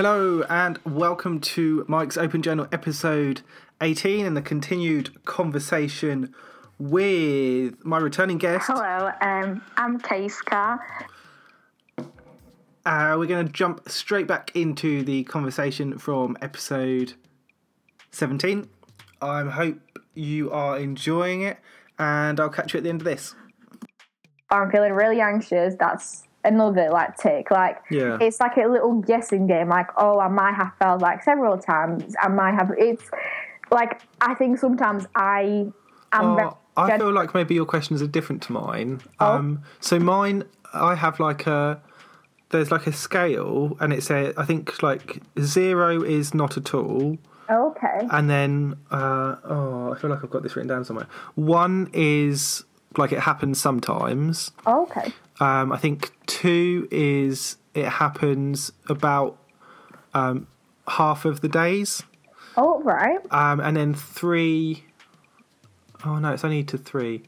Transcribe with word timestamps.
Hello 0.00 0.44
and 0.48 0.78
welcome 0.84 1.40
to 1.40 1.84
Mike's 1.88 2.16
Open 2.16 2.40
Journal 2.40 2.68
episode 2.70 3.42
18 3.80 4.24
and 4.26 4.36
the 4.36 4.40
continued 4.40 5.24
conversation 5.24 6.32
with 6.78 7.84
my 7.84 7.98
returning 7.98 8.38
guest. 8.38 8.68
Hello, 8.68 9.10
um, 9.20 9.60
I'm 9.76 9.98
Kaiska. 9.98 10.78
Uh, 11.98 13.16
we're 13.18 13.26
going 13.26 13.44
to 13.44 13.52
jump 13.52 13.88
straight 13.88 14.28
back 14.28 14.54
into 14.54 15.02
the 15.02 15.24
conversation 15.24 15.98
from 15.98 16.38
episode 16.40 17.14
17. 18.12 18.68
I 19.20 19.42
hope 19.46 19.80
you 20.14 20.52
are 20.52 20.78
enjoying 20.78 21.42
it 21.42 21.58
and 21.98 22.38
I'll 22.38 22.50
catch 22.50 22.72
you 22.72 22.78
at 22.78 22.84
the 22.84 22.90
end 22.90 23.00
of 23.00 23.04
this. 23.04 23.34
I'm 24.48 24.70
feeling 24.70 24.92
really 24.92 25.20
anxious. 25.20 25.74
That's 25.76 26.27
another 26.48 26.90
like 26.90 27.16
tick. 27.16 27.50
Like 27.50 27.80
Yeah. 27.90 28.18
it's 28.20 28.40
like 28.40 28.56
a 28.56 28.66
little 28.66 29.00
guessing 29.00 29.46
game. 29.46 29.68
Like 29.68 29.88
oh, 29.96 30.18
I 30.18 30.28
might 30.28 30.54
have 30.54 30.72
felt 30.78 31.00
like 31.02 31.22
several 31.22 31.58
times. 31.58 32.14
I 32.20 32.28
might 32.28 32.54
have. 32.54 32.72
It's 32.76 33.04
like 33.70 34.00
I 34.20 34.34
think 34.34 34.58
sometimes 34.58 35.06
I 35.14 35.66
am. 36.12 36.38
Oh, 36.38 36.58
I 36.76 36.96
feel 36.96 37.12
like 37.12 37.34
maybe 37.34 37.54
your 37.54 37.66
questions 37.66 38.00
are 38.02 38.06
different 38.06 38.42
to 38.42 38.52
mine. 38.52 39.00
Oh. 39.18 39.32
Um, 39.32 39.62
so 39.80 39.98
mine, 39.98 40.44
I 40.72 40.94
have 40.94 41.18
like 41.18 41.46
a 41.46 41.80
there's 42.50 42.70
like 42.70 42.86
a 42.86 42.92
scale, 42.92 43.76
and 43.80 43.92
it 43.92 44.02
says 44.02 44.34
I 44.36 44.44
think 44.44 44.82
like 44.82 45.22
zero 45.40 46.02
is 46.02 46.34
not 46.34 46.56
at 46.56 46.72
all, 46.74 47.18
okay. 47.50 48.06
and 48.10 48.30
then 48.30 48.76
uh, 48.90 49.36
oh, 49.44 49.92
I 49.92 49.98
feel 49.98 50.10
like 50.10 50.24
I've 50.24 50.30
got 50.30 50.42
this 50.42 50.56
written 50.56 50.68
down 50.68 50.84
somewhere. 50.84 51.08
One 51.34 51.90
is 51.92 52.64
like 52.96 53.12
it 53.12 53.20
happens 53.20 53.60
sometimes. 53.60 54.52
Okay. 54.66 55.12
Um, 55.40 55.72
I 55.72 55.76
think 55.78 56.10
two 56.26 56.88
is 56.90 57.56
it 57.74 57.86
happens 57.86 58.72
about 58.88 59.38
um, 60.14 60.46
half 60.86 61.24
of 61.24 61.40
the 61.40 61.48
days. 61.48 62.02
Oh 62.56 62.82
right. 62.82 63.20
Um, 63.30 63.60
and 63.60 63.76
then 63.76 63.94
three 63.94 64.84
oh 66.04 66.18
no, 66.18 66.32
it's 66.32 66.44
only 66.44 66.64
to 66.64 66.78
three. 66.78 67.22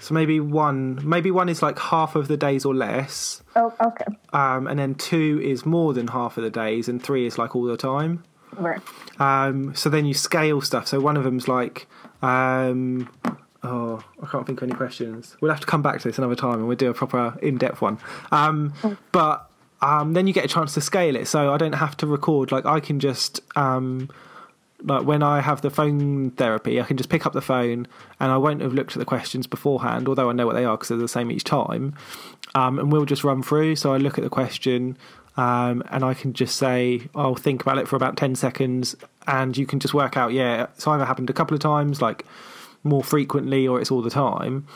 So 0.00 0.14
maybe 0.14 0.38
one, 0.38 1.00
maybe 1.02 1.30
one 1.32 1.48
is 1.48 1.60
like 1.60 1.78
half 1.78 2.14
of 2.14 2.28
the 2.28 2.36
days 2.36 2.64
or 2.64 2.72
less, 2.74 3.42
Oh 3.56 3.74
okay. 3.84 4.04
um, 4.32 4.68
and 4.68 4.78
then 4.78 4.94
two 4.94 5.40
is 5.42 5.66
more 5.66 5.92
than 5.92 6.06
half 6.06 6.36
of 6.38 6.44
the 6.44 6.50
days, 6.50 6.88
and 6.88 7.02
three 7.02 7.26
is 7.26 7.36
like 7.36 7.56
all 7.56 7.64
the 7.64 7.76
time. 7.76 8.22
Right. 8.56 8.80
Um, 9.18 9.74
so 9.74 9.90
then 9.90 10.06
you 10.06 10.14
scale 10.14 10.60
stuff. 10.60 10.86
So 10.86 11.00
one 11.00 11.16
of 11.16 11.24
them's 11.24 11.48
like, 11.48 11.88
um, 12.22 13.08
oh, 13.68 14.02
I 14.22 14.26
can't 14.26 14.46
think 14.46 14.60
of 14.60 14.68
any 14.68 14.76
questions. 14.76 15.36
We'll 15.40 15.50
have 15.50 15.60
to 15.60 15.66
come 15.66 15.82
back 15.82 16.00
to 16.00 16.08
this 16.08 16.18
another 16.18 16.36
time, 16.36 16.54
and 16.54 16.68
we'll 16.68 16.76
do 16.76 16.90
a 16.90 16.94
proper 16.94 17.38
in-depth 17.42 17.80
one. 17.80 17.98
Um, 18.32 18.72
but 19.12 19.50
um, 19.80 20.14
then 20.14 20.26
you 20.26 20.32
get 20.32 20.44
a 20.44 20.48
chance 20.48 20.74
to 20.74 20.80
scale 20.80 21.16
it, 21.16 21.26
so 21.28 21.52
I 21.52 21.56
don't 21.56 21.74
have 21.74 21.96
to 21.98 22.06
record. 22.06 22.50
Like 22.50 22.66
I 22.66 22.80
can 22.80 23.00
just 23.00 23.40
um, 23.56 24.08
like 24.82 25.04
when 25.04 25.22
I 25.22 25.40
have 25.40 25.60
the 25.62 25.70
phone 25.70 26.30
therapy, 26.32 26.80
I 26.80 26.84
can 26.84 26.96
just 26.96 27.08
pick 27.08 27.26
up 27.26 27.32
the 27.32 27.40
phone 27.40 27.86
and 28.20 28.30
I 28.30 28.36
won't 28.36 28.60
have 28.60 28.72
looked 28.72 28.92
at 28.92 28.98
the 28.98 29.04
questions 29.04 29.46
beforehand, 29.46 30.08
although 30.08 30.30
I 30.30 30.32
know 30.32 30.46
what 30.46 30.54
they 30.54 30.64
are 30.64 30.76
because 30.76 30.88
they're 30.88 30.98
the 30.98 31.08
same 31.08 31.32
each 31.32 31.44
time. 31.44 31.94
Um, 32.54 32.78
and 32.78 32.92
we'll 32.92 33.04
just 33.04 33.24
run 33.24 33.42
through. 33.42 33.76
So 33.76 33.92
I 33.92 33.96
look 33.96 34.18
at 34.18 34.24
the 34.24 34.30
question 34.30 34.96
um, 35.36 35.82
and 35.90 36.04
I 36.04 36.14
can 36.14 36.32
just 36.32 36.56
say, 36.56 37.02
I'll 37.14 37.34
think 37.34 37.62
about 37.62 37.78
it 37.78 37.88
for 37.88 37.96
about 37.96 38.16
10 38.16 38.36
seconds 38.36 38.94
and 39.26 39.56
you 39.56 39.66
can 39.66 39.80
just 39.80 39.94
work 39.94 40.16
out, 40.16 40.32
yeah, 40.32 40.66
it's 40.74 40.86
either 40.86 41.04
happened 41.04 41.30
a 41.30 41.34
couple 41.34 41.54
of 41.54 41.60
times, 41.60 42.00
like 42.00 42.24
more 42.84 43.02
frequently, 43.02 43.66
or 43.66 43.80
it's 43.80 43.90
all 43.90 44.02
the 44.02 44.10
time. 44.10 44.66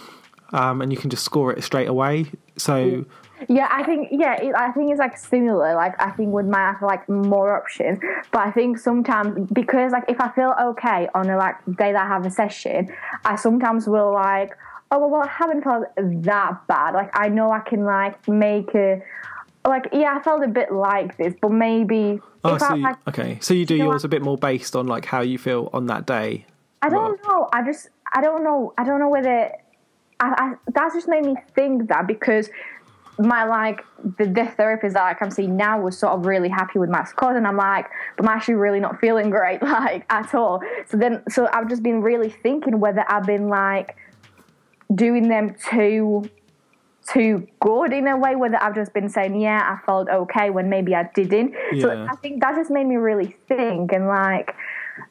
Um, 0.52 0.82
and 0.82 0.92
you 0.92 0.98
can 0.98 1.08
just 1.08 1.24
score 1.24 1.52
it 1.52 1.62
straight 1.64 1.88
away. 1.88 2.26
So. 2.56 3.04
Yeah, 3.48 3.66
I 3.72 3.82
think 3.82 4.08
yeah, 4.12 4.40
it, 4.40 4.54
I 4.54 4.70
think 4.70 4.92
it's 4.92 5.00
like 5.00 5.16
similar. 5.16 5.74
Like 5.74 6.00
I 6.00 6.12
think 6.12 6.32
with 6.32 6.46
my 6.46 6.58
have 6.58 6.80
like 6.80 7.08
more 7.08 7.56
options, 7.56 7.98
but 8.30 8.40
I 8.40 8.52
think 8.52 8.78
sometimes 8.78 9.50
because 9.52 9.90
like 9.90 10.04
if 10.06 10.20
I 10.20 10.28
feel 10.28 10.54
okay 10.62 11.08
on 11.12 11.28
a 11.28 11.36
like 11.36 11.56
day 11.66 11.90
that 11.90 12.04
I 12.04 12.06
have 12.06 12.24
a 12.24 12.30
session, 12.30 12.94
I 13.24 13.34
sometimes 13.34 13.88
will 13.88 14.12
like 14.12 14.56
oh 14.92 15.08
well 15.08 15.22
I 15.22 15.26
haven't 15.26 15.64
felt 15.64 15.86
that 15.96 16.66
bad. 16.68 16.94
Like 16.94 17.10
I 17.14 17.30
know 17.30 17.50
I 17.50 17.58
can 17.58 17.84
like 17.84 18.28
make 18.28 18.72
a 18.76 19.02
like 19.66 19.88
yeah 19.92 20.16
I 20.16 20.22
felt 20.22 20.44
a 20.44 20.48
bit 20.48 20.70
like 20.70 21.16
this, 21.16 21.34
but 21.40 21.50
maybe 21.50 22.20
Oh, 22.44 22.58
so 22.58 22.66
I 22.66 22.74
you, 22.74 22.82
like 22.82 22.96
okay. 23.08 23.38
So 23.40 23.54
you 23.54 23.64
do 23.64 23.76
yours 23.76 24.04
a 24.04 24.08
bit 24.08 24.22
more 24.22 24.36
based 24.36 24.74
on 24.74 24.86
like 24.86 25.04
how 25.04 25.20
you 25.20 25.38
feel 25.38 25.70
on 25.72 25.86
that 25.86 26.06
day. 26.06 26.46
I 26.82 26.88
don't 26.88 27.20
know. 27.26 27.48
I 27.52 27.62
just 27.64 27.88
I 28.12 28.20
don't 28.20 28.44
know. 28.44 28.74
I 28.76 28.84
don't 28.84 28.98
know 28.98 29.08
whether 29.08 29.52
I, 30.20 30.34
I 30.36 30.54
that 30.74 30.90
just 30.92 31.08
made 31.08 31.24
me 31.24 31.36
think 31.54 31.88
that 31.88 32.06
because 32.06 32.50
my 33.18 33.44
like 33.44 33.84
the, 34.18 34.26
the 34.26 34.46
therapist 34.46 34.94
that 34.94 35.02
like, 35.02 35.22
I'm 35.22 35.30
seeing 35.30 35.56
now 35.56 35.80
was 35.80 35.98
sort 35.98 36.12
of 36.12 36.26
really 36.26 36.48
happy 36.48 36.78
with 36.78 36.88
my 36.88 37.04
scores 37.04 37.36
and 37.36 37.46
I'm 37.46 37.56
like 37.56 37.86
but 38.16 38.26
I'm 38.26 38.34
actually 38.34 38.54
really 38.54 38.80
not 38.80 39.00
feeling 39.00 39.30
great 39.30 39.62
like 39.62 40.06
at 40.10 40.34
all 40.34 40.62
so 40.86 40.96
then 40.96 41.22
so 41.28 41.48
I've 41.52 41.68
just 41.68 41.82
been 41.82 42.00
really 42.00 42.30
thinking 42.30 42.80
whether 42.80 43.04
I've 43.06 43.26
been 43.26 43.48
like 43.48 43.96
doing 44.94 45.28
them 45.28 45.54
too 45.70 46.24
too 47.12 47.46
good 47.60 47.92
in 47.92 48.06
a 48.06 48.16
way 48.16 48.34
whether 48.34 48.56
I've 48.62 48.74
just 48.74 48.94
been 48.94 49.08
saying 49.08 49.38
yeah 49.40 49.60
I 49.78 49.84
felt 49.84 50.08
okay 50.08 50.50
when 50.50 50.70
maybe 50.70 50.94
I 50.94 51.10
didn't 51.14 51.54
so 51.80 52.06
I 52.10 52.16
think 52.16 52.40
that 52.40 52.54
just 52.56 52.70
made 52.70 52.86
me 52.86 52.96
really 52.96 53.36
think 53.46 53.92
and 53.92 54.06
like 54.06 54.54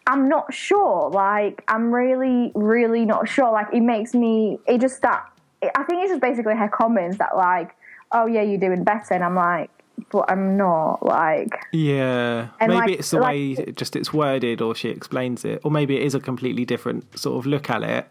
I'm 0.07 0.29
not 0.29 0.53
sure 0.53 1.09
like 1.09 1.63
I'm 1.67 1.91
really 1.93 2.51
really 2.55 3.05
not 3.05 3.27
sure 3.27 3.51
like 3.51 3.67
it 3.73 3.81
makes 3.81 4.13
me 4.13 4.59
it 4.67 4.79
just 4.81 5.01
that 5.01 5.25
I 5.63 5.83
think 5.83 6.03
it's 6.03 6.11
just 6.11 6.21
basically 6.21 6.55
her 6.55 6.69
comments 6.69 7.17
that 7.17 7.35
like 7.35 7.75
oh 8.11 8.25
yeah 8.25 8.41
you're 8.41 8.59
doing 8.59 8.83
better 8.83 9.13
and 9.13 9.23
I'm 9.23 9.35
like 9.35 9.69
but 10.11 10.25
I'm 10.31 10.57
not 10.57 11.05
like 11.05 11.65
Yeah, 11.71 12.47
maybe 12.59 12.73
like- 12.73 12.89
it's 12.91 13.11
the 13.11 13.19
like- 13.19 13.31
way 13.33 13.51
it 13.51 13.77
just 13.77 13.95
it's 13.95 14.11
worded, 14.11 14.59
or 14.61 14.73
she 14.73 14.89
explains 14.89 15.45
it, 15.45 15.61
or 15.63 15.69
maybe 15.71 15.95
it 15.95 16.01
is 16.03 16.15
a 16.15 16.19
completely 16.19 16.65
different 16.65 17.17
sort 17.17 17.37
of 17.37 17.45
look 17.45 17.69
at 17.69 17.83
it. 17.83 18.07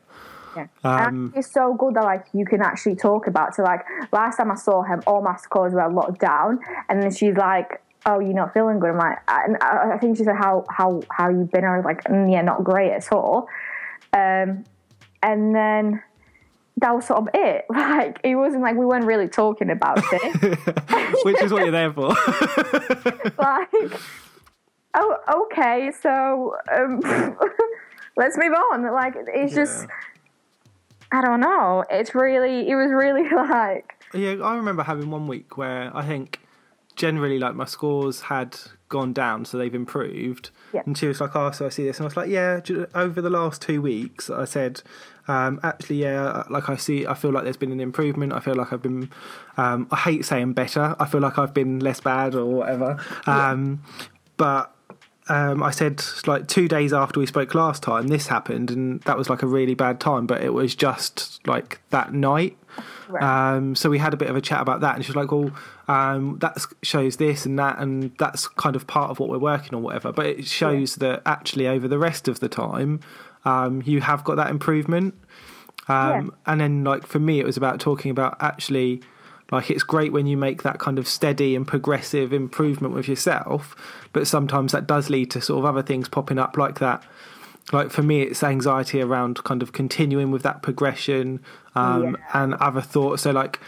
Yeah. 0.56 0.66
Um, 0.84 1.06
and 1.06 1.32
it's 1.36 1.52
so 1.52 1.74
good 1.74 1.94
that 1.94 2.04
like 2.04 2.26
you 2.32 2.44
can 2.44 2.62
actually 2.62 2.94
talk 2.96 3.26
about. 3.26 3.54
So 3.54 3.62
like 3.64 3.80
last 4.12 4.36
time 4.36 4.50
I 4.52 4.54
saw 4.54 4.82
him, 4.82 5.02
all 5.06 5.20
my 5.20 5.36
scores 5.36 5.72
were 5.74 5.90
locked 5.90 6.20
down, 6.20 6.60
and 6.88 7.02
then 7.02 7.10
she's 7.10 7.36
like, 7.36 7.82
"Oh, 8.06 8.20
you're 8.20 8.34
not 8.34 8.52
feeling 8.54 8.78
good." 8.78 8.90
I'm 8.90 8.98
like, 8.98 9.18
and 9.28 9.56
I, 9.60 9.92
I 9.94 9.98
think 9.98 10.16
she 10.16 10.24
said, 10.24 10.36
"How 10.36 10.64
how 10.68 11.02
how 11.10 11.28
you 11.30 11.48
been?" 11.52 11.64
I 11.64 11.76
was 11.76 11.84
like, 11.84 12.04
mm, 12.04 12.30
"Yeah, 12.30 12.42
not 12.42 12.64
great 12.64 12.92
at 12.92 13.12
all." 13.12 13.48
Um, 14.12 14.64
and 15.22 15.54
then 15.54 16.02
that 16.78 16.94
was 16.94 17.06
sort 17.06 17.20
of 17.20 17.28
it. 17.34 17.66
Like 17.74 18.18
it 18.24 18.36
wasn't 18.36 18.62
like 18.62 18.76
we 18.76 18.86
weren't 18.86 19.04
really 19.04 19.28
talking 19.28 19.70
about 19.70 19.98
it. 20.12 20.58
which 21.24 21.42
is 21.42 21.52
what 21.52 21.62
you're 21.62 21.70
there 21.72 21.92
for. 21.92 22.08
like, 23.38 24.00
oh, 24.94 25.44
okay, 25.44 25.92
so 26.00 26.54
um, 26.72 27.00
let's 28.16 28.36
move 28.38 28.52
on. 28.52 28.82
Like 28.92 29.14
it's 29.16 29.54
just. 29.54 29.86
I 31.12 31.22
don't 31.22 31.40
know. 31.40 31.84
It's 31.90 32.14
really, 32.14 32.70
it 32.70 32.76
was 32.76 32.92
really 32.92 33.28
like, 33.34 34.00
yeah, 34.14 34.36
I 34.44 34.54
remember 34.54 34.84
having 34.84 35.10
one 35.10 35.26
week 35.26 35.56
where 35.56 35.90
I 35.92 36.06
think 36.06 36.38
generally 37.00 37.38
like 37.38 37.54
my 37.54 37.64
scores 37.64 38.20
had 38.20 38.58
gone 38.90 39.14
down, 39.14 39.46
so 39.46 39.56
they've 39.56 39.74
improved. 39.74 40.50
Yeah. 40.74 40.82
And 40.84 40.96
she 40.98 41.06
was 41.06 41.18
like, 41.18 41.34
"Oh, 41.34 41.50
so 41.50 41.64
I 41.64 41.70
see 41.70 41.84
this," 41.84 41.96
and 41.96 42.04
I 42.04 42.08
was 42.08 42.16
like, 42.16 42.28
"Yeah." 42.28 42.60
Over 42.94 43.22
the 43.22 43.30
last 43.30 43.62
two 43.62 43.80
weeks, 43.80 44.28
I 44.28 44.44
said, 44.44 44.82
um, 45.26 45.58
"Actually, 45.62 46.02
yeah. 46.02 46.42
Like 46.50 46.68
I 46.68 46.76
see, 46.76 47.06
I 47.06 47.14
feel 47.14 47.30
like 47.30 47.44
there's 47.44 47.56
been 47.56 47.72
an 47.72 47.80
improvement. 47.80 48.34
I 48.34 48.40
feel 48.40 48.54
like 48.54 48.70
I've 48.70 48.82
been. 48.82 49.10
Um, 49.56 49.88
I 49.90 49.96
hate 49.96 50.26
saying 50.26 50.52
better. 50.52 50.94
I 51.00 51.06
feel 51.06 51.22
like 51.22 51.38
I've 51.38 51.54
been 51.54 51.80
less 51.80 52.00
bad 52.00 52.34
or 52.34 52.44
whatever. 52.44 53.02
Um, 53.26 53.82
but." 54.36 54.76
um, 55.28 55.62
I 55.62 55.70
said 55.70 56.02
like 56.26 56.48
two 56.48 56.66
days 56.66 56.92
after 56.92 57.20
we 57.20 57.26
spoke 57.26 57.54
last 57.54 57.84
time, 57.84 58.08
this 58.08 58.26
happened, 58.26 58.68
and 58.70 59.00
that 59.02 59.16
was 59.16 59.30
like 59.30 59.42
a 59.44 59.46
really 59.46 59.74
bad 59.74 60.00
time. 60.00 60.26
But 60.26 60.42
it 60.42 60.52
was 60.52 60.74
just 60.74 61.46
like 61.46 61.80
that 61.90 62.12
night. 62.12 62.56
Right. 63.10 63.56
Um, 63.56 63.74
so 63.74 63.90
we 63.90 63.98
had 63.98 64.14
a 64.14 64.16
bit 64.16 64.28
of 64.28 64.36
a 64.36 64.40
chat 64.40 64.60
about 64.60 64.80
that, 64.80 64.94
and 64.94 65.04
she 65.04 65.10
was 65.10 65.16
like, 65.16 65.32
"Well, 65.32 65.50
um, 65.88 66.38
that 66.40 66.56
shows 66.82 67.16
this 67.16 67.44
and 67.46 67.58
that, 67.58 67.78
and 67.78 68.12
that's 68.18 68.46
kind 68.48 68.76
of 68.76 68.86
part 68.86 69.10
of 69.10 69.18
what 69.18 69.28
we're 69.28 69.38
working 69.38 69.74
on, 69.74 69.82
whatever." 69.82 70.12
But 70.12 70.26
it 70.26 70.46
shows 70.46 70.96
that 70.96 71.22
actually 71.26 71.66
over 71.66 71.88
the 71.88 71.98
rest 71.98 72.28
of 72.28 72.40
the 72.40 72.48
time, 72.48 73.00
um, 73.44 73.82
you 73.84 74.00
have 74.00 74.22
got 74.24 74.36
that 74.36 74.50
improvement. 74.50 75.14
Um, 75.88 76.32
And 76.46 76.60
then, 76.60 76.84
like 76.84 77.06
for 77.06 77.18
me, 77.18 77.40
it 77.40 77.46
was 77.46 77.56
about 77.56 77.80
talking 77.80 78.10
about 78.12 78.36
actually, 78.40 79.00
like 79.50 79.70
it's 79.70 79.82
great 79.82 80.12
when 80.12 80.26
you 80.26 80.36
make 80.36 80.62
that 80.62 80.78
kind 80.78 80.98
of 80.98 81.08
steady 81.08 81.56
and 81.56 81.66
progressive 81.66 82.32
improvement 82.32 82.94
with 82.94 83.08
yourself, 83.08 83.74
but 84.12 84.26
sometimes 84.28 84.70
that 84.72 84.86
does 84.86 85.10
lead 85.10 85.30
to 85.32 85.40
sort 85.40 85.58
of 85.58 85.64
other 85.64 85.82
things 85.82 86.08
popping 86.08 86.38
up 86.38 86.56
like 86.56 86.78
that. 86.78 87.02
Like 87.72 87.90
for 87.90 88.02
me, 88.02 88.22
it's 88.22 88.42
anxiety 88.42 89.00
around 89.00 89.42
kind 89.44 89.62
of 89.62 89.72
continuing 89.72 90.30
with 90.30 90.42
that 90.42 90.62
progression 90.62 91.40
um, 91.74 92.16
and 92.32 92.54
other 92.54 92.80
thoughts. 92.80 93.22
So 93.22 93.30
like, 93.30 93.60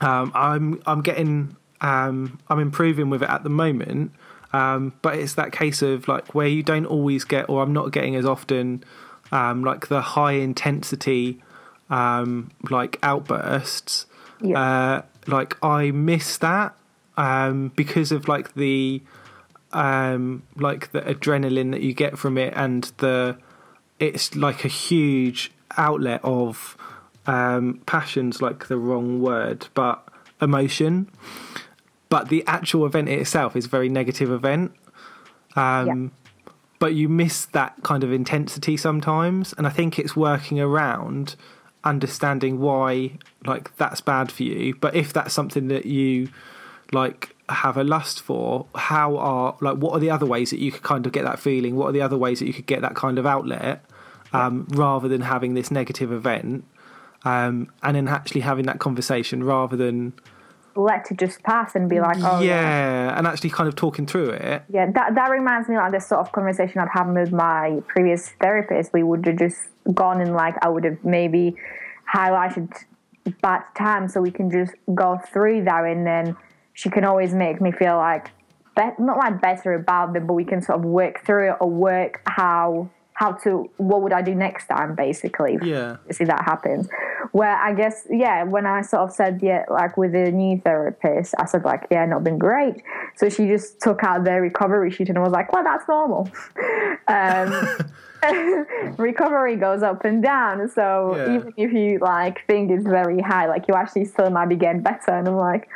um, 0.00 0.30
I'm 0.34 0.82
I'm 0.86 1.02
getting 1.02 1.56
um, 1.80 2.38
I'm 2.48 2.60
improving 2.60 3.10
with 3.10 3.22
it 3.22 3.28
at 3.28 3.42
the 3.42 3.50
moment, 3.50 4.12
um, 4.52 4.92
but 5.02 5.16
it's 5.16 5.34
that 5.34 5.52
case 5.52 5.82
of 5.82 6.08
like 6.08 6.34
where 6.34 6.46
you 6.46 6.62
don't 6.62 6.86
always 6.86 7.24
get, 7.24 7.48
or 7.48 7.62
I'm 7.62 7.72
not 7.72 7.90
getting 7.90 8.14
as 8.16 8.24
often, 8.24 8.84
um, 9.32 9.64
like 9.64 9.88
the 9.88 10.00
high 10.00 10.32
intensity, 10.32 11.42
um, 11.90 12.50
like 12.70 12.98
outbursts. 13.02 14.06
Yeah. 14.40 14.60
Uh, 14.60 15.02
like 15.26 15.56
I 15.64 15.90
miss 15.90 16.36
that, 16.38 16.74
um, 17.16 17.72
because 17.76 18.12
of 18.12 18.28
like 18.28 18.54
the 18.54 19.02
um, 19.74 20.44
like 20.56 20.92
the 20.92 21.00
adrenaline 21.02 21.72
that 21.72 21.82
you 21.82 21.92
get 21.92 22.18
from 22.18 22.38
it 22.38 22.54
and 22.56 22.84
the 22.98 23.36
it's 23.98 24.34
like 24.34 24.64
a 24.64 24.68
huge 24.68 25.52
outlet 25.76 26.20
of 26.24 26.76
um, 27.26 27.80
passion's 27.86 28.40
like 28.40 28.68
the 28.68 28.76
wrong 28.76 29.20
word, 29.20 29.68
but 29.74 30.06
emotion. 30.40 31.10
But 32.08 32.28
the 32.28 32.44
actual 32.46 32.86
event 32.86 33.08
itself 33.08 33.56
is 33.56 33.66
a 33.66 33.68
very 33.68 33.88
negative 33.88 34.30
event. 34.30 34.72
Um, 35.56 36.12
But 36.78 36.94
you 36.94 37.08
miss 37.08 37.46
that 37.46 37.74
kind 37.82 38.04
of 38.04 38.12
intensity 38.12 38.76
sometimes, 38.76 39.54
and 39.56 39.66
I 39.66 39.70
think 39.70 39.98
it's 39.98 40.14
working 40.14 40.60
around 40.60 41.34
understanding 41.82 42.60
why 42.60 43.18
like 43.46 43.76
that's 43.76 44.00
bad 44.00 44.30
for 44.30 44.42
you. 44.42 44.74
But 44.74 44.94
if 44.94 45.12
that's 45.12 45.32
something 45.32 45.68
that 45.68 45.86
you 45.86 46.28
like 46.92 47.33
have 47.48 47.76
a 47.76 47.84
lust 47.84 48.20
for, 48.20 48.66
how 48.74 49.16
are 49.16 49.56
like 49.60 49.76
what 49.76 49.92
are 49.92 50.00
the 50.00 50.10
other 50.10 50.26
ways 50.26 50.50
that 50.50 50.60
you 50.60 50.72
could 50.72 50.82
kind 50.82 51.06
of 51.06 51.12
get 51.12 51.24
that 51.24 51.38
feeling? 51.38 51.76
What 51.76 51.88
are 51.88 51.92
the 51.92 52.02
other 52.02 52.18
ways 52.18 52.38
that 52.38 52.46
you 52.46 52.54
could 52.54 52.66
get 52.66 52.80
that 52.82 52.94
kind 52.94 53.18
of 53.18 53.26
outlet 53.26 53.84
um, 54.32 54.66
rather 54.70 55.08
than 55.08 55.22
having 55.22 55.54
this 55.54 55.70
negative 55.70 56.12
event? 56.12 56.64
Um, 57.24 57.70
and 57.82 57.96
then 57.96 58.08
actually 58.08 58.42
having 58.42 58.66
that 58.66 58.78
conversation 58.78 59.44
rather 59.44 59.76
than 59.76 60.12
let 60.76 61.10
it 61.10 61.18
just 61.18 61.42
pass 61.42 61.74
and 61.74 61.88
be 61.88 62.00
like, 62.00 62.16
oh 62.18 62.40
yeah. 62.40 62.60
yeah, 62.60 63.18
and 63.18 63.26
actually 63.26 63.50
kind 63.50 63.68
of 63.68 63.76
talking 63.76 64.06
through 64.06 64.30
it. 64.30 64.62
Yeah, 64.68 64.90
that 64.92 65.14
that 65.14 65.30
reminds 65.30 65.68
me 65.68 65.76
like 65.76 65.92
this 65.92 66.06
sort 66.06 66.20
of 66.20 66.32
conversation 66.32 66.80
I'd 66.80 66.88
had 66.92 67.12
with 67.12 67.32
my 67.32 67.82
previous 67.86 68.30
therapist. 68.40 68.92
We 68.92 69.02
would 69.02 69.24
have 69.26 69.36
just 69.36 69.58
gone 69.92 70.20
and 70.20 70.34
like 70.34 70.54
I 70.62 70.68
would 70.68 70.84
have 70.84 71.04
maybe 71.04 71.56
highlighted 72.12 72.72
bad 73.40 73.62
times 73.76 74.12
so 74.12 74.20
we 74.20 74.30
can 74.30 74.50
just 74.50 74.72
go 74.94 75.20
through 75.32 75.64
that 75.64 75.84
and 75.84 76.06
then 76.06 76.36
she 76.74 76.90
can 76.90 77.04
always 77.04 77.32
make 77.32 77.60
me 77.60 77.72
feel 77.72 77.96
like 77.96 78.30
be- 78.76 78.90
not 78.98 79.16
like 79.16 79.40
better 79.40 79.72
about 79.72 80.12
them, 80.12 80.26
but 80.26 80.34
we 80.34 80.44
can 80.44 80.60
sort 80.60 80.78
of 80.78 80.84
work 80.84 81.24
through 81.24 81.50
it 81.52 81.56
or 81.60 81.70
work 81.70 82.20
how 82.26 82.90
how 83.14 83.30
to 83.30 83.70
what 83.76 84.02
would 84.02 84.12
I 84.12 84.22
do 84.22 84.34
next 84.34 84.66
time 84.66 84.96
basically. 84.96 85.56
Yeah. 85.62 85.96
See 86.10 86.24
that 86.24 86.44
happens. 86.44 86.88
Where 87.30 87.56
I 87.56 87.72
guess 87.72 88.06
yeah, 88.10 88.42
when 88.42 88.66
I 88.66 88.82
sort 88.82 89.02
of 89.08 89.12
said 89.12 89.38
yeah, 89.40 89.64
like 89.70 89.96
with 89.96 90.12
the 90.12 90.32
new 90.32 90.60
therapist, 90.60 91.34
I 91.38 91.46
said 91.46 91.64
like 91.64 91.86
yeah, 91.92 92.04
not 92.06 92.24
been 92.24 92.38
great. 92.38 92.82
So 93.16 93.28
she 93.28 93.46
just 93.46 93.80
took 93.80 94.02
out 94.02 94.24
the 94.24 94.40
recovery 94.40 94.90
sheet 94.90 95.08
and 95.08 95.16
I 95.18 95.20
was 95.20 95.32
like, 95.32 95.52
well, 95.52 95.62
that's 95.62 95.86
normal. 95.88 96.28
um, 97.06 97.78
recovery 98.98 99.56
goes 99.56 99.82
up 99.82 100.04
and 100.04 100.22
down. 100.22 100.68
So 100.68 101.14
Yeah. 101.16 101.34
even 101.34 101.52
if 101.56 101.72
you 101.72 101.98
like 102.00 102.44
think 102.46 102.70
it's 102.70 102.84
very 102.86 103.20
high, 103.20 103.46
like 103.46 103.68
you 103.68 103.74
actually 103.74 104.06
still 104.06 104.30
might 104.30 104.48
be 104.48 104.56
getting 104.56 104.82
better. 104.82 105.12
And 105.12 105.28
I'm 105.28 105.36
like, 105.36 105.68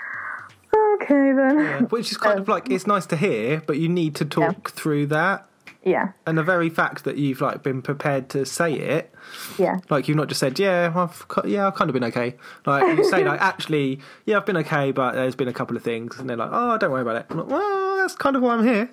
okay 1.03 1.33
then. 1.33 1.59
Yeah, 1.59 1.81
Which 1.83 2.11
is 2.11 2.17
kind 2.17 2.39
of 2.39 2.49
um, 2.49 2.53
like 2.53 2.71
it's 2.71 2.87
nice 2.87 3.06
to 3.06 3.17
hear, 3.17 3.62
but 3.67 3.79
you 3.79 3.89
need 3.89 4.15
to 4.17 4.25
talk 4.25 4.71
through 4.71 5.06
that. 5.06 5.45
Yeah, 5.85 6.11
And 6.27 6.37
the 6.37 6.43
very 6.43 6.69
fact 6.69 7.05
that 7.05 7.17
you've 7.17 7.41
like 7.41 7.62
been 7.62 7.81
prepared 7.83 8.29
to 8.31 8.45
say 8.45 8.75
it, 8.75 9.15
yeah, 9.59 9.79
like 9.89 10.06
you've 10.09 10.17
not 10.17 10.29
just 10.29 10.41
said, 10.41 10.59
"Yeah, 10.59 10.93
I've 10.95 11.25
yeah, 11.49 11.67
I've 11.67 11.77
kind 11.77 11.89
of 11.89 11.95
been 11.95 12.05
okay." 12.05 12.35
Like 12.67 12.99
you 12.99 13.05
say, 13.09 13.25
like 13.25 13.41
actually, 13.53 14.00
yeah, 14.27 14.37
I've 14.37 14.45
been 14.45 14.56
okay, 14.59 14.91
but 14.91 15.12
there's 15.15 15.37
been 15.37 15.49
a 15.49 15.53
couple 15.53 15.77
of 15.77 15.83
things, 15.83 16.19
and 16.19 16.29
they're 16.29 16.37
like, 16.37 16.50
"Oh, 16.53 16.77
don't 16.79 16.91
worry 16.91 17.03
about 17.03 17.17
it." 17.17 17.27
I'm 17.31 17.39
like, 17.39 17.47
well, 17.47 17.97
that's 17.99 18.17
kind 18.17 18.37
of 18.37 18.43
why 18.43 18.55
I'm 18.56 18.67
here. 18.67 18.91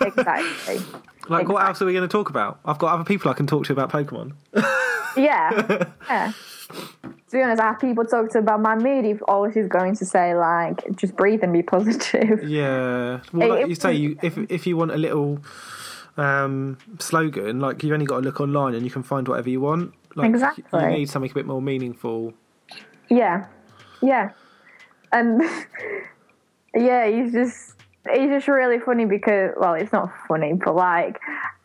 exactly. 0.00 0.80
like, 1.28 1.46
what 1.48 1.64
else 1.64 1.80
are 1.82 1.86
we 1.86 1.92
going 1.92 2.08
to 2.08 2.12
talk 2.12 2.30
about? 2.30 2.58
I've 2.64 2.78
got 2.78 2.94
other 2.94 3.04
people 3.04 3.30
I 3.30 3.34
can 3.34 3.46
talk 3.46 3.66
to 3.66 3.72
about 3.72 3.92
Pokemon. 3.92 4.32
Yeah, 5.16 5.84
yeah. 6.08 6.32
To 6.70 7.36
be 7.36 7.42
honest, 7.42 7.60
I 7.60 7.68
have 7.68 7.80
people 7.80 8.04
talk 8.04 8.30
to 8.30 8.38
about 8.38 8.60
my 8.60 8.74
mood 8.74 9.04
if 9.04 9.20
all 9.28 9.50
she's 9.50 9.68
going 9.68 9.94
to 9.96 10.06
say 10.06 10.34
like 10.34 10.96
just 10.96 11.16
breathe 11.16 11.42
and 11.42 11.52
be 11.52 11.62
positive. 11.62 12.42
Yeah. 12.48 13.20
Well, 13.32 13.48
like 13.50 13.64
it 13.64 13.68
you 13.68 13.74
say, 13.74 13.94
you 13.94 14.18
if 14.22 14.38
if 14.50 14.66
you 14.66 14.76
want 14.76 14.92
a 14.92 14.96
little 14.96 15.40
um, 16.16 16.78
slogan, 16.98 17.60
like 17.60 17.82
you've 17.82 17.92
only 17.92 18.06
got 18.06 18.20
to 18.20 18.22
look 18.22 18.40
online 18.40 18.74
and 18.74 18.84
you 18.84 18.90
can 18.90 19.02
find 19.02 19.26
whatever 19.28 19.48
you 19.48 19.60
want. 19.60 19.94
Like, 20.14 20.30
Exactly. 20.30 20.64
You 20.72 20.88
need 20.88 21.10
something 21.10 21.30
a 21.30 21.34
bit 21.34 21.46
more 21.46 21.62
meaningful. 21.62 22.34
Yeah, 23.08 23.46
yeah, 24.02 24.32
and 25.12 25.42
yeah, 26.74 27.08
he's 27.08 27.32
just 27.32 27.74
he's 28.12 28.28
just 28.28 28.48
really 28.48 28.80
funny 28.80 29.04
because 29.04 29.52
well, 29.58 29.74
it's 29.74 29.92
not 29.92 30.10
funny, 30.26 30.54
but 30.54 30.74
like 30.74 31.20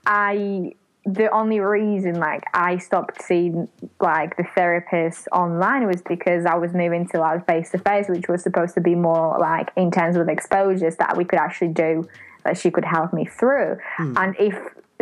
I 0.05 0.73
the 1.05 1.29
only 1.31 1.59
reason 1.59 2.15
like 2.15 2.43
I 2.53 2.77
stopped 2.77 3.21
seeing 3.21 3.67
like 3.99 4.37
the 4.37 4.45
therapist 4.55 5.27
online 5.31 5.85
was 5.85 6.01
because 6.01 6.45
I 6.45 6.55
was 6.55 6.73
moving 6.73 7.07
to 7.09 7.19
like 7.19 7.45
face 7.45 7.71
to 7.71 7.77
face, 7.77 8.07
which 8.07 8.27
was 8.29 8.41
supposed 8.41 8.73
to 8.75 8.81
be 8.81 8.95
more 8.95 9.37
like 9.37 9.71
intense 9.75 10.17
with 10.17 10.29
exposures 10.29 10.95
that 10.97 11.17
we 11.17 11.25
could 11.25 11.39
actually 11.39 11.69
do 11.69 12.07
that 12.45 12.57
she 12.57 12.71
could 12.71 12.85
help 12.85 13.13
me 13.13 13.25
through. 13.25 13.77
Hmm. 13.97 14.17
And 14.17 14.35
if 14.39 14.55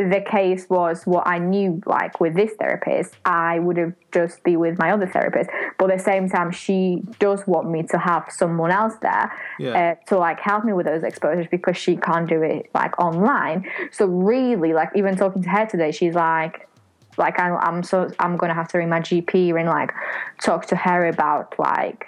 the 0.09 0.21
case 0.21 0.69
was 0.69 1.03
what 1.05 1.27
I 1.27 1.37
knew, 1.37 1.81
like 1.85 2.19
with 2.19 2.33
this 2.35 2.51
therapist, 2.59 3.15
I 3.25 3.59
would 3.59 3.77
have 3.77 3.93
just 4.11 4.43
be 4.43 4.55
with 4.57 4.77
my 4.79 4.91
other 4.91 5.07
therapist. 5.07 5.49
But 5.77 5.91
at 5.91 5.97
the 5.99 6.03
same 6.03 6.29
time, 6.29 6.51
she 6.51 7.03
does 7.19 7.45
want 7.47 7.69
me 7.69 7.83
to 7.83 7.97
have 7.97 8.25
someone 8.29 8.71
else 8.71 8.95
there 9.01 9.31
Yeah. 9.59 9.95
uh, 10.01 10.05
to 10.07 10.17
like 10.17 10.39
help 10.39 10.63
me 10.65 10.73
with 10.73 10.85
those 10.85 11.03
exposures 11.03 11.47
because 11.51 11.77
she 11.77 11.95
can't 11.97 12.27
do 12.27 12.41
it 12.41 12.69
like 12.73 12.97
online. 12.99 13.69
So 13.91 14.05
really, 14.05 14.73
like 14.73 14.89
even 14.95 15.15
talking 15.15 15.43
to 15.43 15.49
her 15.49 15.65
today, 15.65 15.91
she's 15.91 16.15
like, 16.15 16.67
like 17.17 17.39
I'm, 17.39 17.57
I'm 17.57 17.83
so 17.83 18.09
I'm 18.19 18.37
gonna 18.37 18.53
have 18.53 18.69
to 18.69 18.77
ring 18.77 18.89
my 18.89 19.01
GP 19.01 19.57
and 19.59 19.67
like 19.69 19.93
talk 20.41 20.65
to 20.67 20.75
her 20.75 21.07
about 21.07 21.53
like 21.59 22.07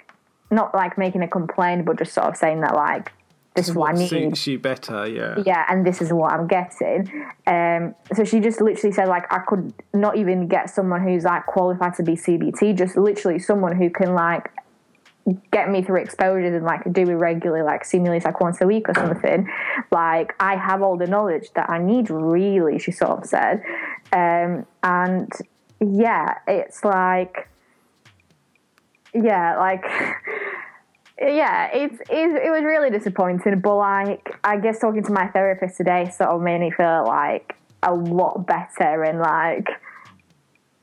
not 0.50 0.74
like 0.74 0.96
making 0.96 1.22
a 1.22 1.28
complaint, 1.28 1.84
but 1.84 1.98
just 1.98 2.12
sort 2.14 2.26
of 2.28 2.36
saying 2.36 2.60
that 2.60 2.74
like 2.74 3.12
this 3.54 3.68
is 3.68 3.74
what 3.74 3.94
need 3.94 4.08
suits 4.08 4.46
you 4.48 4.58
better? 4.58 5.06
Yeah. 5.06 5.40
yeah, 5.46 5.64
and 5.68 5.86
this 5.86 6.02
is 6.02 6.12
what 6.12 6.32
I'm 6.32 6.48
getting. 6.48 7.08
Um, 7.46 7.94
so 8.12 8.24
she 8.24 8.40
just 8.40 8.60
literally 8.60 8.92
said 8.92 9.06
like 9.06 9.32
I 9.32 9.38
could 9.46 9.72
not 9.92 10.16
even 10.16 10.48
get 10.48 10.70
someone 10.70 11.02
who's 11.02 11.22
like 11.22 11.46
qualified 11.46 11.94
to 11.94 12.02
be 12.02 12.12
CBT, 12.14 12.76
just 12.76 12.96
literally 12.96 13.38
someone 13.38 13.76
who 13.76 13.90
can 13.90 14.14
like 14.14 14.50
get 15.52 15.70
me 15.70 15.82
through 15.82 16.00
exposures 16.00 16.52
and 16.52 16.64
like 16.64 16.92
do 16.92 17.02
it 17.02 17.14
regularly, 17.14 17.62
like 17.62 17.84
seemingly 17.84 18.18
like 18.18 18.40
once 18.40 18.60
a 18.60 18.66
week 18.66 18.88
or 18.88 18.94
something. 18.94 19.48
Like 19.92 20.34
I 20.40 20.56
have 20.56 20.82
all 20.82 20.96
the 20.96 21.06
knowledge 21.06 21.50
that 21.54 21.70
I 21.70 21.78
need, 21.78 22.10
really. 22.10 22.80
She 22.80 22.90
sort 22.90 23.22
of 23.22 23.26
said, 23.26 23.62
um, 24.12 24.66
and 24.82 25.30
yeah, 25.80 26.38
it's 26.48 26.84
like, 26.84 27.48
yeah, 29.14 29.56
like. 29.58 29.84
yeah, 31.20 31.70
it's, 31.72 32.00
it's 32.10 32.44
it 32.44 32.50
was 32.50 32.64
really 32.64 32.90
disappointing, 32.90 33.60
but 33.60 33.76
like 33.76 34.36
I 34.42 34.56
guess 34.58 34.80
talking 34.80 35.02
to 35.04 35.12
my 35.12 35.28
therapist 35.28 35.76
today 35.76 36.10
sort 36.10 36.30
of 36.30 36.40
made 36.42 36.60
me 36.60 36.70
feel 36.70 37.04
like 37.06 37.56
a 37.82 37.94
lot 37.94 38.46
better 38.46 39.04
and 39.04 39.20
like 39.20 39.68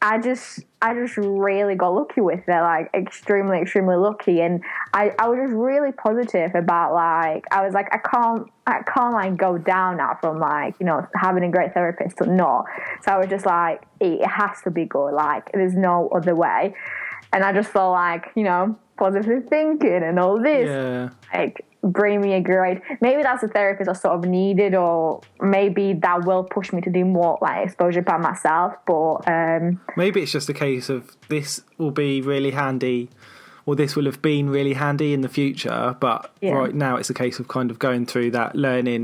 I 0.04 0.18
just 0.18 0.62
I 0.82 0.96
just 0.96 1.16
really 1.18 1.76
got 1.76 1.90
lucky 1.90 2.22
with 2.22 2.42
it, 2.48 2.62
like 2.62 2.90
extremely, 2.96 3.60
extremely 3.60 3.98
lucky. 3.98 4.42
And 4.42 4.64
I, 4.96 5.12
I 5.20 5.28
was 5.28 5.38
just 5.38 5.54
really 5.54 5.92
positive 5.92 6.56
about 6.56 6.94
like 6.94 7.46
I 7.52 7.64
was 7.64 7.76
like 7.76 7.88
I 7.94 8.00
can't 8.00 8.48
I 8.66 8.82
can't 8.82 9.14
like 9.14 9.38
go 9.38 9.60
down 9.60 9.98
now 9.98 10.18
from 10.20 10.40
like, 10.40 10.76
you 10.80 10.88
know, 10.88 11.06
having 11.16 11.44
a 11.44 11.52
great 11.52 11.76
therapist 11.76 12.18
to 12.18 12.26
not. 12.26 12.66
So 13.04 13.12
I 13.12 13.18
was 13.20 13.28
just 13.28 13.46
like, 13.46 13.84
it 14.00 14.26
has 14.26 14.60
to 14.64 14.72
be 14.72 14.86
good, 14.86 15.14
like 15.14 15.52
there's 15.52 15.76
no 15.76 16.10
other 16.10 16.36
way. 16.36 16.74
And 17.32 17.44
I 17.44 17.54
just 17.54 17.70
felt 17.70 17.92
like, 17.92 18.32
you 18.36 18.44
know, 18.44 18.78
positive 19.03 19.41
thinking 19.50 20.01
and 20.10 20.15
all 20.24 20.38
this 20.50 20.67
Yeah. 20.70 21.10
like 21.34 21.55
bring 21.84 22.17
me 22.25 22.34
a 22.34 22.41
great 22.51 22.77
maybe 23.05 23.24
that's 23.27 23.41
a 23.41 23.48
therapist 23.58 23.89
I 23.89 23.93
sort 23.93 24.13
of 24.20 24.24
needed 24.39 24.75
or 24.75 25.22
maybe 25.58 25.86
that 26.05 26.17
will 26.27 26.43
push 26.43 26.67
me 26.75 26.79
to 26.88 26.91
do 27.00 27.03
more 27.17 27.39
like 27.41 27.65
exposure 27.65 28.03
by 28.12 28.17
myself 28.29 28.70
but 28.86 29.15
um 29.38 29.63
Maybe 29.98 30.17
it's 30.24 30.31
just 30.31 30.50
a 30.50 30.53
case 30.67 30.88
of 30.96 31.01
this 31.29 31.50
will 31.79 31.96
be 32.05 32.22
really 32.22 32.51
handy, 32.63 33.10
or 33.65 33.75
this 33.75 33.96
will 33.96 34.05
have 34.12 34.22
been 34.22 34.46
really 34.58 34.74
handy 34.86 35.10
in 35.15 35.22
the 35.22 35.29
future. 35.39 35.81
But 36.00 36.20
Yeah. 36.41 36.53
right 36.62 36.75
now, 36.88 36.93
it's 37.00 37.10
a 37.10 37.13
case 37.24 37.38
of 37.41 37.46
kind 37.58 37.70
of 37.72 37.77
going 37.88 38.03
through 38.12 38.29
that 38.39 38.51
learning, 38.55 39.03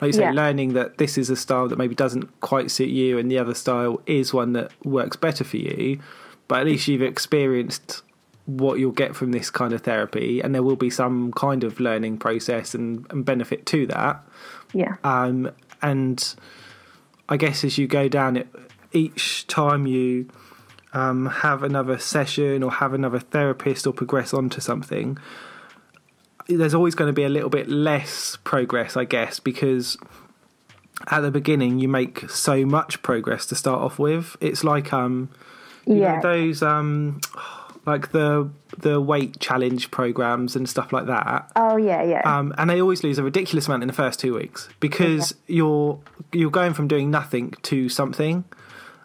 like 0.00 0.08
you 0.10 0.12
say, 0.20 0.28
Yeah. 0.28 0.42
learning 0.42 0.68
that 0.78 0.98
this 1.02 1.16
is 1.22 1.28
a 1.30 1.36
style 1.44 1.66
that 1.70 1.78
maybe 1.82 1.94
doesn't 2.04 2.26
quite 2.50 2.70
suit 2.76 2.92
you, 3.00 3.10
and 3.18 3.26
the 3.32 3.38
other 3.42 3.54
style 3.64 3.94
is 4.06 4.26
one 4.42 4.50
that 4.58 4.68
works 4.84 5.16
better 5.16 5.44
for 5.44 5.56
you. 5.68 5.98
But 6.48 6.56
at 6.60 6.66
least 6.66 6.88
you've 6.88 7.02
experienced 7.14 8.02
what 8.48 8.78
you'll 8.78 8.92
get 8.92 9.14
from 9.14 9.30
this 9.32 9.50
kind 9.50 9.74
of 9.74 9.82
therapy, 9.82 10.40
and 10.40 10.54
there 10.54 10.62
will 10.62 10.74
be 10.76 10.88
some 10.88 11.32
kind 11.32 11.62
of 11.64 11.78
learning 11.80 12.16
process 12.16 12.74
and, 12.74 13.06
and 13.10 13.24
benefit 13.24 13.66
to 13.66 13.86
that. 13.88 14.24
yeah 14.72 14.96
Um, 15.04 15.50
and 15.82 16.34
I 17.28 17.36
guess 17.36 17.62
as 17.62 17.76
you 17.76 17.86
go 17.86 18.08
down 18.08 18.38
it, 18.38 18.48
each 18.92 19.46
time 19.48 19.86
you 19.86 20.28
um, 20.94 21.26
have 21.26 21.62
another 21.62 21.98
session 21.98 22.62
or 22.62 22.70
have 22.72 22.94
another 22.94 23.18
therapist 23.18 23.86
or 23.86 23.92
progress 23.92 24.32
onto 24.32 24.62
something, 24.62 25.18
there's 26.46 26.72
always 26.72 26.94
going 26.94 27.08
to 27.08 27.12
be 27.12 27.24
a 27.24 27.28
little 27.28 27.50
bit 27.50 27.68
less 27.68 28.38
progress, 28.44 28.96
I 28.96 29.04
guess, 29.04 29.38
because 29.40 29.98
at 31.10 31.20
the 31.20 31.30
beginning 31.30 31.78
you 31.78 31.88
make 31.88 32.28
so 32.30 32.64
much 32.64 33.02
progress 33.02 33.44
to 33.46 33.54
start 33.54 33.80
off 33.82 33.98
with. 33.98 34.36
It's 34.40 34.64
like 34.64 34.90
um, 34.94 35.28
you 35.86 35.96
Yeah. 35.96 36.14
know 36.16 36.22
those 36.22 36.62
um, 36.62 37.20
like 37.88 38.12
the 38.12 38.48
the 38.78 39.00
weight 39.00 39.40
challenge 39.40 39.90
programs 39.90 40.54
and 40.54 40.68
stuff 40.68 40.92
like 40.92 41.06
that. 41.06 41.50
Oh 41.56 41.76
yeah, 41.76 42.02
yeah. 42.04 42.20
Um, 42.24 42.54
and 42.58 42.70
they 42.70 42.80
always 42.80 43.02
lose 43.02 43.18
a 43.18 43.22
ridiculous 43.24 43.66
amount 43.66 43.82
in 43.82 43.86
the 43.88 43.92
first 43.94 44.20
two 44.20 44.34
weeks 44.34 44.68
because 44.80 45.34
you're 45.46 45.98
you're 46.32 46.50
going 46.50 46.74
from 46.74 46.86
doing 46.86 47.10
nothing 47.10 47.54
to 47.62 47.88
something, 47.88 48.44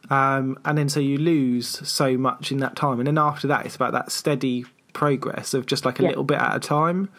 um, 0.10 0.60
and 0.66 0.78
then 0.78 0.90
so 0.90 1.00
you 1.00 1.18
lose 1.18 1.68
so 1.88 2.18
much 2.18 2.52
in 2.52 2.58
that 2.60 2.76
time, 2.76 3.00
and 3.00 3.08
then 3.08 3.18
after 3.18 3.48
that 3.48 3.66
it's 3.66 3.76
about 3.76 3.94
that 3.94 4.12
steady 4.12 4.66
progress 4.94 5.54
of 5.54 5.66
just 5.66 5.86
like 5.86 6.00
a 6.00 6.04
Yeah. 6.04 6.10
little 6.10 6.24
bit 6.24 6.38
at 6.40 6.56
a 6.56 6.60
time. 6.60 7.10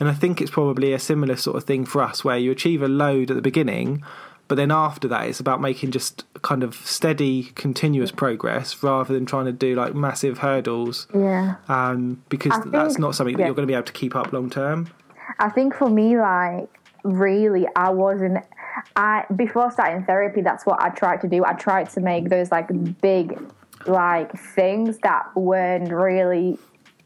And 0.00 0.08
I 0.08 0.12
think 0.12 0.40
it's 0.40 0.50
probably 0.50 0.92
a 0.92 0.98
similar 0.98 1.36
sort 1.36 1.56
of 1.56 1.62
thing 1.64 1.84
for 1.84 2.02
us 2.02 2.24
where 2.24 2.36
you 2.36 2.50
achieve 2.50 2.82
a 2.82 2.88
load 2.88 3.30
at 3.30 3.36
the 3.36 3.42
beginning, 3.42 4.02
but 4.48 4.56
then 4.56 4.70
after 4.70 5.08
that 5.08 5.26
it's 5.26 5.40
about 5.40 5.60
making 5.60 5.90
just 5.90 6.24
kind 6.42 6.62
of 6.62 6.74
steady, 6.74 7.44
continuous 7.54 8.10
progress 8.10 8.82
rather 8.82 9.14
than 9.14 9.26
trying 9.26 9.46
to 9.46 9.52
do 9.52 9.74
like 9.74 9.94
massive 9.94 10.38
hurdles 10.38 11.06
yeah. 11.14 11.56
um, 11.68 12.22
because 12.28 12.52
I 12.52 12.68
that's 12.68 12.94
think- 12.94 12.98
not 13.00 13.14
something 13.14 13.36
that 13.36 13.40
yeah. 13.40 13.46
you're 13.46 13.54
going 13.54 13.66
to 13.66 13.70
be 13.70 13.74
able 13.74 13.84
to 13.84 13.92
keep 13.92 14.14
up 14.14 14.32
long 14.32 14.50
term. 14.50 14.88
I 15.38 15.48
think 15.48 15.74
for 15.74 15.88
me, 15.88 16.18
like, 16.18 16.68
really, 17.02 17.66
I 17.74 17.90
wasn't. 17.90 18.44
I 18.96 19.24
before 19.34 19.70
starting 19.70 20.04
therapy, 20.04 20.42
that's 20.42 20.66
what 20.66 20.80
I 20.80 20.90
tried 20.90 21.20
to 21.22 21.28
do. 21.28 21.44
I 21.44 21.54
tried 21.54 21.90
to 21.90 22.00
make 22.00 22.28
those 22.28 22.50
like 22.50 22.68
big, 23.00 23.38
like 23.86 24.32
things 24.38 24.98
that 24.98 25.34
weren't 25.36 25.90
really 25.90 26.58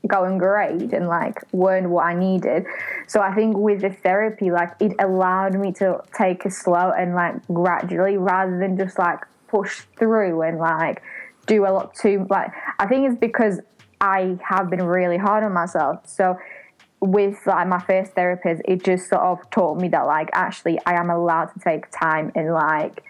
going 0.09 0.39
great 0.39 0.93
and 0.93 1.07
like 1.09 1.43
weren't 1.53 1.91
what 1.91 2.07
I 2.07 2.15
needed. 2.15 2.65
So 3.07 3.21
I 3.21 3.35
think 3.35 3.57
with 3.57 3.83
the 3.83 3.91
therapy, 3.91 4.51
like 4.51 4.73
it 4.81 4.95
allowed 4.99 5.55
me 5.55 5.73
to 5.75 6.01
take 6.17 6.45
it 6.47 6.53
slow 6.53 6.93
and 6.93 7.15
like 7.15 7.47
gradually 7.49 8.17
rather 8.17 8.59
than 8.59 8.77
just 8.77 8.99
like 8.99 9.21
push 9.49 9.83
through 9.99 10.43
and 10.43 10.59
like 10.59 11.03
do 11.47 11.65
a 11.65 11.71
lot 11.71 11.95
too 11.95 12.27
like 12.29 12.51
I 12.79 12.87
think 12.87 13.11
it's 13.11 13.19
because 13.19 13.61
I 14.01 14.39
have 14.45 14.69
been 14.71 14.83
really 14.83 15.17
hard 15.17 15.43
on 15.45 15.53
myself. 15.53 16.07
So 16.07 16.37
with 17.01 17.39
like 17.47 17.67
my 17.69 17.79
first 17.79 18.13
therapist, 18.13 18.63
it 18.65 18.85
just 18.85 19.09
sort 19.09 19.23
of 19.23 19.51
taught 19.51 19.81
me 19.81 19.89
that 19.89 20.07
like 20.07 20.31
actually 20.33 20.79
I 20.87 20.95
am 20.95 21.11
allowed 21.11 21.47
to 21.47 21.61
take 21.61 21.91
time 21.91 22.33
and 22.35 22.53
like 22.53 23.03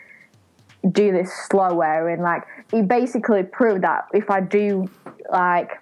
do 0.90 1.12
this 1.12 1.32
slower 1.48 2.08
and 2.08 2.22
like 2.22 2.44
it 2.72 2.86
basically 2.86 3.42
proved 3.42 3.82
that 3.82 4.06
if 4.12 4.30
I 4.30 4.40
do 4.40 4.88
like 5.30 5.80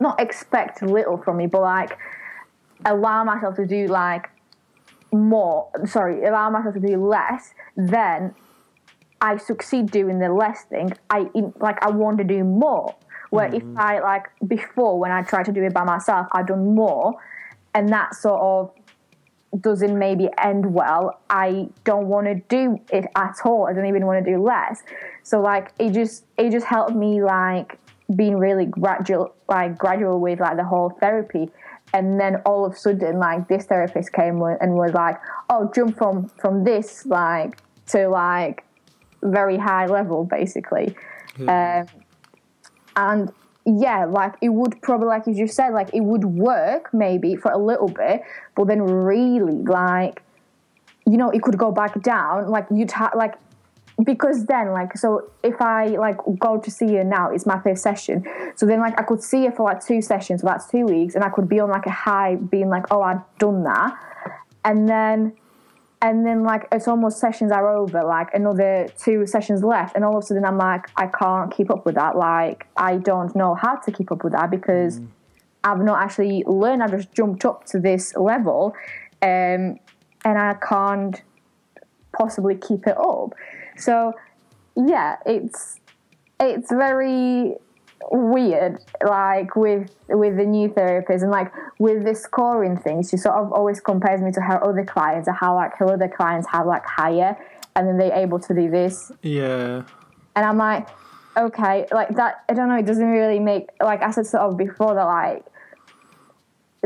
not 0.00 0.20
expect 0.20 0.82
little 0.82 1.16
from 1.16 1.38
me, 1.38 1.46
but 1.46 1.62
like 1.62 1.98
allow 2.84 3.24
myself 3.24 3.56
to 3.56 3.66
do 3.66 3.86
like 3.86 4.30
more 5.12 5.70
sorry, 5.86 6.24
allow 6.24 6.50
myself 6.50 6.74
to 6.74 6.80
do 6.80 7.04
less, 7.04 7.54
then 7.76 8.34
I 9.20 9.36
succeed 9.38 9.90
doing 9.90 10.18
the 10.18 10.32
less 10.32 10.64
thing. 10.64 10.92
I 11.10 11.26
like 11.58 11.82
I 11.84 11.90
want 11.90 12.18
to 12.18 12.24
do 12.24 12.44
more. 12.44 12.94
Where 13.30 13.52
if 13.52 13.62
hmm. 13.62 13.76
I 13.78 13.98
like 14.00 14.26
before 14.46 14.98
when 15.00 15.10
I 15.10 15.22
tried 15.22 15.46
to 15.46 15.52
do 15.52 15.62
it 15.64 15.74
by 15.74 15.84
myself, 15.84 16.26
I've 16.32 16.46
done 16.46 16.74
more, 16.74 17.14
and 17.74 17.88
that 17.88 18.14
sort 18.14 18.40
of 18.40 19.62
doesn't 19.62 19.98
maybe 19.98 20.28
end 20.38 20.74
well. 20.74 21.20
I 21.30 21.68
don't 21.84 22.06
want 22.08 22.26
to 22.26 22.34
do 22.48 22.78
it 22.92 23.06
at 23.16 23.36
all. 23.44 23.66
I 23.66 23.72
don't 23.72 23.86
even 23.86 24.06
want 24.06 24.24
to 24.24 24.30
do 24.30 24.42
less. 24.42 24.82
So 25.22 25.40
like 25.40 25.72
it 25.78 25.92
just 25.92 26.24
it 26.36 26.50
just 26.50 26.66
helped 26.66 26.94
me 26.94 27.22
like 27.22 27.78
being 28.14 28.36
really 28.36 28.66
gradual 28.66 29.34
like 29.48 29.76
gradual 29.76 30.20
with 30.20 30.40
like 30.40 30.56
the 30.56 30.64
whole 30.64 30.90
therapy. 31.00 31.50
And 31.94 32.20
then 32.20 32.36
all 32.44 32.64
of 32.64 32.72
a 32.72 32.76
sudden, 32.76 33.18
like 33.18 33.48
this 33.48 33.64
therapist 33.66 34.12
came 34.12 34.42
and 34.42 34.74
was 34.74 34.92
like, 34.92 35.20
"Oh, 35.48 35.70
jump 35.74 35.96
from 35.96 36.28
from 36.40 36.64
this 36.64 37.06
like 37.06 37.58
to 37.88 38.08
like 38.08 38.64
very 39.22 39.56
high 39.56 39.86
level, 39.86 40.24
basically." 40.24 40.96
Um, 41.48 41.86
and 42.96 43.32
yeah, 43.66 44.04
like 44.04 44.34
it 44.40 44.50
would 44.50 44.80
probably, 44.80 45.08
like 45.08 45.26
you 45.26 45.34
just 45.34 45.54
said, 45.54 45.70
like 45.70 45.92
it 45.92 46.00
would 46.00 46.24
work 46.24 46.92
maybe 46.94 47.36
for 47.36 47.50
a 47.50 47.58
little 47.58 47.88
bit, 47.88 48.22
but 48.54 48.68
then 48.68 48.82
really, 48.82 49.64
like, 49.64 50.22
you 51.04 51.16
know, 51.16 51.30
it 51.30 51.42
could 51.42 51.58
go 51.58 51.72
back 51.72 52.00
down. 52.02 52.48
Like 52.48 52.66
you'd 52.72 52.92
have, 52.92 53.12
like, 53.16 53.34
because 54.04 54.44
then, 54.44 54.72
like, 54.72 54.96
so 54.96 55.30
if 55.42 55.60
I 55.60 55.86
like 55.86 56.18
go 56.38 56.58
to 56.58 56.70
see 56.70 56.94
her 56.94 57.04
now, 57.04 57.30
it's 57.30 57.46
my 57.46 57.58
first 57.60 57.82
session. 57.82 58.24
So 58.56 58.66
then, 58.66 58.80
like, 58.80 58.98
I 59.00 59.04
could 59.04 59.22
see 59.22 59.46
her 59.46 59.52
for 59.52 59.64
like 59.64 59.84
two 59.84 60.02
sessions, 60.02 60.42
so 60.42 60.46
that's 60.46 60.70
two 60.70 60.84
weeks, 60.84 61.14
and 61.14 61.24
I 61.24 61.30
could 61.30 61.48
be 61.48 61.60
on 61.60 61.70
like 61.70 61.86
a 61.86 61.90
high, 61.90 62.36
being 62.36 62.68
like, 62.68 62.84
oh, 62.90 63.02
I've 63.02 63.22
done 63.38 63.64
that, 63.64 63.96
and 64.64 64.88
then 64.88 65.32
and 66.02 66.26
then 66.26 66.42
like 66.42 66.68
it's 66.72 66.86
almost 66.88 67.18
sessions 67.18 67.50
are 67.50 67.74
over 67.74 68.04
like 68.04 68.28
another 68.34 68.86
two 69.02 69.26
sessions 69.26 69.62
left 69.62 69.96
and 69.96 70.04
all 70.04 70.16
of 70.16 70.22
a 70.22 70.26
sudden 70.26 70.44
i'm 70.44 70.58
like 70.58 70.88
i 70.96 71.06
can't 71.06 71.54
keep 71.54 71.70
up 71.70 71.86
with 71.86 71.94
that. 71.94 72.16
Like 72.16 72.66
i 72.76 72.96
don't 72.96 73.34
know 73.34 73.54
how 73.54 73.76
to 73.76 73.90
keep 73.90 74.12
up 74.12 74.22
with 74.22 74.34
that 74.34 74.50
because 74.50 75.00
i've 75.64 75.80
not 75.80 76.02
actually 76.02 76.44
learned 76.46 76.82
i 76.82 76.88
just 76.88 77.12
jumped 77.12 77.44
up 77.44 77.64
to 77.66 77.80
this 77.80 78.14
level 78.14 78.74
um, 79.22 79.78
and 80.24 80.38
i 80.38 80.54
can't 80.54 81.22
possibly 82.16 82.56
keep 82.56 82.86
it 82.86 82.96
up 82.98 83.32
so 83.78 84.12
yeah 84.76 85.16
it's 85.26 85.80
it's 86.40 86.70
very 86.70 87.54
weird 88.10 88.78
like 89.06 89.56
with 89.56 89.90
with 90.08 90.36
the 90.36 90.44
new 90.44 90.68
therapist 90.68 91.22
and 91.22 91.32
like 91.32 91.50
with 91.78 92.04
the 92.04 92.14
scoring 92.14 92.76
thing 92.76 93.02
she 93.02 93.16
sort 93.16 93.34
of 93.34 93.52
always 93.52 93.80
compares 93.80 94.20
me 94.20 94.30
to 94.30 94.40
her 94.40 94.62
other 94.62 94.84
clients 94.84 95.26
and 95.26 95.36
how 95.36 95.54
like 95.54 95.74
her 95.78 95.90
other 95.90 96.08
clients 96.08 96.46
have 96.50 96.66
like 96.66 96.84
higher 96.84 97.36
and 97.74 97.88
then 97.88 97.98
they're 97.98 98.14
able 98.14 98.38
to 98.38 98.54
do 98.54 98.70
this. 98.70 99.12
Yeah, 99.22 99.82
and 100.36 100.44
i'm 100.44 100.58
like 100.58 100.88
okay 101.36 101.86
like 101.90 102.14
that 102.16 102.44
i 102.48 102.54
don't 102.54 102.68
know 102.68 102.76
it 102.76 102.86
doesn't 102.86 103.08
really 103.08 103.40
make 103.40 103.68
like 103.82 104.02
i 104.02 104.10
said 104.10 104.26
sort 104.26 104.42
of 104.42 104.56
before 104.56 104.94
that 104.94 105.04
like 105.04 105.44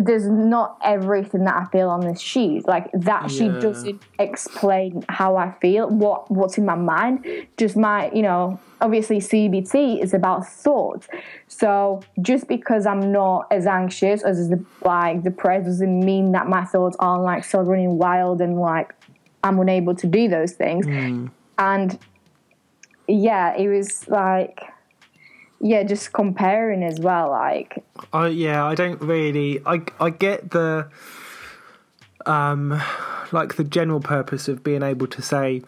there's 0.01 0.27
not 0.27 0.79
everything 0.83 1.45
that 1.45 1.55
I 1.55 1.65
feel 1.67 1.91
on 1.91 2.01
this 2.01 2.21
sheet. 2.21 2.67
Like 2.67 2.91
that 2.93 3.31
sheet 3.31 3.61
doesn't 3.61 4.03
explain 4.19 5.05
how 5.09 5.37
I 5.37 5.53
feel, 5.61 5.89
what 5.89 6.31
what's 6.31 6.57
in 6.57 6.65
my 6.65 6.75
mind. 6.75 7.27
Just 7.59 7.77
my, 7.77 8.11
you 8.13 8.23
know, 8.23 8.59
obviously 8.81 9.19
CBT 9.19 10.03
is 10.03 10.15
about 10.15 10.47
thoughts. 10.47 11.07
So 11.49 12.01
just 12.23 12.49
because 12.49 12.87
I'm 12.87 13.13
not 13.13 13.47
as 13.51 13.67
anxious 13.67 14.23
as 14.23 14.49
the 14.49 14.65
like 14.83 15.23
depressed 15.23 15.67
doesn't 15.67 16.01
mean 16.01 16.33
that 16.33 16.49
my 16.49 16.65
thoughts 16.65 16.97
aren't 16.99 17.23
like 17.23 17.45
so 17.45 17.61
running 17.61 17.99
wild 17.99 18.41
and 18.41 18.59
like 18.59 18.95
I'm 19.45 19.59
unable 19.59 19.95
to 19.97 20.07
do 20.07 20.29
those 20.29 20.53
things. 20.53 20.87
Hmm. 20.87 21.27
And 21.59 21.99
yeah, 23.07 23.55
it 23.55 23.69
was 23.69 24.09
like 24.09 24.61
yeah, 25.61 25.83
just 25.83 26.13
comparing 26.13 26.83
as 26.83 26.99
well, 26.99 27.31
like 27.31 27.85
I 28.13 28.29
yeah, 28.29 28.65
I 28.65 28.75
don't 28.75 29.01
really. 29.01 29.61
I 29.67 29.83
I 30.01 30.11
get 30.11 30.51
the 30.51 30.89
um 32.27 32.81
like 33.33 33.55
the 33.57 33.65
general 33.65 34.01
purpose 34.01 34.49
of 34.49 34.63
being 34.65 34.83
able 34.83 35.07
to 35.09 35.23
say, 35.23 35.63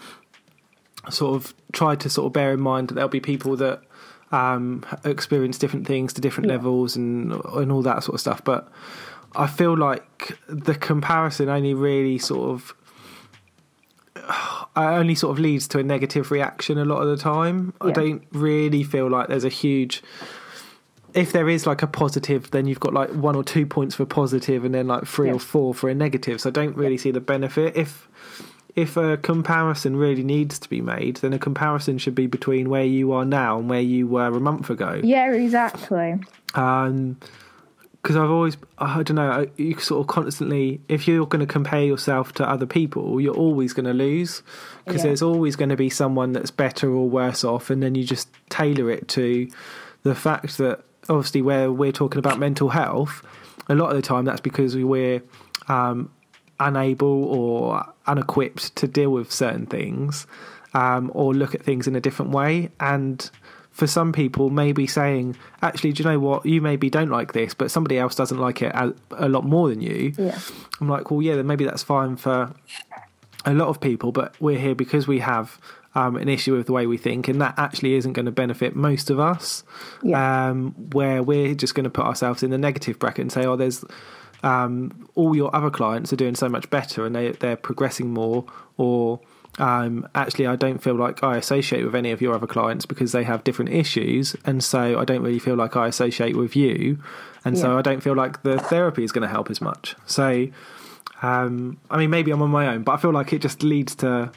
sort 1.10 1.34
of 1.36 1.54
try 1.72 1.94
to 1.96 2.10
sort 2.10 2.26
of 2.26 2.32
bear 2.32 2.52
in 2.52 2.60
mind 2.60 2.88
that 2.88 2.94
there'll 2.94 3.08
be 3.08 3.20
people 3.20 3.56
that 3.56 3.82
um 4.30 4.84
experience 5.04 5.58
different 5.58 5.86
things 5.86 6.12
to 6.14 6.20
different 6.20 6.48
Yeah. 6.48 6.56
levels 6.56 6.96
and 6.96 7.32
and 7.54 7.70
all 7.72 7.82
that 7.82 8.02
sort 8.02 8.14
of 8.14 8.20
stuff. 8.20 8.42
But 8.44 8.68
I 9.36 9.46
feel 9.46 9.76
like 9.76 10.38
the 10.48 10.74
comparison 10.74 11.48
only 11.48 11.74
really 11.74 12.18
sort 12.18 12.50
of. 12.50 12.74
I 14.28 14.94
only 14.96 15.14
sort 15.14 15.32
of 15.36 15.38
leads 15.42 15.66
to 15.68 15.78
a 15.78 15.82
negative 15.82 16.30
reaction 16.30 16.78
a 16.78 16.84
lot 16.84 17.02
of 17.02 17.08
the 17.08 17.16
time. 17.16 17.72
I 17.80 17.90
don't 17.90 18.22
really 18.32 18.82
feel 18.84 19.08
like 19.10 19.28
there's 19.28 19.44
a 19.44 19.48
huge 19.50 20.02
if 21.14 21.32
there 21.32 21.46
is 21.48 21.66
like 21.66 21.82
a 21.82 21.86
positive, 21.86 22.50
then 22.52 22.66
you've 22.66 22.80
got 22.80 22.94
like 22.94 23.10
one 23.10 23.36
or 23.36 23.44
two 23.44 23.66
points 23.66 23.94
for 23.94 24.06
positive, 24.06 24.64
and 24.64 24.74
then 24.74 24.86
like 24.86 25.04
three 25.04 25.28
Yeah. 25.28 25.34
or 25.34 25.38
four 25.38 25.74
for 25.74 25.90
a 25.90 25.94
negative. 25.94 26.40
So 26.40 26.48
I 26.48 26.52
don't 26.52 26.74
really 26.74 26.96
see 26.96 27.10
the 27.10 27.20
benefit. 27.20 27.76
If 27.76 28.08
if 28.74 28.96
a 28.96 29.18
comparison 29.18 29.96
really 29.96 30.22
needs 30.24 30.58
to 30.60 30.68
be 30.70 30.80
made, 30.80 31.16
then 31.16 31.34
a 31.34 31.38
comparison 31.38 31.98
should 31.98 32.14
be 32.14 32.26
between 32.26 32.70
where 32.70 32.84
you 32.84 33.12
are 33.12 33.26
now 33.26 33.58
and 33.58 33.68
where 33.68 33.82
you 33.82 34.06
were 34.06 34.28
a 34.28 34.40
month 34.40 34.70
ago. 34.70 35.00
yeah, 35.04 35.30
exactly. 35.32 36.14
Um, 36.54 37.18
because 38.02 38.16
I've 38.16 38.30
always, 38.30 38.56
I 38.78 39.02
don't 39.04 39.14
know, 39.14 39.46
you 39.56 39.78
sort 39.78 40.00
of 40.00 40.08
constantly, 40.08 40.80
if 40.88 41.06
you're 41.06 41.24
going 41.26 41.46
to 41.46 41.52
compare 41.52 41.84
yourself 41.84 42.32
to 42.34 42.48
other 42.48 42.66
people, 42.66 43.20
you're 43.20 43.34
always 43.34 43.72
going 43.72 43.86
to 43.86 43.92
lose 43.92 44.42
because 44.84 45.02
Yeah. 45.02 45.08
there's 45.08 45.22
always 45.22 45.54
going 45.54 45.68
to 45.68 45.76
be 45.76 45.88
someone 45.88 46.32
that's 46.32 46.50
better 46.50 46.90
or 46.90 47.08
worse 47.08 47.44
off, 47.44 47.70
and 47.70 47.80
then 47.82 47.94
you 47.94 48.02
just 48.02 48.28
tailor 48.50 48.90
it 48.90 49.06
to 49.08 49.48
the 50.02 50.16
fact 50.16 50.58
that 50.58 50.80
obviously 51.08 51.42
where 51.42 51.70
we're 51.70 51.92
talking 51.92 52.18
about 52.18 52.40
mental 52.40 52.70
health, 52.70 53.22
a 53.68 53.74
lot 53.76 53.90
of 53.90 53.96
the 53.96 54.02
time 54.02 54.24
that's 54.24 54.40
because 54.40 54.76
we're 54.76 55.22
um, 55.68 56.10
unable 56.58 57.24
or 57.24 57.84
unequipped 58.08 58.74
to 58.76 58.88
deal 58.88 59.10
with 59.10 59.30
certain 59.30 59.66
things 59.66 60.26
um, 60.74 61.10
or 61.14 61.32
look 61.34 61.54
at 61.54 61.62
things 61.62 61.86
in 61.86 61.94
a 61.94 62.00
different 62.00 62.32
way 62.32 62.68
and 62.80 63.30
for 63.72 63.86
some 63.86 64.12
people 64.12 64.50
maybe 64.50 64.86
saying 64.86 65.34
actually 65.62 65.92
do 65.92 66.02
you 66.02 66.08
know 66.10 66.18
what 66.18 66.44
you 66.46 66.60
maybe 66.60 66.90
don't 66.90 67.08
like 67.10 67.32
this 67.32 67.54
but 67.54 67.70
somebody 67.70 67.98
else 67.98 68.14
doesn't 68.14 68.38
like 68.38 68.60
it 68.62 68.70
a, 68.74 68.94
a 69.12 69.28
lot 69.28 69.44
more 69.44 69.68
than 69.70 69.80
you 69.80 70.12
Yeah. 70.18 70.38
i'm 70.80 70.88
like 70.88 71.10
well 71.10 71.22
yeah 71.22 71.36
then 71.36 71.46
maybe 71.46 71.64
that's 71.64 71.82
fine 71.82 72.16
for 72.16 72.52
a 73.46 73.54
lot 73.54 73.68
of 73.68 73.80
people 73.80 74.12
but 74.12 74.34
we're 74.40 74.58
here 74.58 74.74
because 74.74 75.08
we 75.08 75.18
have 75.20 75.58
um, 75.94 76.16
an 76.16 76.28
issue 76.28 76.56
with 76.56 76.64
the 76.66 76.72
way 76.72 76.86
we 76.86 76.96
think, 76.96 77.28
and 77.28 77.38
that 77.42 77.52
actually 77.58 77.92
isn't 77.96 78.14
going 78.14 78.24
to 78.24 78.32
benefit 78.32 78.74
most 78.74 79.10
of 79.10 79.20
us. 79.20 79.62
Yeah. 80.02 80.48
Um, 80.48 80.70
where 80.92 81.22
we're 81.22 81.54
just 81.54 81.74
going 81.74 81.84
to 81.84 81.90
put 81.90 82.06
ourselves 82.06 82.42
in 82.42 82.48
the 82.50 82.56
negative 82.56 82.98
bracket 82.98 83.20
and 83.20 83.30
say, 83.30 83.44
"Oh, 83.44 83.56
there's 83.56 83.84
um, 84.42 85.06
all 85.16 85.36
your 85.36 85.54
other 85.54 85.68
clients 85.68 86.10
are 86.10 86.16
doing 86.16 86.34
so 86.34 86.48
much 86.48 86.70
better 86.70 87.04
and 87.04 87.14
they 87.14 87.32
they're 87.32 87.56
progressing 87.56 88.08
more," 88.08 88.46
or 88.78 89.20
um, 89.58 90.08
actually, 90.14 90.46
I 90.46 90.56
don't 90.56 90.82
feel 90.82 90.94
like 90.94 91.22
I 91.22 91.36
associate 91.36 91.84
with 91.84 91.94
any 91.94 92.10
of 92.10 92.22
your 92.22 92.34
other 92.34 92.46
clients 92.46 92.86
because 92.86 93.12
they 93.12 93.24
have 93.24 93.44
different 93.44 93.72
issues, 93.72 94.34
and 94.44 94.64
so 94.64 94.98
I 94.98 95.04
don't 95.04 95.22
really 95.22 95.38
feel 95.38 95.56
like 95.56 95.76
I 95.76 95.88
associate 95.88 96.36
with 96.36 96.56
you, 96.56 96.98
and 97.44 97.58
so 97.58 97.76
I 97.76 97.82
don't 97.82 98.00
feel 98.00 98.14
like 98.14 98.42
the 98.42 98.58
therapy 98.58 99.04
is 99.04 99.12
going 99.12 99.22
to 99.22 99.28
help 99.28 99.50
as 99.50 99.60
much. 99.60 99.94
So, 100.06 100.48
um, 101.20 101.78
I 101.90 101.98
mean, 101.98 102.08
maybe 102.08 102.30
I'm 102.30 102.40
on 102.40 102.50
my 102.50 102.68
own, 102.68 102.82
but 102.82 102.92
I 102.92 102.96
feel 102.96 103.12
like 103.12 103.32
it 103.32 103.42
just 103.42 103.62
leads 103.62 103.94
to 103.96 104.32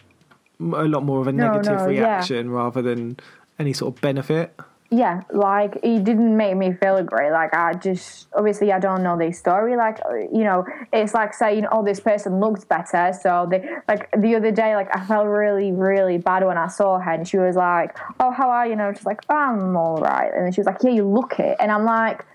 a 0.60 0.86
lot 0.86 1.04
more 1.04 1.22
of 1.22 1.28
a 1.28 1.32
negative 1.32 1.80
no, 1.80 1.88
yeah. 1.88 2.02
reaction 2.02 2.50
rather 2.50 2.82
than 2.82 3.18
any 3.58 3.74
sort 3.74 3.96
of 3.96 4.02
benefit. 4.02 4.58
Yeah, 4.96 5.22
like 5.30 5.78
it 5.84 6.06
didn't 6.06 6.38
make 6.38 6.56
me 6.56 6.72
feel 6.72 7.04
great. 7.04 7.32
Like 7.32 7.54
I 7.54 7.74
just 7.74 8.28
obviously 8.34 8.72
I 8.72 8.80
don't 8.80 9.04
know 9.04 9.18
the 9.18 9.32
story. 9.34 9.76
Like 9.76 10.00
you 10.32 10.46
know, 10.46 10.66
it's 10.94 11.14
like 11.14 11.34
saying, 11.34 11.66
"Oh, 11.70 11.84
this 11.84 12.00
person 12.00 12.40
looks 12.40 12.64
better." 12.64 13.12
So 13.22 13.46
they 13.50 13.68
like 13.90 14.10
the 14.18 14.36
other 14.36 14.52
day, 14.52 14.74
like 14.76 14.96
I 14.96 15.06
felt 15.06 15.28
really, 15.28 15.74
really 15.74 16.18
bad 16.18 16.46
when 16.46 16.58
I 16.58 16.68
saw 16.68 17.00
her, 17.00 17.12
and 17.12 17.28
she 17.28 17.38
was 17.38 17.58
like, 17.58 17.98
"Oh, 18.22 18.32
how 18.32 18.50
are 18.50 18.66
you?" 18.66 18.72
And 18.74 18.82
I 18.82 18.88
was 18.88 18.98
just 18.98 19.06
like, 19.06 19.22
"I'm 19.30 19.76
all 19.76 19.98
right." 19.98 20.32
And 20.34 20.46
then 20.46 20.54
she 20.54 20.62
was 20.62 20.68
like, 20.68 20.82
"Yeah, 20.82 20.92
you 20.92 21.06
look 21.06 21.40
it," 21.40 21.58
and 21.60 21.72
I'm 21.72 21.86
like, 21.86 22.26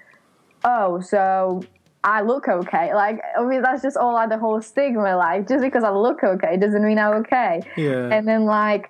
"Oh, 0.64 1.00
so." 1.00 1.62
I 2.02 2.22
look 2.22 2.48
okay. 2.48 2.94
Like, 2.94 3.20
I 3.38 3.42
mean, 3.42 3.60
that's 3.60 3.82
just 3.82 3.98
all 3.98 4.14
like 4.14 4.30
the 4.30 4.38
whole 4.38 4.62
stigma. 4.62 5.18
Like, 5.18 5.46
just 5.46 5.60
because 5.60 5.84
I 5.84 5.90
look 5.90 6.24
okay 6.24 6.56
doesn't 6.56 6.82
mean 6.82 6.98
I'm 6.98 7.16
okay. 7.16 7.60
Yeah. 7.76 8.08
And 8.10 8.26
then, 8.26 8.46
like, 8.46 8.88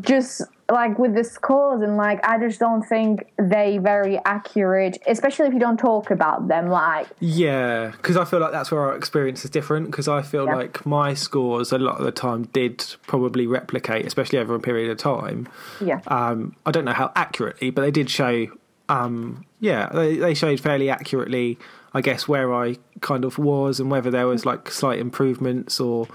just 0.00 0.42
like 0.72 0.98
with 0.98 1.14
the 1.14 1.22
scores 1.22 1.82
and 1.82 1.96
like 1.96 2.18
i 2.26 2.38
just 2.38 2.58
don't 2.58 2.82
think 2.82 3.30
they 3.38 3.78
very 3.78 4.18
accurate 4.24 4.98
especially 5.06 5.46
if 5.46 5.52
you 5.52 5.60
don't 5.60 5.76
talk 5.78 6.10
about 6.10 6.48
them 6.48 6.68
like 6.68 7.06
Yeah, 7.20 7.92
because 7.96 8.16
I 8.16 8.24
feel 8.24 8.40
like 8.40 8.52
that's 8.52 8.70
where 8.72 8.80
our 8.80 8.96
experience 8.96 9.44
is 9.44 9.50
different. 9.50 9.86
Because 9.90 10.08
I 10.08 10.22
feel 10.22 10.46
Yeah. 10.46 10.54
like 10.56 10.84
my 10.86 11.14
scores 11.14 11.72
a 11.72 11.78
lot 11.78 11.98
of 11.98 12.04
the 12.04 12.12
time 12.12 12.44
did 12.52 12.84
probably 13.06 13.46
replicate, 13.46 14.06
especially 14.06 14.38
over 14.38 14.54
a 14.54 14.60
period 14.60 14.90
of 14.90 14.98
time. 14.98 15.48
yeah 15.80 16.00
Um, 16.08 16.56
I 16.66 16.70
don't 16.70 16.84
know 16.84 16.92
how 17.02 17.12
accurately, 17.14 17.70
but 17.70 17.82
they 17.82 17.90
did 17.90 18.08
show. 18.10 18.46
Um, 18.88 19.44
yeah, 19.60 19.88
they, 19.92 20.16
they 20.16 20.34
showed 20.34 20.60
fairly 20.60 20.90
accurately, 20.90 21.58
I 21.94 22.00
guess, 22.00 22.26
where 22.28 22.52
I 22.54 22.76
kind 23.00 23.24
of 23.24 23.38
was 23.38 23.80
and 23.80 23.90
whether 23.90 24.10
there 24.10 24.26
was 24.26 24.44
like 24.44 24.70
slight 24.70 24.98
improvements 24.98 25.80
or 25.80 26.08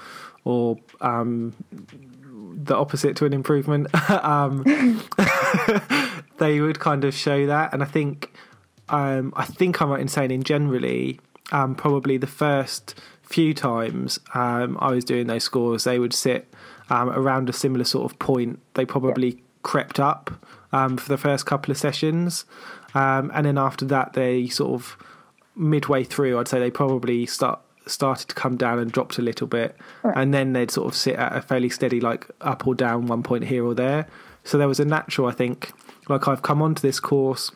or 0.43 0.77
um, 1.01 1.53
the 2.57 2.75
opposite 2.75 3.15
to 3.17 3.25
an 3.25 3.33
improvement. 3.33 3.87
um, 4.09 4.63
they 6.39 6.59
would 6.59 6.79
kind 6.79 7.05
of 7.05 7.13
show 7.13 7.45
that, 7.45 7.71
and 7.71 7.83
I 7.83 7.85
think 7.85 8.33
um, 8.89 9.31
I 9.35 9.45
think 9.45 9.81
I'm 9.81 9.89
right 9.89 10.01
in 10.01 10.07
saying 10.07 10.31
in 10.31 10.43
generally, 10.43 11.19
um, 11.51 11.75
probably 11.75 12.17
the 12.17 12.27
first 12.27 12.95
few 13.21 13.53
times 13.53 14.19
um, 14.33 14.77
I 14.81 14.91
was 14.91 15.05
doing 15.05 15.27
those 15.27 15.43
scores, 15.43 15.83
they 15.83 15.99
would 15.99 16.13
sit 16.13 16.51
um, 16.89 17.09
around 17.09 17.49
a 17.49 17.53
similar 17.53 17.83
sort 17.83 18.11
of 18.11 18.17
point. 18.19 18.59
They 18.73 18.85
probably 18.85 19.43
crept 19.61 19.99
up 19.99 20.45
um, 20.71 20.97
for 20.97 21.09
the 21.09 21.17
first 21.17 21.45
couple 21.45 21.71
of 21.71 21.77
sessions, 21.77 22.45
um, 22.95 23.31
and 23.33 23.45
then 23.45 23.57
after 23.57 23.85
that, 23.85 24.13
they 24.13 24.47
sort 24.47 24.73
of 24.81 24.97
midway 25.55 26.03
through, 26.03 26.39
I'd 26.39 26.47
say 26.47 26.59
they 26.59 26.71
probably 26.71 27.25
start 27.25 27.59
started 27.87 28.27
to 28.29 28.35
come 28.35 28.57
down 28.57 28.79
and 28.79 28.91
dropped 28.91 29.17
a 29.17 29.21
little 29.21 29.47
bit, 29.47 29.75
and 30.15 30.33
then 30.33 30.53
they'd 30.53 30.71
sort 30.71 30.87
of 30.87 30.95
sit 30.95 31.15
at 31.15 31.35
a 31.35 31.41
fairly 31.41 31.69
steady, 31.69 31.99
like 31.99 32.27
up 32.41 32.67
or 32.67 32.75
down 32.75 33.07
one 33.07 33.23
point 33.23 33.45
here 33.45 33.63
or 33.65 33.73
there. 33.73 34.07
So 34.43 34.57
there 34.57 34.67
was 34.67 34.79
a 34.79 34.85
natural, 34.85 35.27
I 35.27 35.31
think, 35.33 35.71
like 36.09 36.27
I've 36.27 36.41
come 36.41 36.61
onto 36.61 36.81
this 36.81 36.99
course 36.99 37.51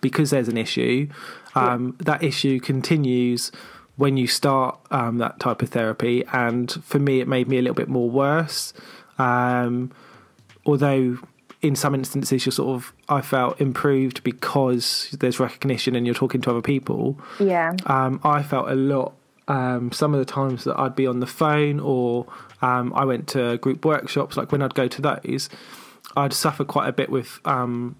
because 0.00 0.30
there's 0.30 0.48
an 0.48 0.56
issue. 0.56 1.08
Um, 1.54 1.96
That 1.98 2.22
issue 2.22 2.60
continues 2.60 3.50
when 3.96 4.16
you 4.16 4.26
start 4.26 4.78
um, 4.90 5.18
that 5.18 5.40
type 5.40 5.60
of 5.60 5.70
therapy, 5.70 6.24
and 6.32 6.70
for 6.84 6.98
me, 6.98 7.20
it 7.20 7.28
made 7.28 7.48
me 7.48 7.58
a 7.58 7.62
little 7.62 7.74
bit 7.74 7.88
more 7.88 8.08
worse. 8.08 8.72
Um, 9.18 9.90
although 10.64 11.18
in 11.60 11.74
some 11.74 11.94
instances 11.94 12.46
you're 12.46 12.52
sort 12.52 12.76
of 12.76 12.92
I 13.08 13.20
felt 13.20 13.60
improved 13.60 14.22
because 14.22 15.10
there's 15.18 15.40
recognition 15.40 15.96
and 15.96 16.06
you're 16.06 16.14
talking 16.14 16.40
to 16.42 16.50
other 16.50 16.62
people. 16.62 17.18
yeah 17.40 17.74
Um, 17.86 18.20
I 18.22 18.42
felt 18.42 18.68
a 18.68 18.74
lot. 18.76 19.14
Um, 19.48 19.90
some 19.92 20.14
of 20.14 20.18
the 20.20 20.24
times 20.30 20.64
that 20.64 20.78
I'd 20.78 20.94
be 20.94 21.06
on 21.06 21.20
the 21.20 21.26
phone 21.26 21.80
or 21.80 22.26
um, 22.62 22.92
I 22.94 23.04
went 23.04 23.26
to 23.28 23.56
group 23.58 23.84
workshops, 23.84 24.36
like 24.36 24.52
when 24.52 24.62
I'd 24.62 24.74
go 24.74 24.88
to 24.88 25.02
those, 25.02 25.48
I'd 26.16 26.32
suffer 26.32 26.64
quite 26.64 26.88
a 26.88 26.92
bit 26.92 27.10
with 27.10 27.40
um, 27.44 27.96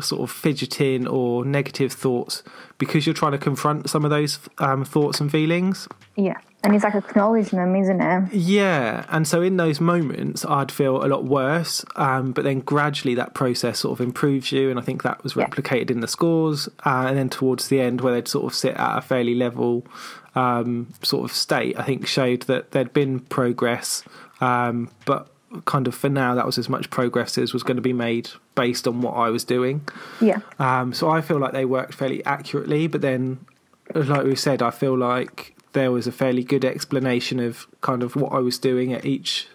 sort 0.00 0.22
of 0.22 0.30
fidgeting 0.30 1.06
or 1.06 1.44
negative 1.44 1.92
thoughts 1.92 2.42
because 2.78 3.06
you're 3.06 3.14
trying 3.14 3.32
to 3.32 3.38
confront 3.38 3.88
some 3.90 4.04
of 4.04 4.10
those 4.10 4.38
um, 4.58 4.84
thoughts 4.84 5.20
and 5.20 5.30
feelings. 5.30 5.88
yeah 6.16 6.36
and 6.62 6.74
it's 6.74 6.84
like 6.84 6.94
acknowledging 6.94 7.58
them 7.58 7.74
isn't 7.74 8.02
it 8.02 8.34
Yeah, 8.34 9.06
and 9.08 9.26
so 9.26 9.40
in 9.40 9.56
those 9.56 9.80
moments, 9.80 10.44
I'd 10.44 10.70
feel 10.70 11.02
a 11.02 11.08
lot 11.08 11.24
worse, 11.24 11.86
um, 11.96 12.32
but 12.32 12.44
then 12.44 12.60
gradually 12.60 13.14
that 13.14 13.32
process 13.32 13.78
sort 13.78 13.98
of 13.98 14.04
improves 14.04 14.52
you, 14.52 14.68
and 14.68 14.78
I 14.78 14.82
think 14.82 15.02
that 15.04 15.22
was 15.22 15.34
Yeah. 15.34 15.46
replicated 15.46 15.90
in 15.90 16.00
the 16.00 16.06
scores. 16.08 16.68
Uh, 16.84 17.06
and 17.08 17.16
then 17.16 17.30
towards 17.30 17.68
the 17.68 17.80
end, 17.80 18.02
where 18.02 18.12
they'd 18.12 18.28
sort 18.28 18.44
of 18.44 18.54
sit 18.54 18.74
at 18.74 18.98
a 18.98 19.00
fairly 19.00 19.34
level 19.34 19.86
um, 20.34 20.92
sort 21.02 21.28
of 21.28 21.34
state, 21.34 21.78
I 21.78 21.82
think 21.82 22.06
showed 22.06 22.42
that 22.42 22.72
there'd 22.72 22.92
been 22.92 23.20
progress, 23.20 24.02
um, 24.40 24.90
but 25.04 25.28
kind 25.64 25.88
of 25.88 25.94
for 25.94 26.08
now, 26.08 26.34
that 26.34 26.46
was 26.46 26.58
as 26.58 26.68
much 26.68 26.90
progress 26.90 27.36
as 27.36 27.52
was 27.52 27.62
going 27.62 27.76
to 27.76 27.82
be 27.82 27.92
made 27.92 28.30
based 28.54 28.86
on 28.86 29.00
what 29.02 29.12
I 29.12 29.30
was 29.30 29.44
doing. 29.44 29.86
yeah. 30.20 30.40
Um, 30.58 30.92
so 30.92 31.10
I 31.10 31.20
feel 31.20 31.38
like 31.38 31.52
they 31.52 31.64
worked 31.64 31.94
fairly 31.94 32.24
accurately, 32.24 32.86
but 32.86 33.00
then, 33.00 33.44
like 33.94 34.24
we 34.24 34.36
said, 34.36 34.62
I 34.62 34.70
feel 34.70 34.96
like 34.96 35.56
there 35.72 35.90
was 35.90 36.06
a 36.06 36.12
fairly 36.12 36.44
good 36.44 36.64
explanation 36.64 37.40
of 37.40 37.66
kind 37.80 38.02
of 38.02 38.16
what 38.16 38.32
I 38.32 38.38
was 38.38 38.58
doing 38.58 38.92
at 38.92 39.04
each 39.04 39.48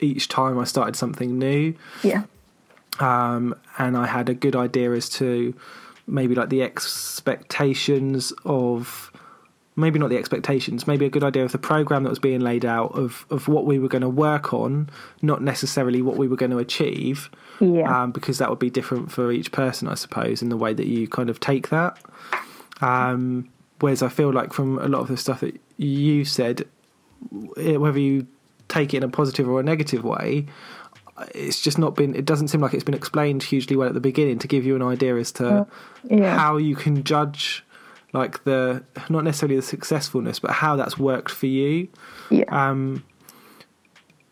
each 0.00 0.28
time 0.28 0.58
I 0.58 0.64
started 0.64 0.96
something 0.96 1.38
new, 1.38 1.74
yeah. 2.02 2.24
Um, 3.00 3.54
and 3.78 3.96
I 3.96 4.06
had 4.06 4.28
a 4.28 4.34
good 4.34 4.56
idea 4.56 4.92
as 4.92 5.08
to 5.10 5.54
maybe 6.06 6.34
like 6.34 6.48
the 6.48 6.62
expectations 6.62 8.32
of 8.44 9.10
maybe 9.76 9.98
not 9.98 10.08
the 10.10 10.16
expectations, 10.16 10.86
maybe 10.86 11.04
a 11.04 11.10
good 11.10 11.24
idea 11.24 11.44
of 11.44 11.52
the 11.52 11.58
program 11.58 12.04
that 12.04 12.10
was 12.10 12.18
being 12.18 12.40
laid 12.40 12.64
out 12.64 12.92
of 12.96 13.26
of 13.30 13.48
what 13.48 13.66
we 13.66 13.78
were 13.78 13.88
going 13.88 14.02
to 14.02 14.08
work 14.08 14.52
on, 14.52 14.88
not 15.22 15.42
necessarily 15.42 16.02
what 16.02 16.16
we 16.16 16.28
were 16.28 16.36
going 16.36 16.52
to 16.52 16.58
achieve 16.58 17.30
yeah 17.60 18.02
um, 18.02 18.12
because 18.12 18.38
that 18.38 18.50
would 18.50 18.58
be 18.58 18.70
different 18.70 19.10
for 19.10 19.32
each 19.32 19.52
person, 19.52 19.88
I 19.88 19.94
suppose, 19.94 20.42
in 20.42 20.48
the 20.48 20.56
way 20.56 20.74
that 20.74 20.86
you 20.86 21.08
kind 21.08 21.30
of 21.30 21.40
take 21.40 21.68
that. 21.68 21.98
Um, 22.80 23.50
whereas 23.80 24.02
I 24.02 24.08
feel 24.08 24.32
like 24.32 24.52
from 24.52 24.78
a 24.78 24.88
lot 24.88 25.00
of 25.00 25.08
the 25.08 25.16
stuff 25.16 25.40
that 25.40 25.60
you 25.76 26.24
said, 26.24 26.66
eh, 27.56 27.76
whether 27.76 27.98
you 27.98 28.26
take 28.68 28.94
it 28.94 28.98
in 28.98 29.02
a 29.02 29.08
positive 29.08 29.48
or 29.48 29.60
a 29.60 29.62
negative 29.62 30.04
way, 30.04 30.46
it's 31.34 31.60
just 31.60 31.78
not 31.78 31.94
been. 31.94 32.14
It 32.14 32.24
doesn't 32.24 32.48
seem 32.48 32.60
like 32.60 32.74
it's 32.74 32.84
been 32.84 32.94
explained 32.94 33.42
hugely 33.42 33.76
well 33.76 33.88
at 33.88 33.94
the 33.94 34.00
beginning 34.00 34.38
to 34.40 34.48
give 34.48 34.64
you 34.64 34.74
an 34.74 34.82
idea 34.82 35.16
as 35.16 35.30
to 35.32 35.66
yeah 36.10 36.36
how 36.36 36.56
you 36.56 36.74
can 36.74 37.04
judge, 37.04 37.64
like 38.14 38.44
the 38.44 38.82
not 39.10 39.24
necessarily 39.24 39.56
the 39.56 39.62
successfulness, 39.62 40.38
but 40.38 40.52
how 40.52 40.76
that's 40.76 40.96
worked 40.98 41.30
for 41.30 41.46
you. 41.46 41.88
Yeah. 42.30 42.44
Um, 42.48 43.04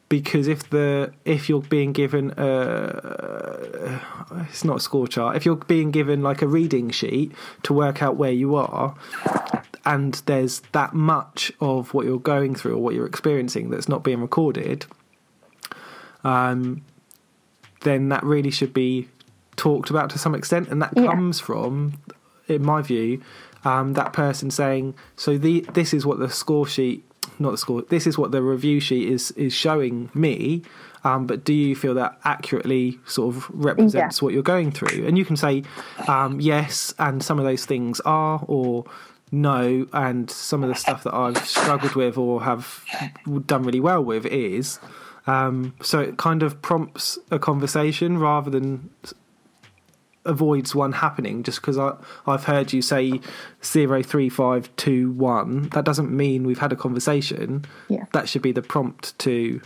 because 0.09 0.47
if 0.47 0.69
the 0.71 1.13
if 1.25 1.49
you're 1.49 1.63
being 1.63 1.93
given 1.93 2.33
a 2.37 4.01
it's 4.49 4.63
not 4.65 4.77
a 4.77 4.81
score 4.81 5.07
chart. 5.09 5.37
If 5.37 5.45
you're 5.47 5.57
being 5.57 5.91
given 5.91 6.23
like 6.23 6.43
a 6.43 6.47
reading 6.47 6.91
sheet 6.91 7.33
to 7.65 7.73
work 7.73 8.03
out 8.03 8.17
where 8.17 8.31
you 8.33 8.55
are 8.55 8.95
and 9.85 10.15
there's 10.27 10.61
that 10.73 10.93
much 10.95 11.51
of 11.61 11.93
what 11.95 12.05
you're 12.07 12.19
going 12.21 12.55
through 12.55 12.75
or 12.75 12.79
what 12.79 12.95
you're 12.95 13.07
experiencing 13.07 13.71
that's 13.71 13.89
not 13.89 14.05
being 14.05 14.21
recorded 14.21 14.85
um 16.25 16.83
then 17.81 18.11
that 18.11 18.23
really 18.23 18.51
should 18.51 18.73
be 18.75 19.09
talked 19.57 19.91
about 19.91 20.09
to 20.11 20.19
some 20.19 20.35
extent. 20.35 20.69
And 20.69 20.81
that 20.83 20.93
Yeah. 20.95 21.07
comes 21.07 21.41
from 21.41 21.95
in 22.49 22.63
my 22.65 22.83
view 22.83 23.23
um, 23.65 23.93
that 23.95 24.13
person 24.13 24.51
saying 24.51 24.95
so 25.17 25.39
the 25.39 25.61
this 25.75 25.93
is 25.95 26.05
what 26.07 26.19
the 26.19 26.29
score 26.31 26.67
sheet 26.67 27.05
not 27.39 27.51
the 27.53 27.59
score 27.59 27.83
this 27.83 28.07
is 28.07 28.19
what 28.19 28.31
the 28.33 28.43
review 28.43 28.81
sheet 28.81 29.09
is 29.09 29.31
is 29.33 29.53
showing 29.53 30.11
me 30.15 30.63
um, 31.05 31.27
but 31.27 31.43
do 31.45 31.53
you 31.53 31.75
feel 31.75 31.95
that 31.95 32.19
accurately 32.25 32.99
sort 33.07 33.35
of 33.35 33.51
represents 33.51 34.21
Yeah. 34.21 34.25
what 34.25 34.35
you're 34.35 34.43
going 34.43 34.71
through 34.73 35.07
and 35.07 35.17
you 35.19 35.25
can 35.25 35.37
say 35.37 35.63
um, 36.09 36.41
yes 36.41 36.95
and 36.99 37.23
some 37.23 37.39
of 37.39 37.45
those 37.45 37.65
things 37.65 38.01
are 38.01 38.45
or 38.47 38.85
no 39.31 39.87
and 39.93 40.31
some 40.31 40.63
of 40.63 40.69
the 40.69 40.75
stuff 40.75 41.05
that 41.05 41.15
i've 41.15 41.39
struggled 41.47 41.95
with 41.95 42.19
or 42.19 42.43
have 42.43 42.85
done 43.47 43.63
really 43.63 43.81
well 43.81 44.03
with 44.05 44.27
is 44.27 44.79
um, 45.27 45.73
so 45.81 46.01
it 46.01 46.19
kind 46.19 46.43
of 46.43 46.61
prompts 46.63 47.17
a 47.31 47.39
conversation 47.39 48.19
rather 48.19 48.51
than 48.51 48.91
avoids 50.25 50.75
one 50.75 50.93
happening 50.93 51.43
just 51.43 51.61
because 51.61 51.79
I 51.79 51.95
I've 52.27 52.45
heard 52.45 52.73
you 52.73 52.83
say 52.83 53.21
zero 53.65 54.03
three 54.03 54.29
five 54.29 54.75
two 54.77 55.13
one. 55.13 55.69
That 55.71 55.85
doesn't 55.85 56.11
mean 56.11 56.45
we've 56.45 56.59
had 56.59 56.73
a 56.73 56.77
conversation. 56.77 57.65
Yeah. 57.89 58.07
That 58.13 58.29
should 58.29 58.43
be 58.43 58.53
the 58.53 58.63
prompt 58.63 59.19
to 59.21 59.61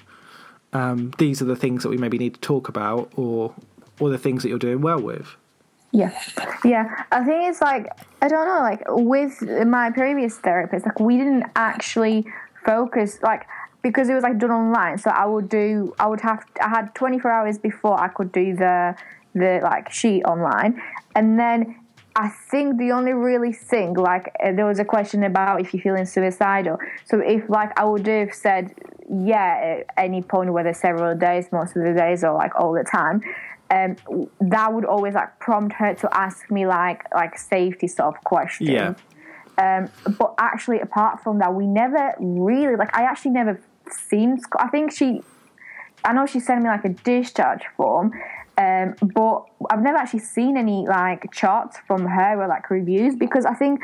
um, 0.72 1.12
these 1.18 1.40
are 1.40 1.46
the 1.46 1.56
things 1.56 1.82
that 1.82 1.88
we 1.88 1.96
maybe 1.96 2.18
need 2.18 2.34
to 2.34 2.40
talk 2.40 2.68
about, 2.68 3.10
or 3.16 3.54
or 4.00 4.10
the 4.10 4.18
things 4.18 4.42
that 4.42 4.48
you're 4.48 4.58
doing 4.58 4.80
well 4.80 5.00
with. 5.00 5.36
Yeah, 5.92 6.12
yeah. 6.64 7.04
I 7.12 7.24
think 7.24 7.48
it's 7.48 7.60
like 7.60 7.88
I 8.20 8.28
don't 8.28 8.46
know. 8.46 8.60
Like 8.60 8.82
with 8.88 9.40
my 9.66 9.90
previous 9.90 10.36
therapist, 10.38 10.84
like 10.84 11.00
we 11.00 11.16
didn't 11.16 11.44
actually 11.54 12.26
focus 12.64 13.18
like 13.22 13.46
because 13.82 14.08
it 14.08 14.14
was 14.14 14.22
like 14.22 14.38
done 14.38 14.50
online. 14.50 14.98
So 14.98 15.10
I 15.10 15.24
would 15.24 15.48
do. 15.48 15.94
I 15.98 16.06
would 16.06 16.20
have. 16.20 16.44
I 16.60 16.68
had 16.68 16.94
24 16.94 17.30
hours 17.30 17.58
before 17.58 17.98
I 17.98 18.08
could 18.08 18.32
do 18.32 18.54
the 18.54 18.96
the 19.36 19.60
like 19.62 19.92
sheet 19.92 20.22
online, 20.24 20.82
and 21.14 21.38
then 21.38 21.76
I 22.16 22.28
think 22.28 22.78
the 22.78 22.92
only 22.92 23.12
really 23.12 23.52
thing, 23.52 23.92
like 23.92 24.34
uh, 24.42 24.52
there 24.52 24.64
was 24.64 24.78
a 24.78 24.84
question 24.84 25.22
about 25.22 25.60
if 25.60 25.74
you're 25.74 25.82
feeling 25.82 26.06
suicidal. 26.06 26.78
So 27.04 27.20
if 27.20 27.48
like 27.50 27.78
I 27.78 27.84
would 27.84 28.06
have 28.06 28.34
said 28.34 28.74
yeah 29.08 29.78
at 29.80 30.04
any 30.04 30.22
point, 30.22 30.52
whether 30.52 30.72
several 30.72 31.14
days, 31.16 31.46
most 31.52 31.76
of 31.76 31.84
the 31.84 31.92
days, 31.92 32.24
or 32.24 32.32
like 32.32 32.58
all 32.58 32.72
the 32.72 32.84
time, 32.84 33.20
um, 33.70 33.96
that 34.40 34.72
would 34.72 34.86
always 34.86 35.14
like 35.14 35.38
prompt 35.40 35.74
her 35.74 35.94
to 35.94 36.08
ask 36.16 36.50
me 36.50 36.66
like 36.66 37.02
like 37.14 37.38
safety 37.38 37.86
sort 37.86 38.16
of 38.16 38.24
questions. 38.24 38.70
Yeah. 38.70 38.94
Um, 39.58 39.90
but 40.18 40.34
actually, 40.38 40.80
apart 40.80 41.22
from 41.22 41.38
that, 41.40 41.54
we 41.54 41.66
never 41.66 42.14
really 42.18 42.76
like. 42.76 42.96
I 42.96 43.02
actually 43.02 43.32
never 43.32 43.60
seen. 43.90 44.38
I 44.58 44.68
think 44.68 44.92
she. 44.92 45.22
I 46.04 46.12
know 46.12 46.24
she 46.24 46.40
sent 46.40 46.62
me 46.62 46.68
like 46.68 46.84
a 46.84 46.90
discharge 46.90 47.64
form, 47.76 48.12
um, 48.58 48.94
but 49.14 49.44
I've 49.70 49.82
never 49.82 49.98
actually 49.98 50.20
seen 50.20 50.56
any 50.56 50.86
like 50.86 51.30
charts 51.30 51.76
from 51.86 52.06
her 52.06 52.40
or 52.40 52.48
like 52.48 52.70
reviews 52.70 53.14
because 53.14 53.44
I 53.44 53.52
think 53.52 53.80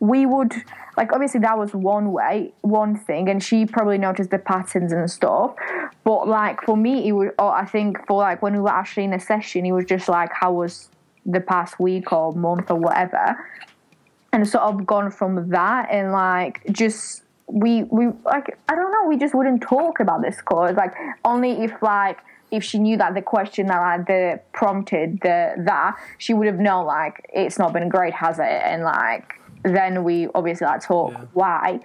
we 0.00 0.26
would 0.26 0.52
like 0.96 1.12
obviously 1.12 1.40
that 1.40 1.56
was 1.56 1.74
one 1.74 2.10
way, 2.10 2.52
one 2.62 2.96
thing, 2.96 3.28
and 3.28 3.42
she 3.42 3.66
probably 3.66 3.98
noticed 3.98 4.30
the 4.30 4.38
patterns 4.38 4.92
and 4.92 5.08
stuff. 5.08 5.54
But 6.02 6.26
like 6.26 6.62
for 6.62 6.76
me, 6.76 7.08
it 7.08 7.12
would. 7.12 7.32
Or 7.38 7.54
I 7.54 7.66
think 7.66 8.04
for 8.06 8.18
like 8.18 8.42
when 8.42 8.54
we 8.54 8.60
were 8.60 8.70
actually 8.70 9.04
in 9.04 9.12
a 9.12 9.20
session, 9.20 9.64
it 9.64 9.72
was 9.72 9.84
just 9.84 10.08
like 10.08 10.30
how 10.32 10.52
was 10.52 10.90
the 11.24 11.40
past 11.40 11.78
week 11.78 12.12
or 12.12 12.32
month 12.32 12.70
or 12.70 12.76
whatever, 12.76 13.36
and 14.32 14.48
sort 14.48 14.64
of 14.64 14.84
gone 14.86 15.10
from 15.12 15.50
that 15.50 15.88
and 15.90 16.10
like 16.10 16.62
just 16.72 17.22
we 17.46 17.84
we 17.84 18.08
like 18.24 18.58
I 18.68 18.74
don't 18.74 18.90
know 18.90 19.06
we 19.08 19.16
just 19.16 19.34
wouldn't 19.34 19.62
talk 19.62 20.00
about 20.00 20.20
this 20.22 20.40
cause 20.42 20.74
like 20.74 20.92
only 21.24 21.52
if 21.62 21.72
like 21.80 22.18
if 22.50 22.62
she 22.62 22.78
knew 22.78 22.96
that 22.96 23.14
the 23.14 23.22
question 23.22 23.66
that 23.66 23.78
like 23.80 24.06
the 24.06 24.40
prompted 24.52 25.20
the 25.22 25.54
that 25.58 25.96
she 26.18 26.32
would 26.32 26.46
have 26.46 26.58
known 26.58 26.86
like 26.86 27.28
it's 27.32 27.58
not 27.58 27.72
been 27.72 27.88
great 27.88 28.14
has 28.14 28.38
it? 28.38 28.44
And 28.44 28.82
like 28.82 29.34
then 29.62 30.04
we 30.04 30.28
obviously 30.34 30.66
like 30.66 30.82
talk 30.82 31.12
Yeah. 31.12 31.24
why. 31.32 31.80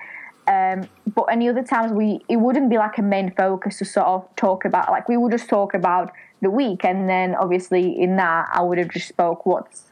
Um 0.47 0.87
but 1.15 1.23
any 1.31 1.49
other 1.49 1.63
times 1.63 1.91
we 1.91 2.21
it 2.29 2.37
wouldn't 2.37 2.69
be 2.69 2.77
like 2.77 2.97
a 2.97 3.01
main 3.01 3.31
focus 3.31 3.79
to 3.79 3.85
sort 3.85 4.07
of 4.07 4.35
talk 4.35 4.65
about 4.65 4.89
like 4.89 5.09
we 5.09 5.17
would 5.17 5.31
just 5.31 5.49
talk 5.49 5.73
about 5.73 6.11
the 6.41 6.49
week. 6.49 6.85
And 6.85 7.09
then 7.09 7.35
obviously 7.35 7.99
in 8.01 8.15
that 8.17 8.49
I 8.51 8.61
would 8.61 8.77
have 8.77 8.89
just 8.89 9.07
spoke 9.07 9.45
what's 9.45 9.83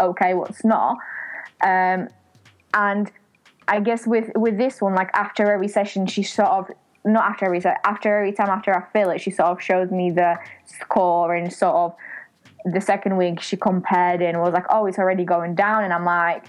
okay 0.00 0.34
what's 0.34 0.64
not. 0.64 0.96
Um 1.62 2.08
and 2.72 3.10
I 3.66 3.80
guess 3.80 4.06
with 4.06 4.30
with 4.34 4.58
this 4.58 4.80
one, 4.80 4.94
like 4.94 5.10
after 5.14 5.50
every 5.50 5.68
session, 5.68 6.06
she 6.06 6.22
sort 6.22 6.48
of 6.48 6.70
not 7.04 7.24
after 7.24 7.44
every 7.46 7.60
se- 7.60 7.76
after 7.84 8.18
every 8.18 8.32
time 8.32 8.48
after 8.48 8.74
I 8.76 8.82
fill 8.92 9.10
it, 9.10 9.20
she 9.20 9.30
sort 9.30 9.48
of 9.50 9.60
showed 9.62 9.90
me 9.92 10.10
the 10.10 10.36
score 10.66 11.34
and 11.34 11.52
sort 11.52 11.74
of 11.76 11.94
the 12.72 12.80
second 12.80 13.16
week 13.16 13.40
she 13.42 13.56
compared 13.56 14.22
and 14.22 14.40
was 14.40 14.52
like, 14.54 14.64
oh, 14.70 14.86
it's 14.86 14.98
already 14.98 15.24
going 15.24 15.54
down, 15.54 15.84
and 15.84 15.92
I'm 15.92 16.04
like. 16.04 16.46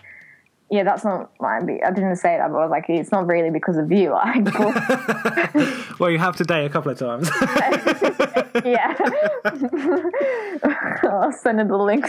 Yeah, 0.71 0.83
that's 0.83 1.05
not 1.05 1.29
I 1.41 1.59
didn't 1.59 2.15
say 2.15 2.37
that, 2.37 2.51
but 2.51 2.57
I 2.57 2.61
was 2.65 2.71
like, 2.71 2.85
it's 2.89 3.11
not 3.11 3.27
really 3.27 3.51
because 3.51 3.77
of 3.77 3.91
you. 3.91 4.09
Like, 4.13 4.43
but- 4.51 5.99
Well, 5.99 6.09
you 6.09 6.17
have 6.17 6.35
today 6.35 6.65
a 6.65 6.69
couple 6.69 6.89
of 6.91 6.97
times. 6.97 7.29
yeah. 8.65 8.95
I'll 11.03 11.31
send 11.31 11.59
her 11.59 11.65
the 11.67 11.77
link. 11.77 12.07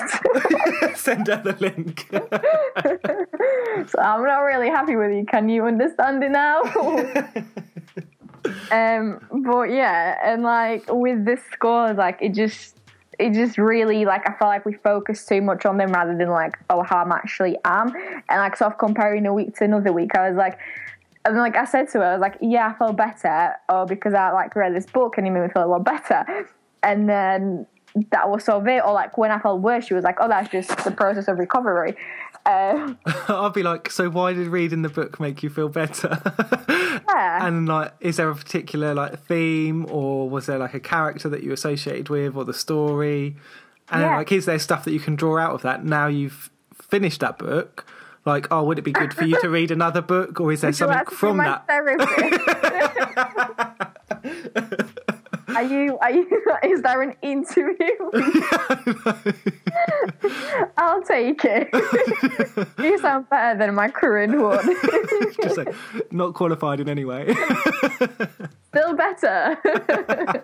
Send 0.97 1.27
her 1.27 1.43
the 1.45 1.55
link. 1.61 2.07
so 3.91 3.99
I'm 4.01 4.25
not 4.25 4.39
really 4.39 4.69
happy 4.71 4.97
with 4.97 5.13
you. 5.13 5.27
Can 5.27 5.51
you 5.51 5.67
understand 5.67 6.25
it 6.25 6.31
now? 6.31 6.63
Um, 8.71 9.21
but 9.45 9.71
yeah, 9.71 10.19
and 10.23 10.43
like 10.43 10.85
with 10.89 11.25
the 11.25 11.39
scores, 11.53 11.97
like 11.97 12.19
it 12.21 12.35
just, 12.35 12.77
it 13.19 13.33
just 13.33 13.59
really 13.59 14.05
like 14.05 14.29
I 14.29 14.35
felt 14.39 14.49
like 14.49 14.65
we 14.65 14.75
focused 14.75 15.29
too 15.29 15.43
much 15.43 15.65
on 15.67 15.79
them 15.79 15.93
rather 15.93 16.17
than 16.17 16.29
like 16.29 16.59
oh 16.71 16.83
how 16.83 16.99
I'm 16.99 17.13
actually 17.13 17.57
am, 17.65 17.95
and 18.29 18.41
like 18.41 18.57
sort 18.57 18.73
of 18.73 18.79
comparing 18.79 19.27
a 19.27 19.35
week 19.35 19.57
to 19.57 19.65
another 19.65 19.93
week. 19.93 20.15
I 20.17 20.29
was 20.29 20.37
like. 20.37 20.59
And 21.25 21.37
like 21.39 21.57
I 21.57 21.65
said 21.65 21.89
to 21.89 21.99
her, 21.99 22.05
I 22.05 22.13
was 22.13 22.21
like, 22.21 22.37
"Yeah, 22.41 22.69
I 22.69 22.79
felt 22.79 22.97
better, 22.97 23.57
or 23.69 23.85
because 23.85 24.15
I 24.15 24.31
like 24.31 24.55
read 24.55 24.77
this 24.77 24.87
book 24.87 25.19
and 25.19 25.27
it 25.27 25.31
made 25.31 25.43
me 25.43 25.49
feel 25.49 25.65
a 25.65 25.67
lot 25.67 25.83
better." 25.85 26.25
And 26.85 27.09
then 27.09 27.67
that 28.13 28.29
was 28.29 28.45
sort 28.45 28.63
of 28.63 28.69
it. 28.69 28.85
Or 28.85 28.93
like 28.93 29.19
when 29.19 29.33
I 29.33 29.41
felt 29.41 29.61
worse, 29.61 29.87
she 29.87 29.95
was 29.95 30.05
like, 30.05 30.19
"Oh, 30.21 30.29
that's 30.29 30.49
just 30.51 30.85
the 30.85 30.93
process 30.93 31.27
of 31.27 31.41
recovery." 31.41 31.97
Um, 32.47 32.99
I'll 33.29 33.51
be 33.51 33.63
like, 33.65 33.91
so 33.91 34.09
why 34.09 34.33
did 34.33 34.47
reading 34.49 34.83
the 34.83 34.89
book 34.89 35.19
make 35.19 35.43
you 35.43 35.51
feel 35.51 35.69
better? 35.69 36.21
yeah. 36.69 37.47
and 37.47 37.69
like, 37.69 37.93
is 38.01 38.17
there 38.19 38.31
a 38.31 38.35
particular 38.37 38.95
like 38.95 39.19
theme, 39.27 39.87
or 39.91 40.29
was 40.31 40.47
there 40.47 40.59
like 40.59 40.75
a 40.75 40.81
character 40.81 41.29
that 41.29 41.43
you 41.43 41.53
associated 41.53 42.09
with, 42.09 42.37
or 42.37 42.45
the 42.45 42.55
story? 42.55 43.37
And 43.91 44.03
Yeah. 44.03 44.17
like, 44.19 44.31
is 44.33 44.47
there 44.47 44.59
stuff 44.59 44.85
that 44.85 44.93
you 44.93 45.01
can 45.01 45.17
draw 45.17 45.39
out 45.39 45.53
of 45.55 45.63
that 45.63 45.85
now 45.85 46.07
you've 46.07 46.51
finished 46.75 47.21
that 47.21 47.39
book? 47.39 47.85
Like, 48.25 48.49
oh, 48.51 48.65
would 48.65 48.79
it 48.79 48.83
be 48.83 48.91
good 48.93 49.15
for 49.15 49.25
you 49.25 49.41
to 49.41 49.49
read 49.49 49.71
another 49.71 50.03
book, 50.03 50.41
or 50.41 50.51
is 50.53 50.61
there 50.61 50.73
something 50.75 51.05
from 51.07 51.37
that? 51.39 51.65
Are 55.57 55.63
you? 55.63 55.99
Are 55.99 56.11
you? 56.11 56.27
Is 56.63 56.81
there 56.83 57.03
an 57.03 57.15
interview? 57.23 57.95
I'll 60.77 61.03
take 61.03 61.43
it. 61.45 61.69
you 62.79 62.99
sound 62.99 63.31
better 63.31 63.59
than 63.59 63.75
my 63.75 63.89
current 63.89 64.39
one. 64.39 64.77
Just 65.43 65.57
like, 65.57 65.75
not 66.11 66.35
qualified 66.35 66.81
in 66.81 66.91
any 66.91 67.07
way. 67.07 67.35
Still 68.69 68.95
better. 68.95 69.57
I 69.65 70.43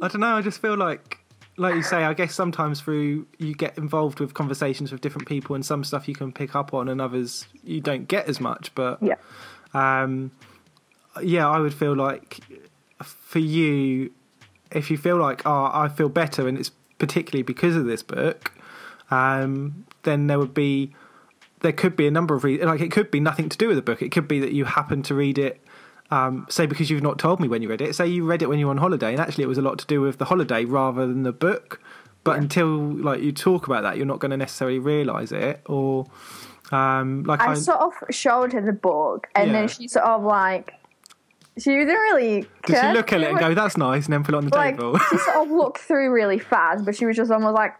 don't 0.00 0.20
know. 0.20 0.36
I 0.36 0.42
just 0.42 0.60
feel 0.60 0.76
like, 0.76 1.18
like 1.56 1.76
you 1.76 1.82
say, 1.82 2.02
I 2.02 2.14
guess 2.14 2.34
sometimes 2.34 2.80
through 2.80 3.28
you 3.38 3.54
get 3.54 3.78
involved 3.78 4.18
with 4.18 4.34
conversations 4.34 4.90
with 4.90 5.02
different 5.02 5.28
people, 5.28 5.54
and 5.54 5.64
some 5.64 5.84
stuff 5.84 6.08
you 6.08 6.16
can 6.16 6.32
pick 6.32 6.56
up 6.56 6.74
on, 6.74 6.88
and 6.88 7.00
others 7.00 7.46
you 7.62 7.80
don't 7.80 8.08
get 8.08 8.28
as 8.28 8.40
much. 8.40 8.74
But 8.74 8.98
yeah. 9.00 9.14
um, 9.72 10.32
yeah, 11.22 11.48
I 11.48 11.60
would 11.60 11.74
feel 11.74 11.94
like 11.94 12.40
for 13.30 13.38
you, 13.38 14.10
if 14.72 14.90
you 14.90 14.98
feel 14.98 15.16
like, 15.16 15.46
oh, 15.46 15.70
I 15.72 15.86
feel 15.86 16.08
better, 16.08 16.48
and 16.48 16.58
it's 16.58 16.72
particularly 16.98 17.44
because 17.44 17.76
of 17.76 17.84
this 17.84 18.02
book, 18.02 18.52
um, 19.12 19.86
then 20.02 20.26
there 20.26 20.36
would 20.40 20.52
be, 20.52 20.92
there 21.60 21.72
could 21.72 21.94
be 21.94 22.08
a 22.08 22.10
number 22.10 22.34
of 22.34 22.42
reasons. 22.42 22.66
Like 22.66 22.80
it 22.80 22.90
could 22.90 23.08
be 23.08 23.20
nothing 23.20 23.48
to 23.48 23.56
do 23.56 23.68
with 23.68 23.76
the 23.76 23.82
book. 23.82 24.02
It 24.02 24.10
could 24.10 24.26
be 24.26 24.40
that 24.40 24.52
you 24.52 24.64
happen 24.64 25.04
to 25.04 25.14
read 25.14 25.38
it. 25.38 25.60
Um, 26.10 26.44
say 26.50 26.66
because 26.66 26.90
you've 26.90 27.04
not 27.04 27.20
told 27.20 27.38
me 27.38 27.46
when 27.46 27.62
you 27.62 27.68
read 27.68 27.80
it. 27.80 27.94
Say 27.94 28.08
you 28.08 28.26
read 28.26 28.42
it 28.42 28.48
when 28.48 28.58
you 28.58 28.66
were 28.66 28.72
on 28.72 28.78
holiday, 28.78 29.12
and 29.12 29.20
actually 29.20 29.44
it 29.44 29.46
was 29.46 29.58
a 29.58 29.62
lot 29.62 29.78
to 29.78 29.86
do 29.86 30.00
with 30.00 30.18
the 30.18 30.24
holiday 30.24 30.64
rather 30.64 31.06
than 31.06 31.22
the 31.22 31.30
book. 31.32 31.80
But 32.24 32.36
until 32.36 32.66
like 32.68 33.22
you 33.22 33.30
talk 33.30 33.68
about 33.68 33.84
that, 33.84 33.96
you're 33.96 34.06
not 34.06 34.18
going 34.18 34.32
to 34.32 34.36
necessarily 34.36 34.80
realise 34.80 35.30
it. 35.30 35.60
Or 35.66 36.06
um, 36.72 37.22
like 37.22 37.40
I 37.40 37.52
I, 37.52 37.54
sort 37.54 37.78
of 37.78 37.92
showed 38.10 38.52
her 38.54 38.60
the 38.60 38.72
book, 38.72 39.28
and 39.36 39.52
Yeah. 39.52 39.52
then 39.52 39.68
she 39.68 39.86
sort 39.86 40.04
of 40.04 40.24
like. 40.24 40.74
She 41.60 41.70
didn't 41.70 41.94
really. 41.94 42.46
did 42.66 42.78
she 42.80 42.92
look 42.92 43.12
at 43.12 43.20
it 43.20 43.28
and 43.30 43.38
go, 43.38 43.54
"That's 43.54 43.76
nice," 43.76 44.06
and 44.06 44.14
then 44.14 44.24
put 44.24 44.34
it 44.34 44.38
on 44.38 44.46
the 44.46 44.56
like 44.56 44.76
table? 44.76 44.98
she 44.98 45.18
sort 45.18 45.36
of 45.36 45.50
looked 45.56 45.78
through 45.78 46.10
really 46.12 46.38
fast, 46.38 46.84
but 46.84 46.96
she 46.96 47.04
was 47.04 47.16
just 47.16 47.30
almost 47.30 47.54
like, 47.54 47.74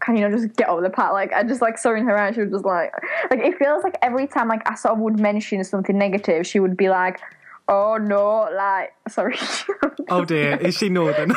"Can 0.00 0.16
you 0.16 0.26
not 0.26 0.30
just 0.38 0.56
get 0.56 0.68
over 0.68 0.80
the 0.80 0.90
part?" 0.90 1.12
Like 1.12 1.32
I 1.32 1.42
just 1.42 1.60
like 1.60 1.76
saw 1.76 1.94
in 1.94 2.06
her 2.06 2.18
eyes, 2.18 2.34
she 2.34 2.40
was 2.40 2.50
just 2.50 2.64
like, 2.64 2.92
like 3.30 3.40
it 3.40 3.58
feels 3.58 3.84
like 3.84 3.96
every 4.00 4.26
time 4.26 4.48
like 4.48 4.68
I 4.70 4.74
sort 4.74 4.94
of 4.94 5.00
would 5.00 5.20
mention 5.20 5.62
something 5.64 5.98
negative, 5.98 6.46
she 6.46 6.60
would 6.60 6.76
be 6.78 6.88
like, 6.88 7.20
"Oh 7.68 7.98
no!" 7.98 8.48
Like 8.54 8.94
sorry. 9.08 9.36
oh 10.08 10.24
dear, 10.24 10.56
is 10.56 10.78
she 10.78 10.88
northern? 10.88 11.32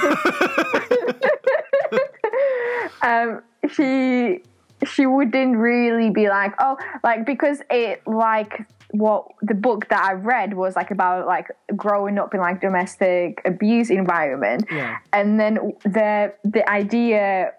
um, 3.02 3.42
she 3.72 4.42
she 4.86 5.06
wouldn't 5.06 5.58
really 5.58 6.10
be 6.10 6.30
like, 6.30 6.54
oh, 6.60 6.78
like 7.04 7.26
because 7.26 7.62
it 7.70 8.02
like 8.08 8.65
what 8.92 9.28
the 9.44 9.54
book 9.54 9.88
that 9.89 10.04
I 10.04 10.13
read 10.13 10.56
was 10.56 10.76
like 10.76 10.89
about 10.89 11.28
like 11.28 11.48
growing 11.76 12.18
up 12.18 12.34
in 12.34 12.39
like 12.39 12.62
domestic 12.62 13.42
abuse 13.46 13.89
environment, 13.89 14.65
Yeah. 14.72 14.98
and 15.13 15.39
then 15.39 15.74
the 15.84 16.34
the 16.44 16.68
idea 16.70 17.54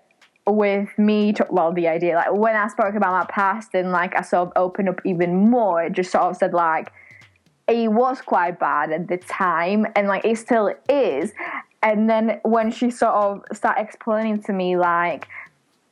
with 0.47 0.89
me 0.99 1.33
to, 1.35 1.47
well 1.51 1.73
the 1.73 1.87
idea 1.87 2.17
like 2.17 2.33
when 2.33 2.57
I 2.57 2.67
spoke 2.69 2.95
about 2.95 3.13
my 3.13 3.27
past 3.33 3.75
and 3.75 3.93
like 3.93 4.17
I 4.17 4.23
sort 4.23 4.49
of 4.49 4.53
opened 4.57 4.89
up 4.89 5.01
even 5.05 5.49
more, 5.51 5.85
it 5.85 5.93
just 5.93 6.11
sort 6.11 6.25
of 6.25 6.37
said 6.37 6.53
like 6.53 6.93
it 7.69 7.93
was 7.93 8.21
quite 8.21 8.59
bad 8.59 8.91
at 8.91 9.07
the 9.07 9.19
time 9.19 9.87
and 9.95 10.09
like 10.09 10.25
it 10.25 10.37
still 10.39 10.75
is 10.89 11.33
and 11.83 12.11
then 12.11 12.41
when 12.43 12.71
she 12.71 12.91
sort 12.91 13.15
of 13.15 13.43
started 13.53 13.81
explaining 13.83 14.43
to 14.43 14.53
me 14.53 14.77
like 14.77 15.29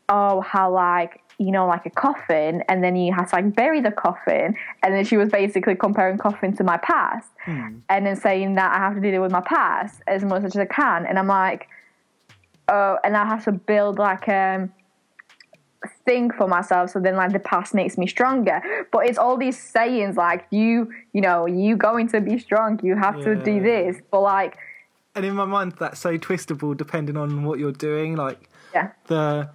oh 0.09 0.41
how 0.41 0.73
like 0.73 1.21
you 1.41 1.53
know, 1.53 1.69
like 1.69 1.87
a 1.87 1.91
coffin, 1.91 2.65
and 2.69 2.83
then 2.83 2.97
you 2.97 3.15
have 3.15 3.31
to 3.31 3.37
like 3.37 3.55
bury 3.55 3.81
the 3.81 3.93
coffin. 3.93 4.57
And 4.83 4.93
then 4.93 5.05
she 5.05 5.17
was 5.17 5.29
basically 5.29 5.77
comparing 5.77 6.19
coffin 6.19 6.57
to 6.57 6.65
my 6.65 6.79
past, 6.79 7.29
and 7.89 8.07
then 8.07 8.17
saying 8.17 8.57
that 8.57 8.73
I 8.73 8.79
have 8.79 8.95
to 8.97 9.01
deal 9.01 9.23
with 9.23 9.31
my 9.31 9.43
past 9.43 10.03
as 10.09 10.25
much 10.25 10.43
as 10.43 10.57
I 10.57 10.65
can. 10.65 11.07
And 11.07 11.17
I'm 11.17 11.29
like, 11.29 11.69
oh, 12.69 12.99
and 13.05 13.17
I 13.17 13.25
have 13.25 13.45
to 13.45 13.53
build 13.53 13.99
like 13.99 14.29
um 14.29 14.73
thing 16.05 16.29
for 16.33 16.49
myself 16.49 16.91
so 16.91 16.99
then 16.99 17.15
like 17.15 17.33
the 17.33 17.39
past 17.39 17.73
makes 17.73 17.97
me 17.97 18.05
stronger 18.05 18.61
but 18.91 19.07
it's 19.07 19.17
all 19.17 19.37
these 19.37 19.57
sayings 19.57 20.17
like 20.17 20.45
you 20.51 20.93
you 21.13 21.21
know 21.21 21.47
you 21.47 21.77
going 21.77 22.09
to 22.09 22.21
be 22.21 22.37
strong 22.37 22.81
you 22.83 22.97
have 22.97 23.15
to 23.23 23.37
do 23.37 23.63
this 23.63 23.97
but 24.11 24.21
like 24.21 24.59
And 25.15 25.25
in 25.25 25.35
my 25.35 25.45
mind, 25.45 25.75
that's 25.79 26.01
so 26.01 26.19
twistable 26.19 26.77
depending 26.77 27.17
on 27.17 27.45
what 27.45 27.59
you're 27.59 27.73
doing. 27.73 28.17
Like 28.17 28.49
yeah 28.75 28.91
the 29.07 29.51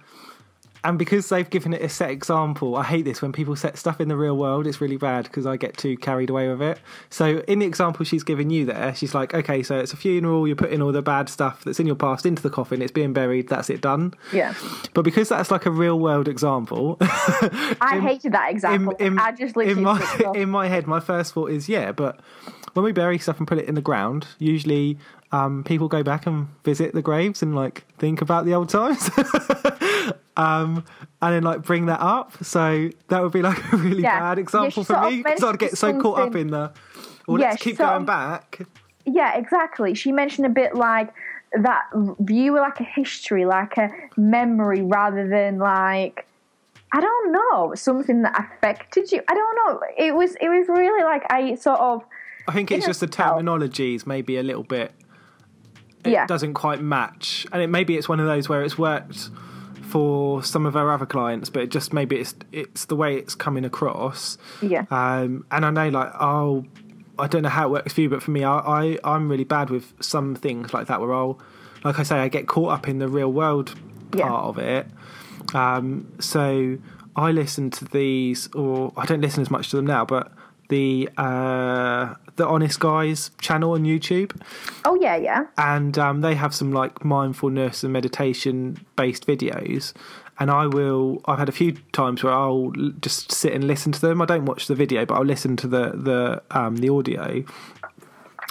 and 0.84 0.98
because 0.98 1.28
they've 1.30 1.48
given 1.48 1.72
it 1.72 1.82
a 1.82 1.88
set 1.88 2.10
example, 2.10 2.76
I 2.76 2.84
hate 2.84 3.04
this 3.04 3.22
when 3.22 3.32
people 3.32 3.56
set 3.56 3.78
stuff 3.78 4.00
in 4.00 4.08
the 4.08 4.16
real 4.16 4.36
world. 4.36 4.66
It's 4.66 4.80
really 4.80 4.98
bad 4.98 5.24
because 5.24 5.46
I 5.46 5.56
get 5.56 5.76
too 5.76 5.96
carried 5.96 6.30
away 6.30 6.48
with 6.48 6.60
it. 6.62 6.78
So 7.10 7.38
in 7.48 7.60
the 7.60 7.66
example 7.66 8.04
she's 8.04 8.22
given 8.22 8.50
you 8.50 8.66
there, 8.66 8.94
she's 8.94 9.14
like, 9.14 9.34
okay, 9.34 9.62
so 9.62 9.78
it's 9.78 9.92
a 9.92 9.96
funeral. 9.96 10.46
You're 10.46 10.56
putting 10.56 10.82
all 10.82 10.92
the 10.92 11.02
bad 11.02 11.28
stuff 11.28 11.64
that's 11.64 11.80
in 11.80 11.86
your 11.86 11.96
past 11.96 12.26
into 12.26 12.42
the 12.42 12.50
coffin. 12.50 12.82
It's 12.82 12.92
being 12.92 13.12
buried. 13.12 13.48
That's 13.48 13.70
it 13.70 13.80
done. 13.80 14.14
yeah 14.32 14.54
But 14.92 15.02
because 15.02 15.28
that's 15.30 15.50
like 15.50 15.66
a 15.66 15.70
real 15.70 15.98
world 15.98 16.28
example, 16.28 16.98
i 17.00 18.00
hated 18.02 18.32
that 18.32 18.50
example 18.50 18.94
i 19.18 19.32
just 19.32 19.56
literally 19.56 19.78
in 19.78 19.82
my 19.82 20.32
in 20.34 20.50
my 20.50 20.68
head, 20.68 20.86
my 20.86 21.00
first 21.00 21.32
thought 21.32 21.50
is 21.50 21.68
yeah, 21.68 21.92
but 21.92 22.20
when 22.74 22.84
we 22.84 22.92
bury 22.92 23.18
stuff 23.18 23.38
and 23.38 23.48
put 23.48 23.58
it 23.58 23.66
in 23.66 23.74
the 23.74 23.80
ground, 23.80 24.26
usually 24.38 24.98
um, 25.32 25.64
people 25.64 25.88
go 25.88 26.02
back 26.02 26.26
and 26.26 26.48
visit 26.64 26.92
the 26.92 27.02
graves 27.02 27.42
and 27.42 27.54
like 27.54 27.84
think 27.98 28.20
about 28.20 28.44
the 28.44 28.54
old 28.54 28.68
times, 28.68 29.10
um, 30.36 30.84
and 31.22 31.34
then 31.34 31.42
like 31.42 31.62
bring 31.62 31.86
that 31.86 32.00
up. 32.00 32.42
So 32.44 32.90
that 33.08 33.22
would 33.22 33.32
be 33.32 33.42
like 33.42 33.58
a 33.72 33.76
really 33.76 34.02
Yeah. 34.02 34.20
bad 34.20 34.38
example 34.38 34.82
she 34.82 34.92
for 34.92 35.00
me 35.10 35.16
because 35.22 35.42
I'd 35.44 35.58
get 35.58 35.76
so 35.78 35.98
caught 36.00 36.18
up 36.20 36.34
in 36.34 36.48
the. 36.48 36.72
Well, 37.26 37.40
Yeah, 37.40 37.50
let's 37.50 37.62
keep 37.62 37.78
going 37.78 38.02
of- 38.02 38.06
back. 38.06 38.60
yeah 39.06 39.36
exactly 39.36 39.94
she 39.94 40.10
mentioned 40.12 40.46
a 40.46 40.50
bit 40.50 40.74
like 40.74 41.12
that 41.62 41.82
view 42.20 42.56
like 42.56 42.80
a 42.80 42.84
history 42.84 43.44
like 43.44 43.76
a 43.76 43.88
memory 44.16 44.80
rather 44.82 45.28
than 45.28 45.58
like 45.58 46.26
I 46.92 47.00
don't 47.00 47.32
know 47.32 47.74
something 47.74 48.22
that 48.22 48.38
affected 48.38 49.10
you. 49.10 49.20
I 49.28 49.34
don't 49.34 49.56
know. 49.66 49.80
It 49.98 50.14
was 50.14 50.36
it 50.40 50.48
was 50.48 50.68
really 50.68 51.02
like 51.04 51.24
I 51.30 51.54
sort 51.56 51.80
of 51.80 52.02
I 52.48 52.52
think 52.52 52.70
it's 52.70 52.84
It 52.84 52.88
just 52.88 53.00
the 53.00 53.06
terminology 53.06 53.94
is 53.94 54.06
maybe 54.06 54.36
a 54.36 54.42
little 54.42 54.62
bit 54.64 54.92
it 56.04 56.10
Yeah. 56.12 56.26
doesn't 56.26 56.54
quite 56.54 56.80
match 56.82 57.46
and 57.52 57.62
it 57.62 57.68
maybe 57.68 57.96
it's 57.96 58.08
one 58.08 58.20
of 58.20 58.26
those 58.26 58.48
where 58.48 58.62
it's 58.62 58.76
worked 58.78 59.30
for 59.94 60.42
some 60.42 60.66
of 60.66 60.74
our 60.74 60.90
other 60.90 61.06
clients 61.06 61.48
but 61.50 61.62
it 61.62 61.70
just 61.70 61.92
maybe 61.92 62.16
it's 62.16 62.34
it's 62.50 62.86
the 62.86 62.96
way 62.96 63.14
it's 63.16 63.36
coming 63.36 63.64
across. 63.64 64.36
Yeah. 64.60 64.86
Um 64.90 65.46
and 65.52 65.64
i 65.64 65.70
know 65.70 65.88
like 65.88 66.10
oh 66.20 66.64
i 67.16 67.28
don't 67.28 67.42
know 67.44 67.48
how 67.48 67.68
it 67.68 67.70
works 67.70 67.92
for 67.92 68.00
you 68.00 68.08
but 68.10 68.20
for 68.24 68.32
me 68.32 68.42
i, 68.42 68.56
I 68.58 68.98
i'm 69.04 69.28
really 69.28 69.44
bad 69.44 69.70
with 69.70 69.86
some 70.02 70.34
things 70.34 70.74
like 70.74 70.88
that 70.88 71.00
where 71.00 71.14
i'll 71.14 71.38
like 71.84 72.00
i 72.00 72.02
say 72.02 72.16
i 72.18 72.26
get 72.28 72.48
caught 72.48 72.72
up 72.76 72.88
in 72.88 72.98
the 72.98 73.06
real 73.06 73.30
world 73.32 73.68
Yeah. 74.12 74.26
part 74.28 74.44
of 74.46 74.58
it. 74.58 74.86
Um 75.54 75.86
so 76.18 76.76
i 77.14 77.30
listen 77.30 77.70
to 77.78 77.84
these 77.84 78.52
or 78.52 78.92
i 78.96 79.06
don't 79.06 79.20
listen 79.20 79.42
as 79.42 79.50
much 79.56 79.70
to 79.70 79.76
them 79.76 79.86
now 79.86 80.04
but 80.04 80.32
the 80.70 81.08
uh 81.16 82.14
the 82.36 82.46
honest 82.46 82.80
guys 82.80 83.30
channel 83.40 83.72
on 83.72 83.84
youtube. 83.84 84.40
Oh 84.84 84.94
yeah 85.00 85.16
yeah. 85.16 85.46
And 85.56 85.98
um, 85.98 86.20
they 86.20 86.34
have 86.34 86.54
some 86.54 86.72
like 86.72 87.04
mindfulness 87.04 87.82
and 87.82 87.92
meditation 87.92 88.84
based 88.96 89.26
videos. 89.26 89.92
And 90.40 90.50
i 90.50 90.66
will 90.66 91.22
i've 91.26 91.38
had 91.38 91.48
a 91.48 91.52
few 91.52 91.72
times 91.92 92.24
where 92.24 92.32
i'll 92.32 92.72
just 93.00 93.30
sit 93.30 93.52
and 93.52 93.64
listen 93.64 93.92
to 93.92 94.00
them. 94.00 94.20
I 94.20 94.24
don't 94.26 94.46
watch 94.46 94.66
the 94.66 94.74
video 94.74 95.06
but 95.06 95.14
i'll 95.14 95.24
listen 95.24 95.56
to 95.58 95.68
the 95.68 95.92
the 95.94 96.42
um, 96.50 96.76
the 96.76 96.88
audio. 96.88 97.44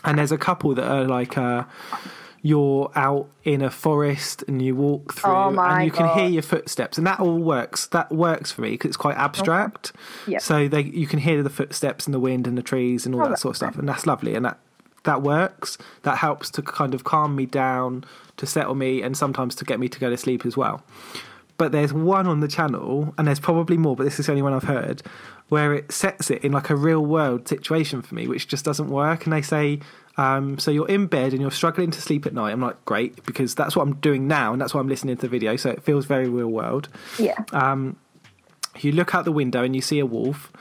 And 0.06 0.18
there's 0.18 0.32
a 0.32 0.38
couple 0.38 0.74
that 0.76 0.90
are 0.90 1.06
like 1.06 1.38
uh 1.38 1.64
you're 2.46 2.92
out 2.94 3.30
in 3.46 3.62
a 3.62 3.70
forest 3.72 4.44
and 4.50 4.62
you 4.62 4.76
walk 4.76 5.14
through 5.14 5.32
Oh 5.32 5.58
and 5.58 5.86
you 5.86 5.92
can 5.92 6.10
hear 6.10 6.28
your 6.28 6.42
footsteps 6.44 6.98
and 6.98 7.08
that 7.08 7.20
all 7.22 7.40
works 7.40 7.88
that 7.88 8.12
works 8.12 8.52
for 8.52 8.62
me 8.62 8.72
because 8.72 8.90
it's 8.90 8.98
quite 8.98 9.16
abstract. 9.18 9.94
Yep. 10.28 10.42
so 10.42 10.68
they 10.68 10.82
you 10.84 11.08
can 11.08 11.20
hear 11.20 11.42
the 11.42 11.50
footsteps 11.50 12.06
and 12.06 12.14
the 12.14 12.20
wind 12.20 12.46
and 12.46 12.58
the 12.58 12.62
trees 12.62 13.06
and 13.06 13.16
all 13.16 13.22
Oh, 13.26 13.30
that 13.30 13.40
sort 13.40 13.54
of 13.54 13.58
stuff 13.58 13.78
and 13.78 13.88
that's 13.88 14.06
lovely 14.06 14.36
and 14.36 14.44
that 14.46 14.60
that 15.06 15.22
works. 15.22 15.78
That 16.04 16.18
helps 16.18 16.50
to 16.52 16.62
kind 16.62 16.94
of 16.94 17.04
calm 17.06 17.36
me 17.36 17.46
down 17.46 18.04
to 18.38 18.46
settle 18.46 18.76
me 18.76 19.02
and 19.02 19.16
sometimes 19.18 19.56
to 19.56 19.66
get 19.66 19.80
me 19.80 19.88
to 19.90 20.00
go 20.00 20.10
to 20.10 20.18
sleep 20.18 20.46
as 20.46 20.56
well. 20.58 20.84
But 21.58 21.72
there's 21.72 21.94
one 21.94 22.28
on 22.28 22.42
the 22.42 22.48
channel 22.50 23.14
and 23.18 23.26
there's 23.28 23.40
probably 23.40 23.78
more 23.78 23.96
but 23.96 24.04
this 24.04 24.20
is 24.20 24.26
the 24.26 24.32
only 24.34 24.42
one 24.42 24.54
i've 24.54 24.64
heard 24.64 25.02
where 25.50 25.74
it 25.74 25.92
sets 25.92 26.32
it 26.32 26.44
in 26.44 26.52
like 26.52 26.70
a 26.70 26.76
real 26.76 27.06
world 27.06 27.48
situation 27.48 28.02
for 28.02 28.16
me 28.16 28.28
which 28.28 28.48
just 28.48 28.66
doesn't 28.66 28.90
work 28.90 29.26
and 29.26 29.32
they 29.34 29.42
say 29.42 29.80
um, 30.16 30.60
so 30.60 30.70
you're 30.70 30.88
in 30.88 31.08
bed 31.08 31.32
and 31.32 31.42
you're 31.42 31.52
struggling 31.52 31.90
to 31.92 32.02
sleep 32.02 32.26
at 32.26 32.34
night 32.34 32.52
i'm 32.52 32.62
like 32.62 32.84
great 32.86 33.26
because 33.26 33.56
that's 33.56 33.76
what 33.76 33.82
i'm 33.82 33.96
doing 33.96 34.28
now 34.28 34.54
and 34.54 34.62
that's 34.62 34.74
why 34.74 34.80
i'm 34.80 34.88
listening 34.88 35.16
to 35.16 35.22
the 35.22 35.28
video 35.28 35.56
so 35.56 35.70
it 35.70 35.82
feels 35.84 36.06
very 36.06 36.30
real 36.30 36.48
world 36.48 36.88
yeah 37.18 37.44
you 38.80 38.92
look 38.92 39.14
out 39.14 39.26
the 39.26 39.32
window 39.32 39.64
and 39.64 39.76
you 39.76 39.82
see 39.82 40.00
a 40.00 40.06
wolf 40.06 40.52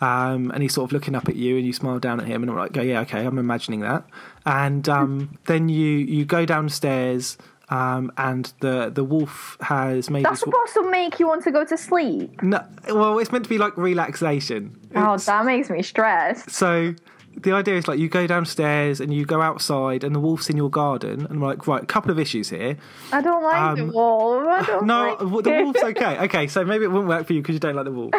um, 0.00 0.50
and 0.52 0.62
he's 0.62 0.74
sort 0.74 0.88
of 0.88 0.92
looking 0.92 1.14
up 1.14 1.28
at 1.28 1.36
you 1.36 1.56
and 1.56 1.66
you 1.66 1.72
smile 1.72 1.98
down 1.98 2.20
at 2.20 2.26
him 2.26 2.42
and 2.42 2.50
I'm 2.50 2.56
like, 2.56 2.76
oh, 2.76 2.82
yeah, 2.82 3.00
okay, 3.00 3.26
I'm 3.26 3.38
imagining 3.38 3.80
that. 3.80 4.04
And 4.46 4.88
um, 4.88 5.38
then 5.46 5.68
you, 5.68 5.88
you 5.88 6.24
go 6.24 6.46
downstairs 6.46 7.36
um, 7.70 8.12
and 8.16 8.52
the, 8.60 8.90
the 8.90 9.02
wolf 9.02 9.56
has 9.60 10.08
maybe... 10.08 10.22
that's 10.22 10.40
supposed 10.40 10.74
to 10.74 10.88
make 10.88 11.18
you 11.18 11.26
want 11.26 11.42
to 11.44 11.50
go 11.50 11.64
to 11.64 11.76
sleep. 11.76 12.42
no, 12.42 12.64
well, 12.86 13.18
it's 13.18 13.32
meant 13.32 13.44
to 13.44 13.50
be 13.50 13.58
like 13.58 13.76
relaxation. 13.76 14.78
Oh, 14.94 15.16
that 15.18 15.44
makes 15.44 15.68
me 15.68 15.82
stressed. 15.82 16.50
so 16.50 16.94
the 17.36 17.52
idea 17.52 17.76
is 17.76 17.86
like 17.86 17.98
you 18.00 18.08
go 18.08 18.26
downstairs 18.26 19.00
and 19.00 19.14
you 19.14 19.24
go 19.24 19.40
outside 19.40 20.02
and 20.02 20.14
the 20.14 20.18
wolf's 20.20 20.50
in 20.50 20.56
your 20.56 20.70
garden 20.70 21.20
and 21.20 21.30
I'm 21.30 21.40
like, 21.40 21.66
right, 21.68 21.82
a 21.82 21.86
couple 21.86 22.10
of 22.10 22.18
issues 22.18 22.48
here. 22.50 22.76
I 23.12 23.20
don't 23.20 23.42
like 23.42 23.76
the 23.76 23.82
Um, 23.84 23.92
wolf. 23.92 24.46
I 24.48 24.62
don't 24.66 24.86
No, 24.86 25.16
like 25.20 25.44
the 25.44 25.50
wolf's 25.62 25.82
okay. 25.84 26.18
Okay, 26.24 26.46
so 26.48 26.64
maybe 26.64 26.84
it 26.84 26.88
wouldn't 26.88 27.08
work 27.08 27.26
for 27.26 27.32
you 27.34 27.40
because 27.42 27.52
you 27.54 27.60
don't 27.60 27.76
like 27.76 27.84
the 27.84 27.92
wolf. 27.92 28.10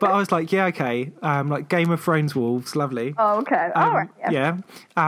but 0.00 0.10
I 0.10 0.18
was 0.18 0.30
like, 0.30 0.52
yeah, 0.52 0.66
okay. 0.66 1.12
Um, 1.22 1.48
like 1.48 1.68
Game 1.70 1.90
of 1.90 2.02
Thrones 2.02 2.34
wolves, 2.34 2.76
lovely. 2.76 3.14
Oh, 3.16 3.38
okay. 3.38 3.70
Um, 3.74 3.82
All 3.88 3.94
right. 3.94 4.08
Yeah. 4.18 4.30
yeah. 4.30 4.56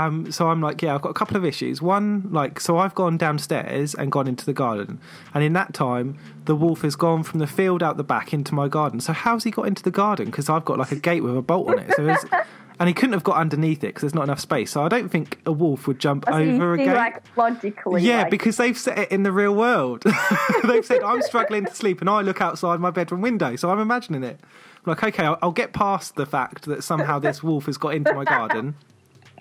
Um, 0.06 0.32
so 0.32 0.48
I'm 0.48 0.62
like, 0.62 0.80
yeah, 0.80 0.94
I've 0.94 1.02
got 1.02 1.10
a 1.10 1.14
couple 1.14 1.36
of 1.36 1.44
issues. 1.44 1.82
One, 1.82 2.28
like, 2.32 2.60
so 2.60 2.78
I've 2.78 2.94
gone 2.94 3.18
downstairs 3.18 3.94
and 3.94 4.10
gone 4.10 4.26
into 4.26 4.46
the 4.46 4.54
garden, 4.54 5.00
and 5.34 5.44
in 5.44 5.52
that 5.52 5.74
time, 5.74 6.16
the 6.46 6.54
wolf 6.54 6.80
has 6.82 6.96
gone 6.96 7.22
from 7.22 7.40
the 7.40 7.46
field 7.46 7.82
out 7.82 7.98
the 7.98 8.04
back 8.04 8.32
into 8.32 8.54
my 8.54 8.68
garden. 8.68 9.00
So 9.00 9.12
how's 9.12 9.44
he 9.44 9.50
got 9.50 9.66
into 9.66 9.82
the 9.82 9.90
garden? 9.90 10.26
Because 10.26 10.48
I've 10.48 10.64
got 10.64 10.78
like 10.78 10.92
a 10.92 10.96
gate 10.96 11.22
with 11.22 11.36
a 11.36 11.42
bolt 11.42 11.68
on 11.68 11.78
it. 11.80 11.92
So 11.96 12.04
there's, 12.04 12.24
and 12.80 12.88
he 12.88 12.94
couldn't 12.94 13.12
have 13.12 13.22
got 13.22 13.37
underneath 13.37 13.84
it 13.84 13.88
because 13.88 14.00
there's 14.02 14.14
not 14.14 14.24
enough 14.24 14.40
space. 14.40 14.72
So 14.72 14.84
I 14.84 14.88
don't 14.88 15.08
think 15.08 15.38
a 15.46 15.52
wolf 15.52 15.87
would 15.87 15.98
jump 15.98 16.24
So 16.28 16.34
over 16.34 16.74
a 16.74 16.78
see, 16.78 16.84
gate. 16.87 16.94
like 16.94 17.37
logically. 17.37 18.02
Yeah, 18.02 18.22
like, 18.22 18.30
because 18.30 18.56
they've 18.56 18.76
set 18.76 18.98
it 18.98 19.12
in 19.12 19.22
the 19.22 19.32
real 19.32 19.54
world. 19.54 20.02
they've 20.64 20.84
said 20.84 21.02
I'm 21.02 21.22
struggling 21.22 21.66
to 21.66 21.74
sleep, 21.74 22.00
and 22.00 22.10
I 22.10 22.20
look 22.22 22.40
outside 22.40 22.80
my 22.80 22.90
bedroom 22.90 23.20
window, 23.20 23.56
so 23.56 23.70
I'm 23.70 23.78
imagining 23.80 24.24
it. 24.24 24.40
I'm 24.42 24.90
like, 24.90 25.04
okay, 25.04 25.24
I'll, 25.24 25.38
I'll 25.40 25.52
get 25.52 25.72
past 25.72 26.16
the 26.16 26.26
fact 26.26 26.64
that 26.66 26.82
somehow 26.84 27.18
this 27.18 27.42
wolf 27.42 27.66
has 27.66 27.78
got 27.78 27.94
into 27.94 28.12
my 28.12 28.24
garden, 28.24 28.74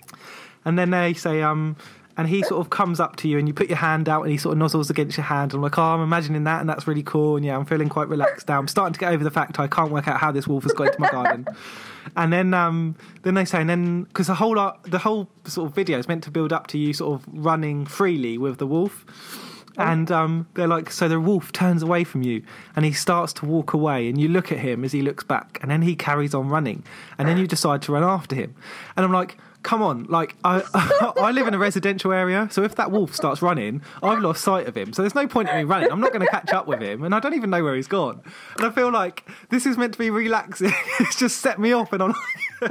and 0.64 0.78
then 0.78 0.90
they 0.90 1.12
say, 1.14 1.42
um, 1.42 1.76
and 2.16 2.28
he 2.28 2.42
sort 2.42 2.60
of 2.60 2.70
comes 2.70 3.00
up 3.00 3.16
to 3.16 3.28
you, 3.28 3.38
and 3.38 3.48
you 3.48 3.54
put 3.54 3.68
your 3.68 3.78
hand 3.78 4.08
out, 4.08 4.22
and 4.22 4.30
he 4.30 4.38
sort 4.38 4.52
of 4.52 4.58
nozzles 4.58 4.90
against 4.90 5.16
your 5.16 5.24
hand. 5.24 5.52
And 5.52 5.58
I'm 5.58 5.62
like, 5.62 5.78
oh, 5.78 5.82
I'm 5.82 6.02
imagining 6.02 6.44
that, 6.44 6.60
and 6.60 6.68
that's 6.68 6.86
really 6.86 7.02
cool, 7.02 7.36
and 7.36 7.44
yeah, 7.44 7.56
I'm 7.56 7.64
feeling 7.64 7.88
quite 7.88 8.08
relaxed 8.08 8.48
now. 8.48 8.58
I'm 8.58 8.68
starting 8.68 8.94
to 8.94 9.00
get 9.00 9.12
over 9.12 9.24
the 9.24 9.30
fact 9.30 9.58
I 9.58 9.66
can't 9.66 9.90
work 9.90 10.08
out 10.08 10.20
how 10.20 10.32
this 10.32 10.46
wolf 10.46 10.62
has 10.64 10.72
got 10.72 10.88
into 10.88 11.00
my 11.00 11.10
garden. 11.10 11.46
And 12.16 12.32
then, 12.32 12.54
um, 12.54 12.96
then 13.22 13.34
they 13.34 13.44
say, 13.44 13.60
and 13.60 13.68
then 13.70 14.04
because 14.04 14.26
the 14.26 14.34
whole 14.34 14.58
art, 14.58 14.78
the 14.84 14.98
whole 14.98 15.28
sort 15.46 15.68
of 15.68 15.74
video 15.74 15.98
is 15.98 16.06
meant 16.06 16.22
to 16.24 16.30
build 16.30 16.52
up 16.52 16.66
to 16.68 16.78
you 16.78 16.92
sort 16.92 17.20
of 17.20 17.26
running 17.32 17.86
freely 17.86 18.38
with 18.38 18.58
the 18.58 18.66
wolf. 18.66 19.04
And 19.76 20.10
um, 20.12 20.46
they're 20.54 20.68
like, 20.68 20.90
so 20.90 21.08
the 21.08 21.18
wolf 21.18 21.50
turns 21.50 21.82
away 21.82 22.04
from 22.04 22.22
you 22.22 22.44
and 22.76 22.84
he 22.84 22.92
starts 22.92 23.32
to 23.34 23.46
walk 23.46 23.72
away, 23.72 24.08
and 24.08 24.20
you 24.20 24.28
look 24.28 24.52
at 24.52 24.58
him 24.58 24.84
as 24.84 24.92
he 24.92 25.02
looks 25.02 25.24
back, 25.24 25.58
and 25.62 25.70
then 25.70 25.82
he 25.82 25.96
carries 25.96 26.34
on 26.34 26.48
running, 26.48 26.84
and 27.18 27.26
then 27.26 27.38
you 27.38 27.46
decide 27.46 27.82
to 27.82 27.92
run 27.92 28.04
after 28.04 28.36
him. 28.36 28.54
And 28.96 29.04
I'm 29.04 29.12
like, 29.12 29.36
come 29.64 29.82
on, 29.82 30.04
like, 30.04 30.36
I, 30.44 30.62
I 31.16 31.32
live 31.32 31.48
in 31.48 31.54
a 31.54 31.58
residential 31.58 32.12
area, 32.12 32.48
so 32.52 32.62
if 32.62 32.76
that 32.76 32.92
wolf 32.92 33.14
starts 33.14 33.42
running, 33.42 33.82
I've 34.02 34.20
lost 34.20 34.44
sight 34.44 34.68
of 34.68 34.76
him. 34.76 34.92
So 34.92 35.02
there's 35.02 35.14
no 35.14 35.26
point 35.26 35.48
in 35.48 35.56
me 35.56 35.64
running. 35.64 35.90
I'm 35.90 36.00
not 36.00 36.12
going 36.12 36.24
to 36.24 36.30
catch 36.30 36.52
up 36.52 36.68
with 36.68 36.80
him, 36.80 37.02
and 37.02 37.14
I 37.14 37.18
don't 37.18 37.34
even 37.34 37.50
know 37.50 37.64
where 37.64 37.74
he's 37.74 37.88
gone. 37.88 38.22
And 38.56 38.66
I 38.66 38.70
feel 38.70 38.92
like 38.92 39.28
this 39.48 39.66
is 39.66 39.76
meant 39.76 39.94
to 39.94 39.98
be 39.98 40.10
relaxing. 40.10 40.72
it's 41.00 41.16
just 41.16 41.40
set 41.40 41.58
me 41.58 41.72
off, 41.72 41.92
and 41.92 42.02
I'm 42.02 42.10
like, 42.10 42.70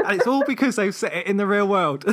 and 0.00 0.10
it's 0.10 0.26
all 0.26 0.44
because 0.44 0.76
they've 0.76 0.94
set 0.94 1.14
it 1.14 1.26
in 1.26 1.36
the 1.36 1.46
real 1.46 1.68
world. 1.68 2.04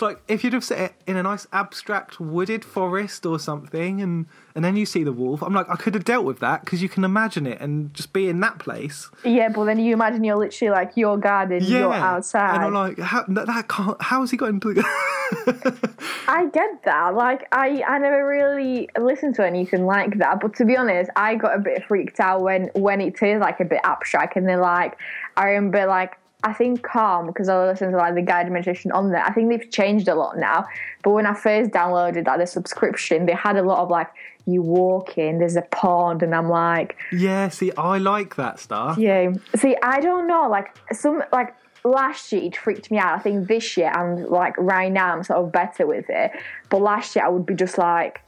Like 0.00 0.20
if 0.26 0.42
you'd 0.42 0.52
have 0.54 0.64
set 0.64 0.78
it 0.80 0.92
in 1.06 1.16
a 1.16 1.22
nice 1.22 1.46
abstract 1.52 2.18
wooded 2.18 2.64
forest 2.64 3.24
or 3.24 3.38
something, 3.38 4.00
and 4.02 4.26
and 4.56 4.64
then 4.64 4.76
you 4.76 4.86
see 4.86 5.04
the 5.04 5.12
wolf. 5.12 5.42
I'm 5.42 5.54
like, 5.54 5.68
I 5.70 5.76
could 5.76 5.94
have 5.94 6.04
dealt 6.04 6.24
with 6.24 6.40
that 6.40 6.64
because 6.64 6.82
you 6.82 6.88
can 6.88 7.04
imagine 7.04 7.46
it 7.46 7.60
and 7.60 7.92
just 7.94 8.12
be 8.12 8.28
in 8.28 8.40
that 8.40 8.58
place. 8.58 9.08
yeah, 9.24 9.48
but 9.48 9.64
then 9.66 9.78
you 9.78 9.92
imagine 9.92 10.24
you're 10.24 10.36
literally 10.36 10.70
like 10.72 10.96
your 10.96 11.16
garden, 11.16 11.62
Yeah, 11.62 11.78
you're 11.78 11.92
outside. 11.92 12.56
and 12.56 12.64
I'm 12.64 12.74
like, 12.74 12.98
how 12.98 13.24
that, 13.28 13.46
that 13.46 13.68
can't. 13.68 14.00
How 14.02 14.20
has 14.22 14.30
he 14.30 14.36
got 14.36 14.48
into? 14.50 14.74
The, 14.74 14.84
I 16.28 16.46
get 16.46 16.82
that. 16.84 17.14
Like, 17.14 17.46
I, 17.52 17.82
I 17.86 17.98
never 17.98 18.26
really 18.26 18.88
listened 18.98 19.34
to 19.36 19.46
anything 19.46 19.86
like 19.86 20.18
that. 20.18 20.40
But 20.40 20.54
to 20.56 20.64
be 20.64 20.76
honest, 20.76 21.10
I 21.16 21.34
got 21.36 21.54
a 21.54 21.58
bit 21.58 21.84
freaked 21.86 22.20
out 22.20 22.42
when, 22.42 22.70
when 22.74 23.00
it 23.00 23.22
is 23.22 23.40
like 23.40 23.60
a 23.60 23.64
bit 23.64 23.80
abstract. 23.84 24.36
And 24.36 24.48
then, 24.48 24.60
like, 24.60 24.96
I 25.36 25.46
remember, 25.50 25.86
like, 25.86 26.16
I 26.44 26.52
think 26.52 26.82
Calm, 26.82 27.26
because 27.26 27.48
I 27.48 27.66
listen 27.66 27.90
to 27.90 27.96
like 27.96 28.14
the 28.14 28.22
guided 28.22 28.52
meditation 28.52 28.92
on 28.92 29.10
there. 29.10 29.24
I 29.24 29.32
think 29.32 29.48
they've 29.50 29.70
changed 29.70 30.06
a 30.08 30.14
lot 30.14 30.36
now. 30.38 30.66
But 31.02 31.10
when 31.12 31.26
I 31.26 31.34
first 31.34 31.70
downloaded 31.70 32.26
like 32.26 32.38
the 32.38 32.46
subscription, 32.46 33.26
they 33.26 33.32
had 33.32 33.56
a 33.56 33.62
lot 33.62 33.78
of 33.78 33.88
like 33.90 34.08
you 34.46 34.60
walk 34.60 35.16
in, 35.16 35.38
there's 35.38 35.56
a 35.56 35.62
pond, 35.62 36.22
and 36.22 36.34
I'm 36.34 36.50
like, 36.50 36.96
Yeah, 37.12 37.48
see, 37.48 37.72
I 37.78 37.96
like 37.98 38.36
that 38.36 38.58
stuff. 38.60 38.98
yeah. 38.98 39.32
See, 39.56 39.74
I 39.82 40.00
don't 40.00 40.26
know. 40.28 40.48
Like 40.48 40.76
some 40.92 41.22
like 41.32 41.54
last 41.82 42.32
year 42.32 42.42
it 42.44 42.56
freaked 42.56 42.90
me 42.90 42.98
out. 42.98 43.14
I 43.18 43.20
think 43.20 43.48
this 43.48 43.76
year 43.76 43.90
I'm 43.94 44.24
like 44.28 44.54
right 44.58 44.90
now 44.92 45.14
I'm 45.14 45.22
sort 45.22 45.38
of 45.40 45.52
better 45.52 45.86
with 45.86 46.06
it. 46.08 46.30
But 46.68 46.80
last 46.82 47.14
year 47.16 47.24
I 47.24 47.28
would 47.28 47.46
be 47.46 47.54
just 47.54 47.78
like 47.78 48.20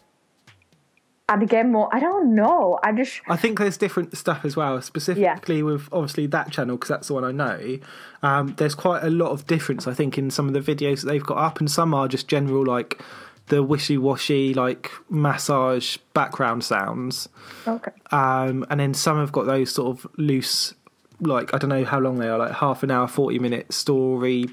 I'd 1.28 1.48
get 1.48 1.66
more. 1.66 1.88
I 1.92 1.98
don't 1.98 2.36
know. 2.36 2.78
I 2.84 2.92
just 2.92 3.20
I 3.26 3.36
think 3.36 3.58
there's 3.58 3.76
different 3.76 4.16
stuff 4.16 4.44
as 4.44 4.54
well, 4.56 4.80
specifically 4.80 5.62
with 5.62 5.88
obviously 5.92 6.26
that 6.28 6.52
channel 6.52 6.76
because 6.76 6.88
that's 6.88 7.08
the 7.08 7.14
one 7.14 7.24
I 7.24 7.32
know. 7.32 7.78
Um, 8.22 8.54
there's 8.58 8.76
quite 8.76 9.02
a 9.02 9.10
lot 9.10 9.30
of 9.30 9.46
difference, 9.46 9.88
I 9.88 9.94
think, 9.94 10.18
in 10.18 10.30
some 10.30 10.46
of 10.46 10.54
the 10.54 10.60
videos 10.60 11.00
that 11.00 11.08
they've 11.08 11.22
got 11.22 11.38
up, 11.38 11.58
and 11.58 11.68
some 11.68 11.94
are 11.94 12.06
just 12.06 12.28
general 12.28 12.64
like 12.64 13.02
the 13.48 13.62
wishy-washy 13.62 14.54
like 14.54 14.90
massage 15.08 15.98
background 16.14 16.64
sounds, 16.64 17.28
okay. 17.66 17.92
um, 18.10 18.66
and 18.70 18.80
then 18.80 18.94
some 18.94 19.18
have 19.18 19.32
got 19.32 19.46
those 19.46 19.72
sort 19.72 19.96
of 19.96 20.06
loose, 20.16 20.74
like 21.20 21.52
I 21.54 21.58
don't 21.58 21.70
know 21.70 21.84
how 21.84 21.98
long 21.98 22.18
they 22.18 22.28
are, 22.28 22.38
like 22.38 22.52
half 22.52 22.84
an 22.84 22.90
hour, 22.92 23.08
forty 23.08 23.40
minute 23.40 23.72
story 23.72 24.46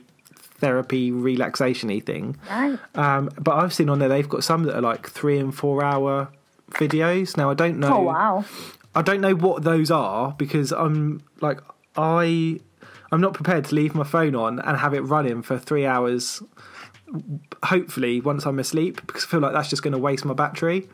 therapy 0.57 1.11
relaxation-y 1.11 1.99
thing. 1.99 2.37
Right. 2.49 2.79
Um, 2.95 3.29
but 3.39 3.57
I've 3.57 3.73
seen 3.73 3.89
on 3.89 3.99
there 3.99 4.09
they've 4.09 4.29
got 4.29 4.43
some 4.43 4.63
that 4.63 4.75
are 4.75 4.81
like 4.81 5.09
three 5.09 5.37
and 5.37 5.53
four 5.53 5.83
hour 5.83 6.29
videos. 6.73 7.37
Now 7.37 7.49
I 7.49 7.53
don't 7.53 7.79
know. 7.79 7.97
Oh 7.97 8.01
wow. 8.01 8.45
I 8.95 9.01
don't 9.01 9.21
know 9.21 9.33
what 9.35 9.63
those 9.63 9.89
are 9.91 10.33
because 10.37 10.71
I'm 10.71 11.23
like 11.41 11.59
I 11.95 12.59
I'm 13.11 13.21
not 13.21 13.33
prepared 13.33 13.65
to 13.65 13.75
leave 13.75 13.95
my 13.95 14.03
phone 14.03 14.35
on 14.35 14.59
and 14.59 14.77
have 14.77 14.93
it 14.93 15.01
running 15.01 15.41
for 15.43 15.57
three 15.57 15.85
hours. 15.85 16.41
Hopefully, 17.65 18.19
once 18.21 18.45
I'm 18.45 18.57
asleep, 18.59 19.05
because 19.05 19.23
I 19.25 19.27
feel 19.27 19.39
like 19.39 19.53
that's 19.53 19.69
just 19.69 19.83
going 19.83 19.91
to 19.91 19.99
waste 19.99 20.25
my 20.25 20.33
battery. 20.33 20.89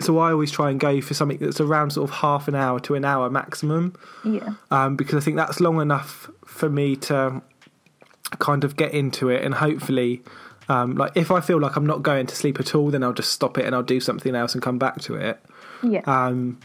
So 0.00 0.16
I 0.18 0.32
always 0.32 0.50
try 0.50 0.70
and 0.70 0.80
go 0.80 1.02
for 1.02 1.12
something 1.12 1.36
that's 1.36 1.60
around 1.60 1.90
sort 1.90 2.08
of 2.08 2.16
half 2.16 2.48
an 2.48 2.54
hour 2.54 2.80
to 2.80 2.94
an 2.94 3.04
hour 3.04 3.28
maximum, 3.28 3.94
Yeah. 4.24 4.54
um, 4.70 4.96
because 4.96 5.16
I 5.16 5.20
think 5.20 5.36
that's 5.36 5.60
long 5.60 5.78
enough 5.82 6.30
for 6.46 6.70
me 6.70 6.96
to 6.96 7.42
kind 8.38 8.64
of 8.64 8.76
get 8.76 8.92
into 8.94 9.28
it 9.28 9.44
and 9.44 9.54
hopefully. 9.54 10.22
Um, 10.70 10.94
like 10.94 11.12
if 11.16 11.32
I 11.32 11.40
feel 11.40 11.58
like 11.58 11.74
I'm 11.74 11.84
not 11.84 12.04
going 12.04 12.26
to 12.26 12.36
sleep 12.36 12.60
at 12.60 12.76
all, 12.76 12.90
then 12.90 13.02
I'll 13.02 13.12
just 13.12 13.32
stop 13.32 13.58
it 13.58 13.66
and 13.66 13.74
I'll 13.74 13.82
do 13.82 13.98
something 13.98 14.36
else 14.36 14.54
and 14.54 14.62
come 14.62 14.78
back 14.78 15.00
to 15.02 15.16
it. 15.16 15.40
Yeah. 15.82 16.02
Um, 16.06 16.60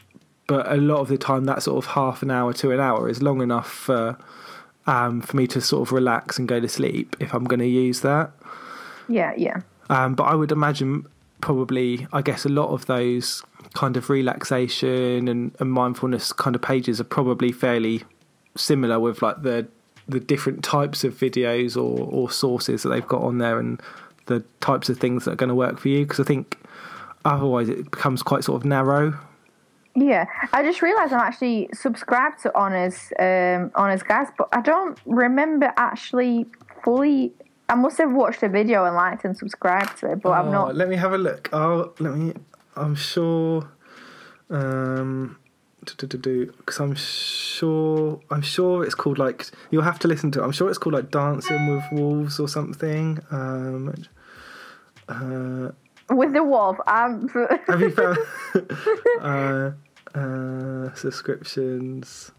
but 0.47 0.71
a 0.71 0.75
lot 0.75 0.99
of 0.99 1.07
the 1.07 1.17
time, 1.17 1.45
that 1.45 1.63
sort 1.63 1.83
of 1.83 1.91
half 1.91 2.21
an 2.21 2.29
hour 2.29 2.53
to 2.53 2.71
an 2.71 2.79
hour 2.79 3.09
is 3.09 3.23
long 3.23 3.41
enough 3.41 3.69
for 3.69 4.15
um, 4.85 5.21
for 5.21 5.35
me 5.35 5.47
to 5.47 5.59
sort 5.59 5.87
of 5.87 5.91
relax 5.91 6.37
and 6.37 6.47
go 6.47 6.59
to 6.59 6.69
sleep 6.69 7.15
if 7.19 7.33
I'm 7.33 7.45
going 7.45 7.61
to 7.61 7.67
use 7.67 8.01
that. 8.01 8.31
yeah. 9.09 9.33
Yeah. 9.35 9.61
Um, 9.89 10.13
but 10.13 10.25
I 10.25 10.35
would 10.35 10.51
imagine 10.51 11.07
probably, 11.41 12.07
I 12.13 12.21
guess, 12.21 12.45
a 12.45 12.49
lot 12.49 12.69
of 12.69 12.85
those 12.85 13.43
kind 13.73 13.97
of 13.97 14.09
relaxation 14.09 15.27
and, 15.27 15.55
and 15.59 15.71
mindfulness 15.71 16.31
kind 16.31 16.55
of 16.55 16.61
pages 16.61 17.01
are 17.01 17.05
probably 17.05 17.51
fairly 17.51 18.03
similar 18.55 18.99
with 18.99 19.21
like 19.21 19.41
the 19.41 19.67
the 20.07 20.19
different 20.19 20.63
types 20.63 21.03
of 21.03 21.13
videos 21.15 21.75
or, 21.75 22.07
or 22.11 22.29
sources 22.29 22.83
that 22.83 22.89
they've 22.89 23.07
got 23.07 23.21
on 23.21 23.37
there 23.39 23.59
and 23.59 23.81
the 24.27 24.43
types 24.61 24.89
of 24.89 24.97
things 24.99 25.25
that 25.25 25.31
are 25.31 25.35
going 25.35 25.49
to 25.49 25.55
work 25.55 25.79
for 25.79 25.87
you 25.89 26.03
because 26.05 26.19
I 26.19 26.23
think 26.23 26.57
otherwise 27.23 27.69
it 27.69 27.89
becomes 27.91 28.21
quite 28.23 28.43
sort 28.43 28.61
of 28.61 28.65
narrow 28.65 29.17
Yeah, 29.95 30.25
I 30.53 30.61
just 30.63 30.81
realised 30.81 31.13
I'm 31.13 31.21
actually 31.21 31.69
subscribed 31.73 32.41
to 32.43 32.51
Honest, 32.55 33.13
um, 33.19 33.71
Honest 33.75 34.05
Guys, 34.07 34.27
but 34.37 34.47
I 34.51 34.61
don't 34.61 34.99
remember 35.05 35.71
actually 35.77 36.45
fully. 36.83 37.33
I 37.69 37.75
must 37.75 37.97
have 37.97 38.11
watched 38.11 38.43
a 38.43 38.49
video 38.49 38.85
and 38.85 38.95
liked 38.95 39.25
and 39.25 39.35
subscribed 39.35 39.97
to 39.99 40.11
it, 40.11 40.21
but 40.21 40.31
I'm 40.31 40.49
Oh, 40.49 40.51
not. 40.51 40.75
Let 40.75 40.87
me 40.89 40.97
have 40.97 41.13
a 41.13 41.17
look. 41.17 41.49
Oh, 41.53 41.93
let 41.99 42.13
me. 42.15 42.33
I'm 42.75 42.93
sure. 42.93 43.67
Um, 44.49 45.37
because 45.97 46.79
I'm 46.79 46.95
sure. 46.95 48.19
I'm 48.29 48.41
sure 48.41 48.83
it's 48.83 48.95
called 48.95 49.17
like. 49.17 49.45
You'll 49.71 49.83
have 49.83 49.99
to 49.99 50.07
listen 50.07 50.31
to 50.31 50.41
it. 50.41 50.43
I'm 50.43 50.51
sure 50.51 50.69
it's 50.69 50.77
called 50.77 50.93
like 50.93 51.11
Dancing 51.11 51.67
with 51.73 51.83
Wolves 51.91 52.39
or 52.39 52.47
something. 52.47 53.19
Um, 53.31 53.93
uh, 55.07 55.69
With 56.09 56.33
the 56.33 56.43
wolf, 56.43 56.77
I'm. 56.87 57.27
have 57.67 57.81
you 57.81 57.91
found 57.91 58.17
uh, 59.21 59.71
uh, 60.17 60.93
subscriptions? 60.95 62.31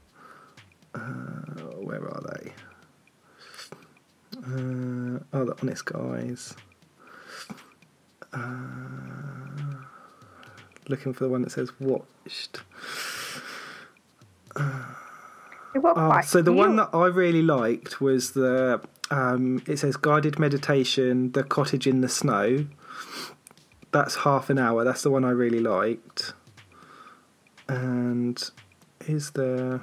Uh, 0.94 0.98
where 1.80 2.02
are 2.02 2.22
they? 2.34 2.52
Uh, 4.38 5.18
oh, 5.32 5.44
the 5.44 5.54
Honest 5.62 5.84
Guys. 5.84 6.54
Uh, 8.32 9.76
looking 10.88 11.12
for 11.12 11.24
the 11.24 11.30
one 11.30 11.42
that 11.42 11.50
says 11.50 11.70
watched. 11.80 12.62
Oh, 14.56 16.20
so 16.22 16.40
the 16.42 16.52
one 16.52 16.76
that 16.76 16.90
I 16.92 17.06
really 17.06 17.42
liked 17.42 18.00
was 18.00 18.32
the. 18.32 18.80
Um, 19.10 19.62
it 19.66 19.76
says 19.78 19.96
guided 19.96 20.38
meditation, 20.38 21.32
the 21.32 21.44
cottage 21.44 21.86
in 21.86 22.00
the 22.00 22.08
snow. 22.08 22.66
That's 23.92 24.16
half 24.16 24.50
an 24.50 24.58
hour. 24.58 24.84
That's 24.84 25.02
the 25.02 25.10
one 25.10 25.24
I 25.24 25.30
really 25.30 25.60
liked. 25.60 26.32
And 27.68 28.42
is 29.06 29.30
there? 29.30 29.80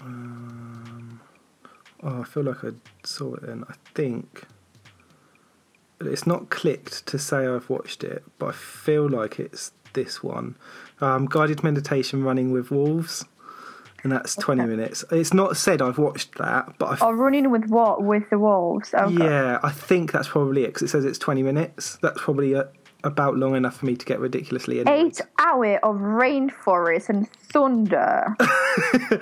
Um, 0.00 1.20
oh, 2.02 2.20
I 2.20 2.24
feel 2.24 2.44
like 2.44 2.64
I 2.64 2.70
saw 3.02 3.34
it. 3.34 3.46
Then 3.46 3.64
I 3.68 3.74
think 3.94 4.46
it's 6.00 6.26
not 6.26 6.50
clicked 6.50 7.06
to 7.06 7.18
say 7.18 7.46
I've 7.46 7.70
watched 7.70 8.04
it, 8.04 8.22
but 8.38 8.46
I 8.46 8.52
feel 8.52 9.08
like 9.08 9.40
it's 9.40 9.72
this 9.94 10.22
one. 10.22 10.56
Um, 11.00 11.26
guided 11.26 11.64
meditation 11.64 12.22
running 12.22 12.50
with 12.52 12.70
wolves, 12.70 13.24
and 14.02 14.12
that's 14.12 14.36
twenty 14.36 14.62
Okay. 14.62 14.70
minutes. 14.70 15.04
It's 15.10 15.32
not 15.34 15.56
said 15.56 15.80
I've 15.82 15.98
watched 15.98 16.36
that, 16.38 16.74
but 16.78 16.86
I've, 16.86 17.02
Oh, 17.02 17.12
running 17.12 17.50
with 17.50 17.66
what? 17.68 18.02
With 18.02 18.28
the 18.30 18.38
wolves. 18.38 18.92
Okay. 18.94 19.24
yeah, 19.24 19.58
I 19.62 19.70
think 19.70 20.12
that's 20.12 20.28
probably 20.28 20.62
it 20.64 20.68
because 20.68 20.82
it 20.82 20.88
says 20.88 21.04
it's 21.04 21.18
20 21.18 21.42
minutes. 21.42 21.96
That's 22.02 22.20
probably 22.20 22.54
uh 22.54 22.64
about 23.02 23.36
long 23.36 23.54
enough 23.54 23.76
for 23.78 23.86
me 23.86 23.96
to 23.96 24.06
get 24.06 24.18
ridiculously 24.18 24.80
annoyed. 24.80 24.94
Eight 25.06 25.20
hour 25.38 25.76
of 25.84 25.96
rainforest 25.96 27.08
and 27.10 27.28
thunder. 27.28 28.34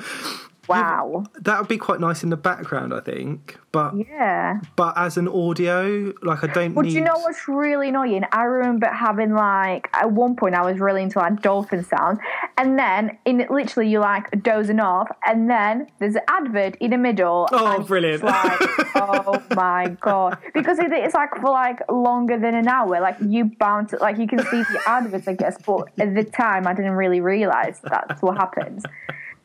wow. 0.69 1.25
That 1.41 1.59
would 1.59 1.69
be 1.69 1.79
quite 1.79 2.01
nice 2.01 2.23
in 2.23 2.31
the 2.31 2.37
background, 2.37 2.93
I 2.95 3.01
think. 3.01 3.59
But 3.73 3.95
Yeah. 3.97 4.61
but 4.77 4.97
as 4.99 5.17
an 5.17 5.29
audio, 5.29 6.13
like 6.23 6.45
I 6.45 6.47
don't 6.49 6.75
But 6.75 6.83
need. 6.85 6.91
Do 6.91 6.99
you 6.99 7.05
know 7.05 7.17
what's 7.17 7.49
really 7.49 7.89
annoying? 7.89 8.25
I 8.33 8.43
remember 8.45 8.87
having 8.87 9.33
like 9.35 9.89
at 9.95 10.13
one 10.13 10.37
point 10.37 10.55
I 10.55 10.63
was 10.65 10.79
really 10.79 11.03
into 11.03 11.19
like 11.19 11.41
dolphin 11.43 11.83
sounds, 11.85 12.19
and 12.59 12.79
then 12.79 13.17
in 13.25 13.47
literally 13.51 13.89
you 13.91 14.01
like 14.01 14.43
dozing 14.43 14.81
off, 14.81 15.09
and 15.27 15.49
then 15.49 15.87
there's 15.99 16.17
an 16.17 16.23
advert 16.29 16.77
in 16.77 16.91
the 16.91 16.99
middle. 16.99 17.49
Oh, 17.53 17.83
brilliant. 17.83 18.23
Like, 18.23 18.61
oh 18.97 19.43
my 19.57 19.97
god! 20.01 20.39
Because 20.53 20.79
it's 20.81 21.15
like 21.15 21.31
for 21.41 21.51
like 21.51 21.81
longer 21.91 22.39
than 22.39 22.55
an 22.55 22.69
hour. 22.69 23.01
Like 23.01 23.17
you 23.27 23.51
bounce, 23.59 23.93
like 24.01 24.19
you 24.19 24.27
can 24.27 24.41
see 24.41 24.63
the 24.63 24.81
adverts, 24.87 25.27
I 25.29 25.35
guess. 25.35 25.57
But 25.65 25.89
at 25.99 26.15
the 26.15 26.25
time, 26.25 26.67
I 26.67 26.75
didn't 26.75 26.93
really 26.93 27.21
realize 27.21 27.81
that's 27.83 28.21
what 28.23 28.37
happens. 28.37 28.85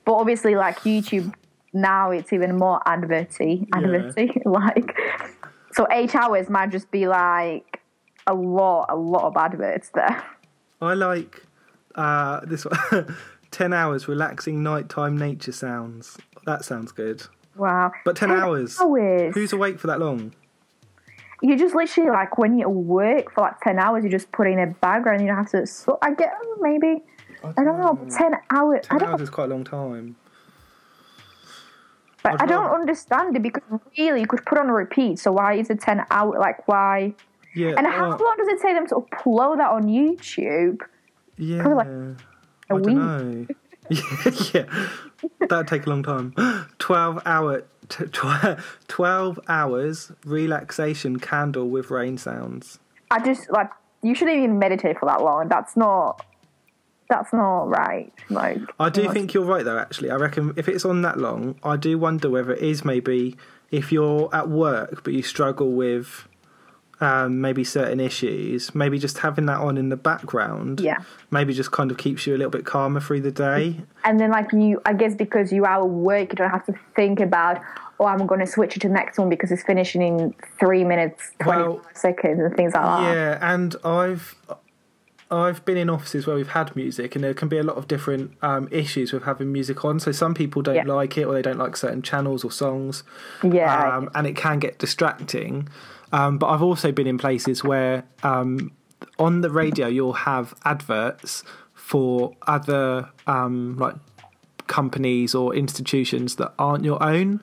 But 0.07 0.13
obviously, 0.13 0.55
like 0.55 0.79
YouTube 0.79 1.33
now, 1.73 2.11
it's 2.11 2.31
even 2.31 2.55
more 2.55 2.81
adverty, 2.85 3.67
adverty. 3.73 4.31
like, 4.45 4.97
so 5.73 5.85
eight 5.91 6.15
hours 6.15 6.49
might 6.49 6.69
just 6.69 6.89
be 6.91 7.09
like 7.09 7.81
a 8.25 8.33
lot, 8.33 8.85
a 8.87 8.95
lot 8.95 9.25
of 9.25 9.35
adverts 9.35 9.89
there. 9.89 10.23
I 10.81 10.93
like 10.93 11.43
uh, 11.95 12.39
this 12.45 12.63
one 12.63 13.17
10 13.51 13.73
hours 13.73 14.07
relaxing 14.07 14.63
nighttime 14.63 15.17
nature 15.17 15.51
sounds. 15.51 16.17
That 16.45 16.63
sounds 16.63 16.93
good. 16.93 17.23
Wow. 17.57 17.91
But 18.05 18.15
10 18.15 18.31
hours. 18.31 18.79
Hours. 18.79 19.35
Who's 19.35 19.51
awake 19.51 19.77
for 19.77 19.87
that 19.87 19.99
long? 19.99 20.33
You 21.41 21.57
just 21.57 21.75
literally 21.75 22.11
like 22.11 22.37
when 22.37 22.57
you 22.57 22.69
work 22.69 23.33
for 23.33 23.41
like 23.41 23.59
ten 23.61 23.77
hours, 23.77 24.03
you 24.03 24.09
just 24.09 24.31
put 24.31 24.47
in 24.47 24.57
a 24.57 24.65
background. 24.65 25.21
You 25.21 25.27
don't 25.27 25.35
have 25.35 25.51
to. 25.51 25.67
So 25.67 25.99
I 26.01 26.15
get 26.15 26.33
maybe. 26.59 27.03
I 27.43 27.63
don't 27.63 27.77
know. 27.79 27.93
but 28.01 28.09
Ten 28.11 28.33
hours. 28.51 28.85
I 28.89 28.97
10 28.97 28.99
don't. 28.99 29.09
hours 29.09 29.21
is 29.21 29.29
quite 29.29 29.45
a 29.45 29.53
long 29.53 29.63
time. 29.63 30.15
But 32.23 32.33
I'd 32.33 32.41
I 32.41 32.45
don't 32.45 32.63
rather- 32.65 32.79
understand 32.81 33.35
it 33.35 33.41
because 33.43 33.63
really 33.97 34.21
you 34.21 34.27
could 34.27 34.45
put 34.45 34.57
on 34.57 34.69
a 34.69 34.73
repeat. 34.73 35.19
So 35.19 35.31
why 35.31 35.53
is 35.53 35.69
it 35.69 35.79
ten 35.79 36.03
hour? 36.11 36.37
Like 36.39 36.67
why? 36.67 37.13
Yeah. 37.55 37.73
And 37.77 37.87
how 37.87 38.05
uh, 38.11 38.17
long 38.17 38.35
does 38.37 38.47
it 38.49 38.61
take 38.61 38.75
them 38.75 38.87
to 38.87 38.95
upload 38.95 39.57
that 39.57 39.69
on 39.71 39.83
YouTube? 39.83 40.81
yeah. 41.37 41.61
probably 41.61 41.77
like 41.77 42.17
I 42.69 42.75
a 42.75 42.79
don't 42.79 42.85
week. 42.85 42.97
know. 43.89 44.51
yeah, 44.53 44.87
that'd 45.47 45.67
take 45.67 45.85
a 45.85 45.89
long 45.89 46.03
time. 46.03 46.33
Twelve 46.79 47.21
hour, 47.25 47.63
t- 47.87 48.05
tw- 48.07 48.59
twelve 48.87 49.39
hours 49.47 50.11
relaxation 50.25 51.19
candle 51.19 51.69
with 51.69 51.89
rain 51.89 52.17
sounds. 52.17 52.79
I 53.11 53.23
just 53.23 53.49
like 53.49 53.69
you 54.01 54.13
shouldn't 54.13 54.37
even 54.37 54.59
meditate 54.59 54.99
for 54.99 55.05
that 55.05 55.21
long. 55.21 55.47
That's 55.47 55.77
not. 55.77 56.25
That's 57.09 57.31
not 57.33 57.63
right. 57.69 58.11
Like 58.29 58.59
I 58.79 58.89
do 58.89 59.11
think 59.11 59.33
you're 59.33 59.45
right 59.45 59.63
though. 59.63 59.77
Actually, 59.77 60.11
I 60.11 60.15
reckon 60.15 60.53
if 60.57 60.67
it's 60.67 60.85
on 60.85 61.01
that 61.03 61.17
long, 61.17 61.55
I 61.63 61.77
do 61.77 61.97
wonder 61.97 62.29
whether 62.29 62.51
it 62.53 62.61
is 62.61 62.83
maybe 62.83 63.35
if 63.71 63.91
you're 63.91 64.29
at 64.33 64.49
work 64.49 65.03
but 65.03 65.13
you 65.13 65.21
struggle 65.21 65.71
with 65.71 66.27
um, 66.99 67.41
maybe 67.41 67.63
certain 67.63 67.99
issues, 67.99 68.73
maybe 68.73 68.97
just 68.97 69.19
having 69.19 69.45
that 69.45 69.59
on 69.59 69.77
in 69.77 69.89
the 69.89 69.95
background, 69.95 70.79
Yeah. 70.81 70.97
maybe 71.29 71.53
just 71.53 71.71
kind 71.71 71.91
of 71.91 71.97
keeps 71.97 72.25
you 72.25 72.35
a 72.35 72.37
little 72.37 72.49
bit 72.49 72.65
calmer 72.65 72.99
through 72.99 73.21
the 73.21 73.31
day. 73.31 73.81
and 74.03 74.19
then 74.19 74.31
like 74.31 74.51
you, 74.51 74.81
I 74.85 74.93
guess 74.93 75.13
because 75.13 75.51
you 75.53 75.63
are 75.65 75.81
at 75.83 75.87
work, 75.89 76.29
you 76.31 76.35
don't 76.35 76.49
have 76.49 76.65
to 76.65 76.73
think 76.95 77.19
about. 77.19 77.61
Oh, 77.99 78.05
I'm 78.05 78.25
going 78.27 78.39
to 78.41 78.47
switch 78.47 78.75
it 78.75 78.79
to 78.81 78.87
the 78.89 78.93
next 78.93 79.17
one 79.17 79.27
because 79.29 79.51
it's 79.51 79.63
finishing 79.63 80.01
in 80.03 80.35
three 80.59 80.83
minutes, 80.83 81.31
twenty 81.39 81.61
Well, 81.63 81.81
seconds, 81.93 82.39
and 82.39 82.55
things 82.55 82.73
like 82.73 82.83
that. 82.83 83.13
Yeah, 83.13 83.53
and 83.53 83.75
I've 83.83 84.35
I've 85.29 85.63
been 85.65 85.77
in 85.77 85.89
offices 85.89 86.25
where 86.25 86.35
we've 86.35 86.47
had 86.49 86.75
music, 86.75 87.15
and 87.15 87.23
there 87.23 87.33
can 87.33 87.47
be 87.49 87.57
a 87.57 87.63
lot 87.63 87.75
of 87.75 87.87
different 87.87 88.31
um, 88.41 88.67
issues 88.71 89.11
with 89.11 89.23
having 89.23 89.51
music 89.51 89.83
on. 89.83 89.99
So 89.99 90.11
some 90.11 90.33
people 90.33 90.61
don't 90.61 90.75
Yeah. 90.75 90.83
like 90.85 91.17
it, 91.17 91.23
or 91.25 91.33
they 91.33 91.41
don't 91.41 91.57
like 91.57 91.75
certain 91.75 92.01
channels 92.01 92.43
or 92.45 92.51
songs. 92.51 93.03
Yeah. 93.43 93.97
um, 93.97 94.09
and 94.15 94.25
it 94.25 94.35
can 94.35 94.59
get 94.59 94.79
distracting. 94.79 95.67
Um, 96.13 96.37
but 96.37 96.47
I've 96.47 96.61
also 96.61 96.91
been 96.93 97.07
in 97.07 97.17
places 97.17 97.63
where 97.63 98.05
um, 98.23 98.71
on 99.19 99.41
the 99.41 99.49
radio 99.49 99.87
you'll 99.87 100.13
have 100.13 100.53
adverts 100.63 101.43
for 101.73 102.33
other 102.47 103.09
um, 103.27 103.75
like 103.77 103.95
companies 104.67 105.33
or 105.35 105.53
institutions 105.55 106.35
that 106.37 106.53
aren't 106.57 106.83
your 106.85 107.01
own, 107.03 107.41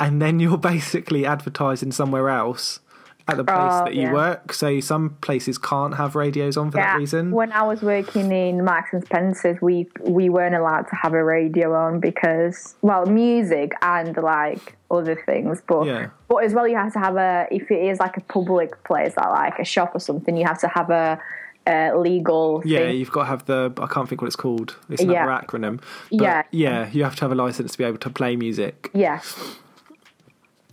and 0.00 0.20
then 0.20 0.40
you're 0.40 0.58
basically 0.74 1.24
advertising 1.26 1.92
somewhere 1.92 2.28
else 2.30 2.80
at 3.26 3.38
the 3.38 3.44
place 3.44 3.56
Oh, 3.58 3.84
that 3.86 3.94
you 3.94 4.02
yeah. 4.02 4.12
work. 4.12 4.52
So 4.52 4.80
some 4.80 5.16
places 5.22 5.56
can't 5.56 5.94
have 5.94 6.14
radios 6.14 6.56
on 6.58 6.70
for 6.70 6.76
that 6.76 6.98
reason. 6.98 7.30
When 7.30 7.52
I 7.52 7.62
was 7.62 7.80
working 7.80 8.30
in 8.30 8.62
Marks 8.64 8.92
and 8.92 9.02
Spencer's, 9.04 9.60
we 9.62 9.88
we 10.00 10.28
weren't 10.28 10.54
allowed 10.54 10.82
to 10.88 10.94
have 10.94 11.14
a 11.14 11.24
radio 11.24 11.74
on 11.74 12.00
because 12.00 12.74
well, 12.82 13.06
music 13.06 13.72
and 13.80 14.14
like 14.18 14.76
other 14.90 15.16
things, 15.24 15.62
but 15.66 15.86
Yeah. 15.86 16.08
but 16.28 16.44
as 16.44 16.52
well, 16.52 16.68
you 16.68 16.76
have 16.76 16.92
to 16.92 16.98
have 16.98 17.16
a 17.16 17.46
if 17.50 17.70
it 17.70 17.82
is 17.90 17.98
like 17.98 18.16
a 18.18 18.20
public 18.22 18.82
place, 18.84 19.16
like, 19.16 19.30
like 19.30 19.58
a 19.58 19.64
shop 19.64 19.92
or 19.94 20.00
something, 20.00 20.36
you 20.36 20.44
have 20.44 20.58
to 20.60 20.68
have 20.68 20.90
a, 20.90 21.18
a 21.66 21.96
legal 21.96 22.60
yeah, 22.66 22.80
thing. 22.80 22.96
you've 22.98 23.10
got 23.10 23.22
to 23.22 23.28
have 23.30 23.46
the. 23.46 23.72
I 23.78 23.86
can't 23.86 24.06
think 24.06 24.20
what 24.20 24.26
it's 24.26 24.36
called. 24.36 24.76
It's 24.90 25.00
another 25.00 25.18
Yeah. 25.30 25.40
acronym. 25.40 25.78
But 26.10 26.20
Yeah. 26.20 26.42
yeah, 26.50 26.88
you 26.92 27.04
have 27.04 27.16
to 27.16 27.22
have 27.22 27.32
a 27.32 27.34
license 27.34 27.72
to 27.72 27.78
be 27.78 27.84
able 27.84 27.96
to 27.98 28.10
play 28.10 28.36
music. 28.36 28.90
Yeah. 28.92 29.20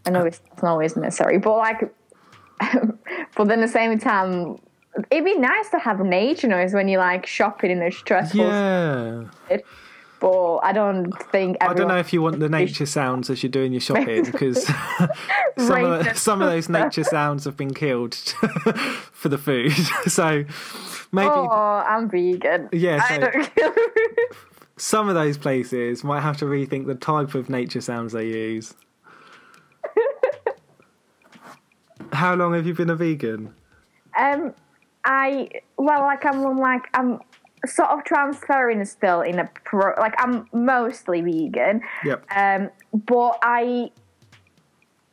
I 0.06 0.10
know 0.10 0.26
it's 0.26 0.42
not 0.62 0.72
always 0.72 0.98
necessary, 0.98 1.38
but 1.38 1.56
like, 1.58 1.94
but 3.36 3.48
then 3.48 3.60
at 3.60 3.68
the 3.68 3.72
same 3.72 3.98
time, 4.00 4.58
it'd 5.10 5.26
be 5.26 5.38
nice 5.38 5.70
to 5.70 5.80
have 5.80 6.00
nature 6.00 6.48
noise 6.48 6.74
when 6.74 6.88
you're 6.88 7.00
like 7.00 7.26
shopping 7.26 7.72
in 7.72 7.82
a 7.82 7.92
stressful. 7.92 8.46
Yeah. 8.46 9.24
But 10.20 10.58
I 10.58 10.72
don't 10.72 11.12
think. 11.32 11.58
I 11.62 11.74
don't 11.74 11.88
know 11.88 11.98
if 11.98 12.14
you 12.14 12.22
want 12.22 12.40
the 12.40 12.48
nature 12.50 12.86
sounds 12.86 13.30
as 13.32 13.42
you're 13.42 13.50
doing 13.50 13.72
your 13.72 13.82
shopping 13.82 14.24
because 14.32 14.64
some, 15.58 15.84
of, 15.84 16.18
some 16.18 16.42
of 16.44 16.50
those 16.50 16.70
nature 16.70 17.04
sounds 17.04 17.46
have 17.46 17.58
been 17.58 17.74
killed 17.74 18.14
for 19.12 19.30
the 19.30 19.40
food. 19.40 19.74
so 20.06 20.46
maybe 21.12 21.28
Oh, 21.32 21.84
I'm 21.88 22.08
vegan. 22.08 22.70
Yeah, 22.72 23.04
I 23.10 23.18
don't. 23.18 23.50
some 24.78 25.10
of 25.10 25.16
those 25.16 25.40
places 25.40 26.04
might 26.04 26.22
have 26.22 26.38
to 26.38 26.46
rethink 26.46 26.86
the 26.86 26.94
type 26.96 27.34
of 27.34 27.50
nature 27.50 27.82
sounds 27.82 28.14
they 28.14 28.28
use. 28.28 28.76
How 32.12 32.36
long 32.36 32.54
have 32.54 32.68
you 32.68 32.74
been 32.74 32.90
a 32.90 32.96
vegan? 32.96 33.54
um, 34.18 34.54
I 35.06 35.50
well, 35.78 36.02
like 36.02 36.26
I'm 36.26 36.58
like 36.58 36.88
I'm 36.94 37.20
sort 37.66 37.90
of 37.90 38.04
transferring 38.04 38.84
still 38.86 39.22
in 39.22 39.40
a 39.40 39.50
pro. 39.64 39.94
Like 40.00 40.16
I'm 40.18 40.48
mostly 40.54 41.22
vegan. 41.22 41.82
Yep. 42.06 42.26
Um, 42.36 42.70
but 42.94 43.38
I 43.42 43.92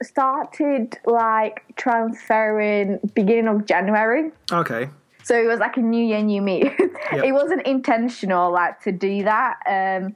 started 0.03 0.99
like 1.05 1.65
transferring 1.77 3.01
beginning 3.15 3.49
of 3.49 3.67
January. 3.67 4.31
Okay. 4.53 4.89
So 5.25 5.39
it 5.39 5.47
was 5.47 5.59
like 5.59 5.77
a 5.77 5.81
new 5.81 6.05
year, 6.05 6.23
new 6.23 6.41
me. 6.41 6.63
it 7.13 7.35
wasn't 7.35 7.67
intentional 7.67 8.51
like 8.53 8.81
to 8.83 8.93
do 8.93 9.25
that. 9.25 9.57
Um, 9.67 10.15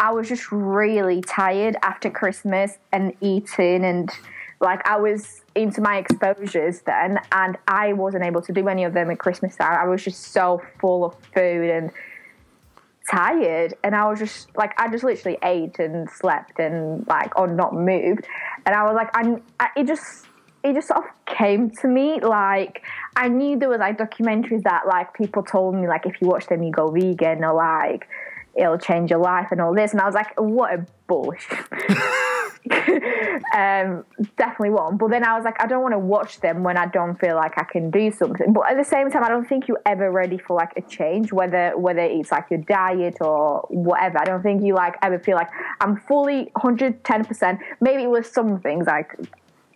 I 0.00 0.12
was 0.12 0.28
just 0.28 0.50
really 0.50 1.20
tired 1.20 1.76
after 1.82 2.10
Christmas 2.10 2.78
and 2.92 3.14
eating 3.20 3.84
and 3.84 4.10
like 4.62 4.88
I 4.88 4.96
was 4.96 5.42
into 5.56 5.80
my 5.80 5.98
exposures 5.98 6.80
then 6.82 7.18
and 7.32 7.58
I 7.66 7.92
wasn't 7.92 8.24
able 8.24 8.40
to 8.42 8.52
do 8.52 8.68
any 8.68 8.84
of 8.84 8.94
them 8.94 9.10
at 9.10 9.18
Christmas 9.18 9.56
time. 9.56 9.76
I 9.78 9.86
was 9.86 10.02
just 10.02 10.32
so 10.32 10.62
full 10.80 11.04
of 11.04 11.16
food 11.34 11.68
and 11.68 11.90
tired 13.10 13.74
and 13.82 13.96
I 13.96 14.08
was 14.08 14.20
just 14.20 14.56
like 14.56 14.72
I 14.80 14.88
just 14.88 15.02
literally 15.02 15.36
ate 15.42 15.80
and 15.80 16.08
slept 16.08 16.60
and 16.60 17.04
like 17.08 17.36
or 17.36 17.48
not 17.48 17.74
moved. 17.74 18.26
And 18.64 18.74
I 18.74 18.84
was 18.84 18.94
like 18.94 19.10
I, 19.14 19.70
it 19.76 19.86
just 19.86 20.26
it 20.62 20.74
just 20.74 20.88
sort 20.88 21.04
of 21.04 21.10
came 21.26 21.70
to 21.70 21.88
me 21.88 22.20
like 22.20 22.82
I 23.16 23.28
knew 23.28 23.58
there 23.58 23.68
was 23.68 23.80
like 23.80 23.98
documentaries 23.98 24.62
that 24.62 24.86
like 24.86 25.12
people 25.12 25.42
told 25.42 25.74
me 25.74 25.88
like 25.88 26.06
if 26.06 26.22
you 26.22 26.28
watch 26.28 26.46
them 26.46 26.62
you 26.62 26.70
go 26.70 26.88
vegan 26.88 27.42
or 27.42 27.54
like 27.54 28.06
it'll 28.54 28.78
change 28.78 29.10
your 29.10 29.18
life 29.18 29.48
and 29.50 29.60
all 29.60 29.74
this. 29.74 29.90
And 29.90 30.00
I 30.00 30.06
was 30.06 30.14
like 30.14 30.40
what 30.40 30.72
a 30.72 30.86
bullshit 31.08 31.58
um, 32.70 34.04
definitely 34.36 34.70
won't. 34.70 34.98
But 34.98 35.10
then 35.10 35.24
I 35.24 35.34
was 35.36 35.44
like, 35.44 35.60
I 35.60 35.66
don't 35.66 35.82
want 35.82 35.94
to 35.94 35.98
watch 35.98 36.40
them 36.40 36.62
when 36.62 36.76
I 36.76 36.86
don't 36.86 37.18
feel 37.18 37.34
like 37.34 37.58
I 37.58 37.64
can 37.64 37.90
do 37.90 38.10
something. 38.12 38.52
But 38.52 38.70
at 38.70 38.76
the 38.76 38.84
same 38.84 39.10
time, 39.10 39.24
I 39.24 39.28
don't 39.28 39.48
think 39.48 39.66
you're 39.66 39.82
ever 39.84 40.10
ready 40.10 40.38
for 40.38 40.56
like 40.56 40.72
a 40.76 40.82
change, 40.82 41.32
whether 41.32 41.76
whether 41.76 42.00
it's 42.00 42.30
like 42.30 42.46
your 42.50 42.60
diet 42.60 43.16
or 43.20 43.66
whatever. 43.68 44.20
I 44.20 44.24
don't 44.24 44.42
think 44.42 44.62
you 44.62 44.74
like 44.74 44.94
ever 45.02 45.18
feel 45.18 45.36
like 45.36 45.50
I'm 45.80 45.96
fully 45.96 46.50
110. 46.52 47.24
percent 47.24 47.60
Maybe 47.80 48.06
with 48.06 48.26
some 48.26 48.60
things 48.60 48.86
like 48.86 49.16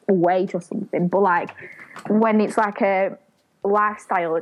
weight 0.08 0.54
or 0.54 0.60
something, 0.60 1.08
but 1.08 1.20
like 1.20 1.50
when 2.08 2.40
it's 2.40 2.56
like 2.56 2.80
a 2.82 3.18
lifestyle 3.64 4.40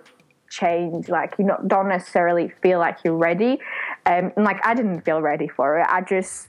change, 0.51 1.09
like 1.09 1.35
you 1.39 1.47
not 1.47 1.67
don't 1.67 1.89
necessarily 1.89 2.53
feel 2.63 2.79
like 2.79 2.99
you're 3.05 3.17
ready. 3.17 3.59
Um, 4.07 4.33
and 4.37 4.45
like 4.45 4.65
I 4.67 4.75
didn't 4.75 5.01
feel 5.03 5.23
ready 5.23 5.49
for 5.49 5.79
it. 5.79 5.87
I 5.89 6.03
just 6.03 6.49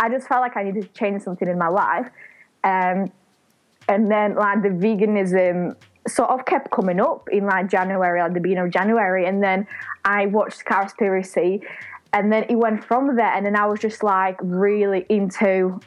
I 0.00 0.08
just 0.08 0.26
felt 0.26 0.40
like 0.40 0.56
I 0.56 0.64
needed 0.64 0.82
to 0.82 0.88
change 0.98 1.22
something 1.22 1.46
in 1.46 1.58
my 1.58 1.68
life. 1.68 2.08
Um, 2.64 3.12
and 3.86 4.10
then 4.10 4.34
like 4.34 4.62
the 4.62 4.70
veganism 4.70 5.76
sort 6.08 6.30
of 6.30 6.46
kept 6.46 6.70
coming 6.70 7.00
up 7.00 7.28
in 7.30 7.46
like 7.46 7.68
January, 7.68 8.20
at 8.20 8.32
the 8.32 8.40
beginning 8.40 8.64
of 8.64 8.70
January. 8.70 9.26
And 9.26 9.42
then 9.42 9.66
I 10.04 10.26
watched 10.26 10.64
Cowspiracy 10.64 11.62
and 12.14 12.32
then 12.32 12.44
it 12.48 12.56
went 12.56 12.82
from 12.82 13.14
there. 13.16 13.32
And 13.32 13.44
then 13.44 13.56
I 13.56 13.66
was 13.66 13.78
just 13.78 14.02
like 14.02 14.38
really 14.42 15.04
into 15.10 15.78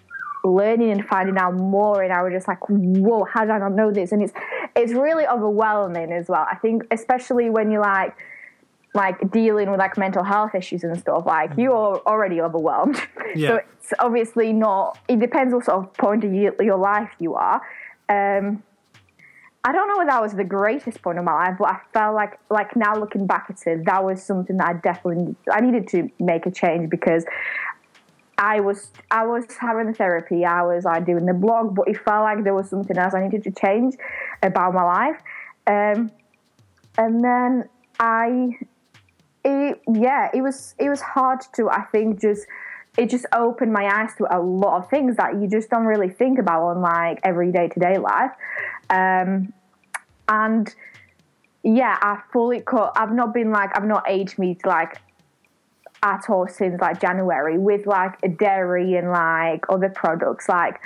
learning 0.44 0.92
and 0.92 1.06
finding 1.08 1.38
out 1.38 1.56
more. 1.56 2.04
And 2.04 2.14
I 2.14 2.22
was 2.22 2.34
just 2.34 2.48
like, 2.48 2.60
whoa, 2.70 3.24
how 3.24 3.42
did 3.42 3.50
I 3.50 3.58
not 3.58 3.74
know 3.74 3.92
this? 3.92 4.12
And 4.12 4.22
it's, 4.22 4.34
it's 4.76 4.94
really 4.94 5.26
overwhelming 5.26 6.12
as 6.12 6.28
well. 6.28 6.46
I 6.50 6.56
think, 6.56 6.84
especially 6.92 7.50
when 7.50 7.72
you're 7.72 7.82
like, 7.82 8.16
like 8.94 9.32
dealing 9.32 9.72
with 9.72 9.80
like 9.80 9.98
mental 9.98 10.24
health 10.24 10.54
issues 10.54 10.84
and 10.84 10.98
stuff, 11.00 11.26
like 11.26 11.52
you're 11.58 12.02
already 12.06 12.42
overwhelmed. 12.42 13.02
Yeah. 13.36 13.48
So 13.48 13.56
it's 13.56 13.94
obviously 13.98 14.54
not. 14.54 15.00
It 15.08 15.20
depends 15.20 15.56
what 15.56 15.66
sort 15.66 15.84
of 15.84 15.94
point 15.96 16.24
of 16.24 16.32
your, 16.32 16.54
your 16.62 16.78
life 16.78 17.10
you 17.18 17.34
are. 17.34 17.64
Um, 18.08 18.62
I 19.64 19.72
don't 19.72 19.88
know 19.88 20.02
if 20.02 20.08
that 20.08 20.22
was 20.22 20.34
the 20.34 20.44
greatest 20.44 21.02
point 21.02 21.18
of 21.18 21.26
my 21.26 21.34
life, 21.34 21.56
but 21.58 21.70
I 21.70 21.80
felt 21.94 22.14
like 22.14 22.38
like 22.52 22.76
now 22.76 22.94
looking 22.96 23.26
back 23.26 23.48
at 23.50 23.66
it, 23.66 23.86
that 23.86 24.04
was 24.04 24.22
something 24.22 24.58
that 24.58 24.68
I 24.68 24.74
definitely 24.74 25.36
I 25.52 25.62
needed 25.62 25.88
to 25.90 26.10
make 26.20 26.46
a 26.46 26.52
change 26.52 26.92
because 26.92 27.26
I 28.38 28.60
was 28.60 28.92
I 29.10 29.26
was 29.26 29.46
having 29.60 29.88
the 29.88 29.94
therapy, 29.94 30.46
I 30.46 30.64
was 30.64 30.84
like 30.84 31.06
doing 31.06 31.26
the 31.26 31.34
blog, 31.34 31.76
but 31.76 31.88
it 31.88 31.98
felt 32.04 32.24
like 32.24 32.44
there 32.44 32.54
was 32.54 32.70
something 32.70 32.98
else 32.98 33.14
I 33.14 33.24
needed 33.24 33.44
to 33.46 33.52
change 33.52 33.96
about 34.44 34.76
my 34.76 34.84
life. 34.84 35.22
Um, 35.66 36.12
and 36.98 37.24
then 37.24 37.70
I 38.00 38.60
it 39.44 39.82
yeah 39.94 40.30
it 40.34 40.42
was 40.42 40.76
it 40.80 40.90
was 40.90 41.02
hard 41.02 41.42
to 41.54 41.70
i 41.70 41.82
think 41.92 42.20
just 42.20 42.48
it 42.98 43.10
just 43.10 43.26
opened 43.34 43.74
my 43.74 43.86
eyes 43.88 44.12
to 44.18 44.28
a 44.36 44.40
lot 44.40 44.78
of 44.78 44.90
things 44.90 45.18
that 45.18 45.42
you 45.42 45.48
just 45.48 45.70
don't 45.70 45.86
really 45.86 46.10
think 46.10 46.38
about 46.38 46.62
on 46.64 46.82
like 46.82 47.20
every 47.24 47.52
day-to-day 47.52 47.98
life. 47.98 48.32
Um 48.90 49.52
and 50.28 50.74
yeah 51.64 51.98
i 52.02 52.22
fully 52.32 52.62
cut 52.62 52.92
i've 52.96 53.12
not 53.12 53.34
been 53.34 53.52
like 53.52 53.78
i've 53.78 53.86
not 53.86 54.04
aged 54.10 54.38
meat 54.38 54.66
like 54.66 55.02
at 56.02 56.30
all 56.30 56.48
since 56.48 56.80
like 56.80 57.00
january 57.00 57.58
with 57.58 57.86
like 57.86 58.38
dairy 58.38 58.96
and 58.96 59.10
like 59.10 59.66
other 59.70 59.90
products. 59.90 60.48
Like 60.48 60.80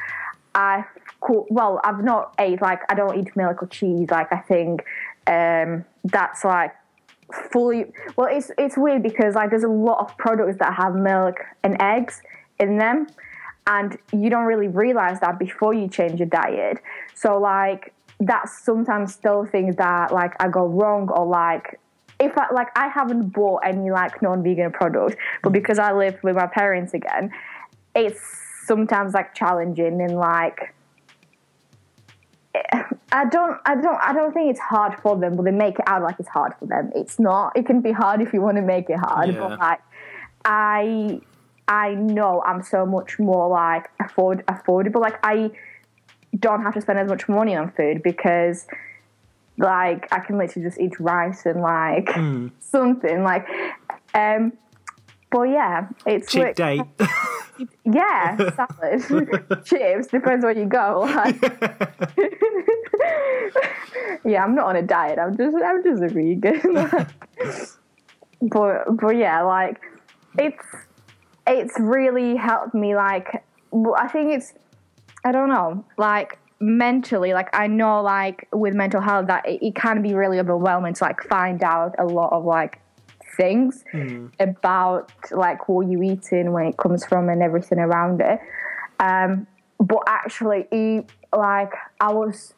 i 0.55 0.83
well 1.29 1.79
i've 1.83 2.03
not 2.03 2.33
ate 2.39 2.61
like 2.61 2.81
i 2.89 2.95
don't 2.95 3.19
eat 3.19 3.35
milk 3.35 3.61
or 3.61 3.67
cheese. 3.67 4.09
Like 4.09 4.31
i 4.31 4.37
think 4.37 4.83
um 5.27 5.83
that's 6.03 6.43
like 6.43 6.73
fully 7.51 7.85
well 8.15 8.27
it's 8.31 8.51
it's 8.57 8.77
weird 8.77 9.03
because 9.03 9.35
like 9.35 9.49
there's 9.49 9.63
a 9.63 9.67
lot 9.67 9.99
of 9.99 10.17
products 10.17 10.57
that 10.59 10.73
have 10.73 10.95
milk 10.95 11.35
and 11.63 11.75
eggs 11.81 12.21
in 12.59 12.77
them 12.77 13.05
and 13.67 13.97
you 14.13 14.29
don't 14.29 14.45
really 14.45 14.69
realize 14.69 15.19
that 15.19 15.37
before 15.37 15.73
you 15.73 15.89
change 15.89 16.19
your 16.19 16.29
diet. 16.29 16.79
So 17.13 17.37
like 17.37 17.93
that's 18.19 18.63
sometimes 18.63 19.13
still 19.13 19.45
things 19.45 19.75
that 19.75 20.11
like 20.11 20.33
i 20.41 20.47
go 20.47 20.65
wrong 20.65 21.07
or 21.09 21.23
like 21.23 21.79
if 22.19 22.35
I 22.35 22.51
like 22.51 22.69
I 22.75 22.87
haven't 22.87 23.29
bought 23.29 23.61
any 23.63 23.91
like 23.91 24.21
non-vegan 24.23 24.71
products, 24.71 25.15
but 25.43 25.51
because 25.51 25.77
I 25.77 25.93
live 25.93 26.17
with 26.23 26.35
my 26.35 26.47
parents 26.47 26.95
again, 26.95 27.31
it's 27.95 28.19
sometimes 28.65 29.13
like 29.13 29.35
challenging 29.35 30.01
and 30.01 30.15
like 30.17 30.73
I 33.11 33.25
don't 33.25 33.59
I 33.65 33.75
don't 33.75 33.99
I 34.01 34.13
don't 34.13 34.33
think 34.33 34.49
it's 34.51 34.59
hard 34.59 34.99
for 35.01 35.17
them, 35.17 35.35
but 35.35 35.43
they 35.43 35.51
make 35.51 35.79
it 35.79 35.85
out 35.87 36.01
like 36.03 36.15
it's 36.19 36.29
hard 36.29 36.53
for 36.59 36.65
them. 36.65 36.91
It's 36.95 37.19
not. 37.19 37.55
It 37.55 37.65
can 37.65 37.81
be 37.81 37.91
hard 37.91 38.21
if 38.21 38.33
you 38.33 38.41
want 38.41 38.57
to 38.57 38.61
make 38.63 38.89
it 38.89 38.97
hard, 38.99 39.29
Yeah. 39.33 39.39
but 39.39 39.59
like 39.59 39.79
I 40.45 41.21
I 41.67 41.95
know 41.95 42.41
I'm 42.45 42.61
so 42.63 42.85
much 42.85 43.19
more 43.19 43.47
like 43.49 43.89
afford 43.99 44.45
affordable. 44.47 45.01
Like 45.01 45.19
I 45.23 45.51
don't 46.37 46.61
have 46.63 46.73
to 46.75 46.81
spend 46.81 46.99
as 46.99 47.07
much 47.07 47.27
money 47.29 47.55
on 47.55 47.71
food 47.71 48.03
because 48.03 48.67
like 49.57 50.07
I 50.11 50.19
can 50.19 50.37
literally 50.37 50.67
just 50.67 50.79
eat 50.79 50.99
rice 50.99 51.45
and 51.45 51.61
like 51.61 52.09
something 52.59 53.23
like 53.23 53.47
um 54.13 54.53
but 55.31 55.43
yeah 55.43 55.87
it's 56.05 56.31
Cheap 56.31 56.41
worked- 56.41 56.57
date. 56.57 56.81
yeah 57.85 58.37
salad. 58.55 59.01
Chips 59.65 60.07
depends 60.07 60.43
where 60.45 60.57
you 60.57 60.65
go 60.65 61.01
like 61.15 61.41
yeah. 64.25 64.43
I'm 64.43 64.53
not 64.55 64.65
on 64.67 64.75
a 64.75 64.81
diet. 64.83 65.17
I'm 65.19 65.35
just 65.35 65.55
I'm 65.55 65.83
just 65.83 66.03
a 66.03 66.07
vegan. 66.07 67.07
But 68.41 68.97
but 68.99 69.15
yeah 69.15 69.41
like 69.41 69.81
it's 70.37 70.63
it's 71.47 71.79
really 71.79 72.35
helped 72.35 72.75
me 72.75 72.95
like 72.95 73.43
I 73.97 74.07
think 74.07 74.33
it's 74.33 74.53
I 75.25 75.31
don't 75.31 75.49
know, 75.49 75.83
like 75.97 76.37
mentally, 76.59 77.33
like 77.33 77.49
I 77.53 77.67
know, 77.67 78.01
like 78.01 78.47
with 78.53 78.73
mental 78.75 79.01
health, 79.01 79.27
that 79.27 79.47
it, 79.47 79.65
it 79.65 79.75
can 79.75 80.01
be 80.01 80.13
really 80.13 80.39
overwhelming 80.39 80.93
to 80.93 81.03
like 81.03 81.21
find 81.23 81.61
out 81.63 81.95
a 81.99 82.05
lot 82.05 82.31
of 82.33 82.45
like 82.45 82.79
things 83.37 83.85
about 84.39 85.11
like 85.31 85.69
what 85.69 85.87
you 85.87 86.03
eating, 86.03 86.51
where 86.51 86.65
it 86.65 86.77
comes 86.77 87.05
from, 87.05 87.29
and 87.29 87.41
everything 87.41 87.79
around 87.79 88.21
it. 88.21 88.39
Um, 88.99 89.47
but 89.79 90.03
actually, 90.07 90.67
it, 90.71 91.09
like 91.35 91.71
I 91.99 92.11
was, 92.11 92.53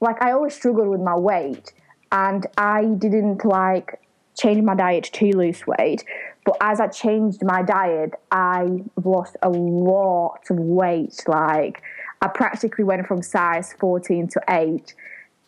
like 0.00 0.22
I 0.22 0.32
always 0.32 0.54
struggled 0.54 0.88
with 0.88 1.00
my 1.00 1.16
weight, 1.16 1.72
and 2.10 2.46
I 2.56 2.84
didn't 2.84 3.44
like 3.44 4.00
change 4.38 4.62
my 4.62 4.74
diet 4.74 5.10
to 5.12 5.36
lose 5.36 5.66
weight. 5.66 6.04
But 6.44 6.56
as 6.60 6.80
I 6.80 6.88
changed 6.88 7.42
my 7.44 7.62
diet, 7.62 8.14
I 8.30 8.82
lost 9.04 9.36
a 9.42 9.48
lot 9.48 10.40
of 10.50 10.58
weight. 10.58 11.22
Like 11.26 11.82
I 12.20 12.28
practically 12.28 12.84
went 12.84 13.06
from 13.06 13.22
size 13.22 13.74
14 13.78 14.28
to 14.28 14.40
8 14.48 14.94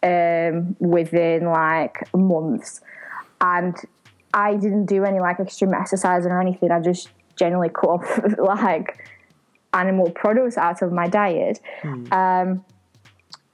um, 0.02 0.76
within 0.78 1.46
like 1.46 2.12
months. 2.14 2.80
And 3.40 3.76
I 4.34 4.56
didn't 4.56 4.86
do 4.86 5.04
any 5.04 5.20
like 5.20 5.38
extreme 5.38 5.72
exercising 5.72 6.32
or 6.32 6.40
anything. 6.40 6.70
I 6.70 6.80
just 6.80 7.08
generally 7.36 7.68
cut 7.68 7.86
off 7.86 8.20
like 8.38 8.98
animal 9.72 10.10
products 10.10 10.58
out 10.58 10.82
of 10.82 10.92
my 10.92 11.08
diet. 11.08 11.60
Um, 12.12 12.64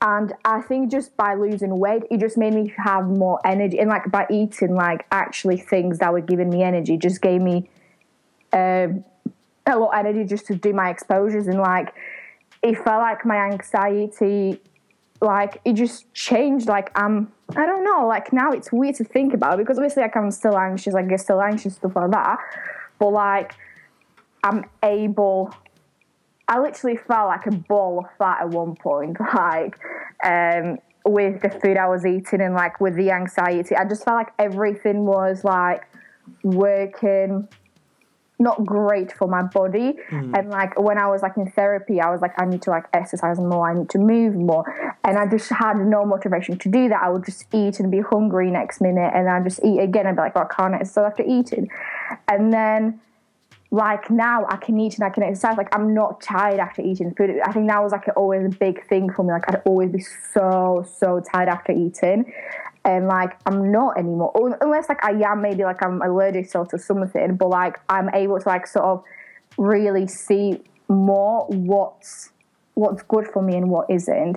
and 0.03 0.33
I 0.47 0.63
think 0.63 0.91
just 0.91 1.15
by 1.19 1.35
losing 1.35 1.79
weight, 1.79 2.05
it 2.11 2.21
just 2.21 2.39
made 2.39 2.55
me 2.55 2.73
have 2.79 3.07
more 3.07 3.39
energy. 3.45 3.79
And 3.79 3.91
like 3.91 4.11
by 4.11 4.27
eating, 4.31 4.75
like 4.75 5.05
actually 5.13 5.59
things 5.59 5.99
that 5.99 6.11
were 6.13 6.23
giving 6.23 6.49
me 6.49 6.63
energy, 6.63 6.97
just 6.97 7.21
gave 7.21 7.43
me 7.43 7.69
um, 8.55 9.05
a 9.67 9.77
lot 9.77 9.93
of 9.93 10.07
energy 10.07 10.25
just 10.25 10.47
to 10.47 10.55
do 10.55 10.73
my 10.73 10.89
exposures. 10.89 11.47
And 11.47 11.59
like 11.59 11.95
it 12.63 12.77
felt 12.77 13.03
like 13.03 13.27
my 13.27 13.37
anxiety, 13.37 14.63
like 15.21 15.61
it 15.65 15.75
just 15.75 16.13
changed. 16.15 16.69
Like 16.69 16.91
I'm, 16.95 17.33
I 17.57 17.67
don't 17.67 17.85
know. 17.85 18.07
Like 18.07 18.33
now 18.33 18.53
it's 18.53 18.73
weird 18.73 18.97
to 18.97 19.05
think 19.05 19.35
about 19.35 19.59
because 19.59 19.79
obviously 19.79 20.03
like 20.03 20.17
I'm 20.17 20.31
still 20.31 20.57
anxious. 20.57 20.95
Like 20.95 21.07
I 21.07 21.09
get 21.09 21.21
still 21.21 21.43
anxious 21.43 21.75
stuff 21.77 21.97
like 21.97 22.11
that. 22.11 22.39
But 22.99 23.11
like 23.11 23.55
I'm 24.43 24.65
able 24.83 25.55
I 26.51 26.59
literally 26.59 26.97
felt 26.97 27.29
like 27.29 27.47
a 27.47 27.53
ball 27.53 28.01
of 28.01 28.07
fat 28.19 28.41
at 28.41 28.49
one 28.49 28.75
point, 28.75 29.17
like 29.35 29.79
um, 30.25 30.79
with 31.05 31.43
the 31.43 31.49
food 31.49 31.77
I 31.77 31.87
was 31.87 32.05
eating 32.05 32.41
and 32.41 32.55
like 32.55 32.81
with 32.81 32.97
the 32.97 33.13
anxiety. 33.13 33.77
I 33.77 33.85
just 33.85 34.05
felt 34.05 34.17
like 34.17 34.33
everything 34.37 35.07
was 35.07 35.45
like 35.45 35.85
working 36.43 37.47
not 38.41 38.65
great 38.65 39.13
for 39.13 39.29
my 39.29 39.43
body. 39.43 39.95
Mm. 40.11 40.37
And 40.37 40.51
like 40.51 40.79
when 40.81 40.99
I 40.99 41.07
was 41.09 41.23
like 41.23 41.37
in 41.37 41.51
therapy, 41.51 42.01
I 42.01 42.11
was 42.11 42.21
like, 42.21 42.33
I 42.41 42.47
need 42.47 42.63
to 42.63 42.71
like 42.71 42.85
exercise 42.93 43.39
more, 43.39 43.71
I 43.71 43.75
need 43.75 43.91
to 43.91 43.99
move 43.99 44.35
more. 44.35 44.97
And 45.05 45.19
I 45.19 45.27
just 45.27 45.51
had 45.51 45.77
no 45.77 46.05
motivation 46.05 46.59
to 46.59 46.69
do 46.71 46.89
that. 46.89 47.03
I 47.03 47.11
would 47.11 47.25
just 47.25 47.47
eat 47.55 47.79
and 47.79 47.91
be 47.91 48.01
hungry 48.01 48.51
next 48.51 48.81
minute 48.81 49.13
and 49.15 49.29
I 49.29 49.41
just 49.41 49.61
eat 49.63 49.81
again 49.81 50.07
and 50.07 50.17
be 50.17 50.23
like, 50.23 50.33
oh, 50.37 50.47
I 50.51 50.55
can't 50.55 50.75
exercise 50.75 51.11
after 51.11 51.23
eating. 51.23 51.69
And 52.29 52.53
then 52.53 53.01
like 53.71 54.11
now 54.11 54.47
I 54.49 54.57
can 54.57 54.79
eat 54.81 54.95
and 54.95 55.05
I 55.05 55.11
can 55.11 55.23
exercise. 55.23 55.57
Like 55.57 55.75
I'm 55.75 55.95
not 55.95 56.21
tired 56.21 56.59
after 56.59 56.83
eating 56.83 57.15
food. 57.15 57.31
I 57.45 57.53
think 57.53 57.69
that 57.69 57.83
was 57.83 57.93
like 57.93 58.09
always 58.17 58.45
a 58.45 58.49
big 58.49 58.87
thing 58.89 59.13
for 59.13 59.23
me. 59.23 59.33
Like 59.33 59.45
I'd 59.49 59.63
always 59.65 59.91
be 59.91 60.01
so 60.33 60.85
so 60.99 61.23
tired 61.33 61.49
after 61.49 61.73
eating, 61.73 62.33
and 62.85 63.07
like 63.07 63.39
I'm 63.47 63.71
not 63.71 63.99
anymore. 63.99 64.33
Unless 64.61 64.89
like 64.89 65.05
I 65.05 65.13
am 65.13 65.43
maybe 65.43 65.65
like 65.65 65.85
I'm 65.85 66.01
allergic 66.03 66.49
still 66.49 66.67
to 66.67 66.79
something, 66.79 67.37
but 67.37 67.49
like 67.49 67.81
I'm 67.89 68.09
able 68.15 68.41
to 68.41 68.49
like 68.49 68.67
sort 68.67 68.85
of 68.85 69.05
really 69.59 70.07
see 70.07 70.63
more 70.89 71.47
what's 71.49 72.31
what's 72.75 73.03
good 73.03 73.27
for 73.29 73.43
me 73.43 73.57
and 73.57 73.69
what 73.71 73.91
isn't. 73.91 74.37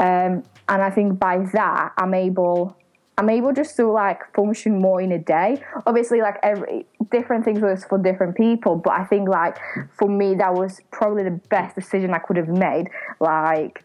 Um, 0.00 0.42
and 0.68 0.82
I 0.82 0.90
think 0.90 1.18
by 1.18 1.38
that 1.52 1.92
I'm 1.98 2.14
able 2.14 2.76
I'm 3.16 3.30
able 3.30 3.52
just 3.52 3.76
to 3.76 3.90
like 3.90 4.34
function 4.34 4.80
more 4.80 5.00
in 5.00 5.12
a 5.12 5.18
day. 5.18 5.62
Obviously, 5.86 6.20
like 6.20 6.36
every 6.42 6.86
different 7.10 7.44
things 7.44 7.60
works 7.60 7.84
for 7.84 7.98
different 7.98 8.36
people, 8.36 8.76
but 8.76 8.92
I 8.92 9.04
think 9.04 9.28
like 9.28 9.56
for 9.96 10.08
me 10.08 10.34
that 10.36 10.54
was 10.54 10.80
probably 10.90 11.22
the 11.22 11.40
best 11.48 11.76
decision 11.76 12.12
I 12.12 12.18
could 12.18 12.36
have 12.36 12.48
made. 12.48 12.88
Like, 13.20 13.84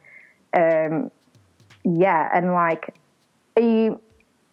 um, 0.54 1.12
yeah, 1.84 2.30
and 2.34 2.54
like, 2.54 2.95
he, 3.58 3.91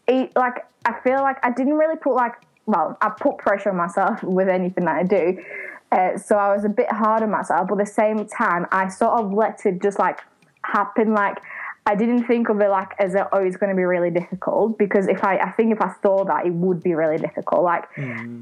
he, 0.06 0.30
like 0.36 0.66
I 0.84 0.94
feel 1.02 1.22
like 1.22 1.38
I 1.44 1.50
didn't 1.50 1.74
really 1.74 1.96
put 1.96 2.14
like 2.14 2.34
well, 2.66 2.98
I 3.00 3.10
put 3.10 3.38
pressure 3.38 3.70
on 3.70 3.76
myself 3.76 4.22
with 4.22 4.48
anything 4.48 4.84
that 4.84 4.96
I 4.96 5.02
do. 5.04 5.38
Uh, 5.92 6.18
so 6.18 6.36
I 6.36 6.52
was 6.52 6.64
a 6.64 6.68
bit 6.68 6.90
hard 6.90 7.22
on 7.22 7.30
myself, 7.30 7.68
but 7.68 7.78
at 7.78 7.86
the 7.86 7.92
same 7.92 8.26
time, 8.26 8.66
I 8.72 8.88
sort 8.88 9.12
of 9.20 9.32
let 9.32 9.64
it 9.64 9.80
just 9.80 9.98
like 9.98 10.20
happen. 10.62 11.14
Like 11.14 11.38
I 11.86 11.94
didn't 11.94 12.26
think 12.26 12.48
of 12.48 12.60
it 12.60 12.68
like 12.68 12.92
as 12.98 13.14
a, 13.14 13.28
oh, 13.32 13.38
it's 13.38 13.56
going 13.56 13.70
to 13.70 13.76
be 13.76 13.84
really 13.84 14.10
difficult 14.10 14.76
because 14.78 15.06
if 15.06 15.22
I, 15.22 15.38
I 15.38 15.52
think 15.52 15.72
if 15.72 15.80
I 15.80 15.90
thought 16.02 16.26
that, 16.26 16.44
it 16.44 16.52
would 16.52 16.82
be 16.82 16.94
really 16.94 17.18
difficult. 17.18 17.62
Like 17.62 17.84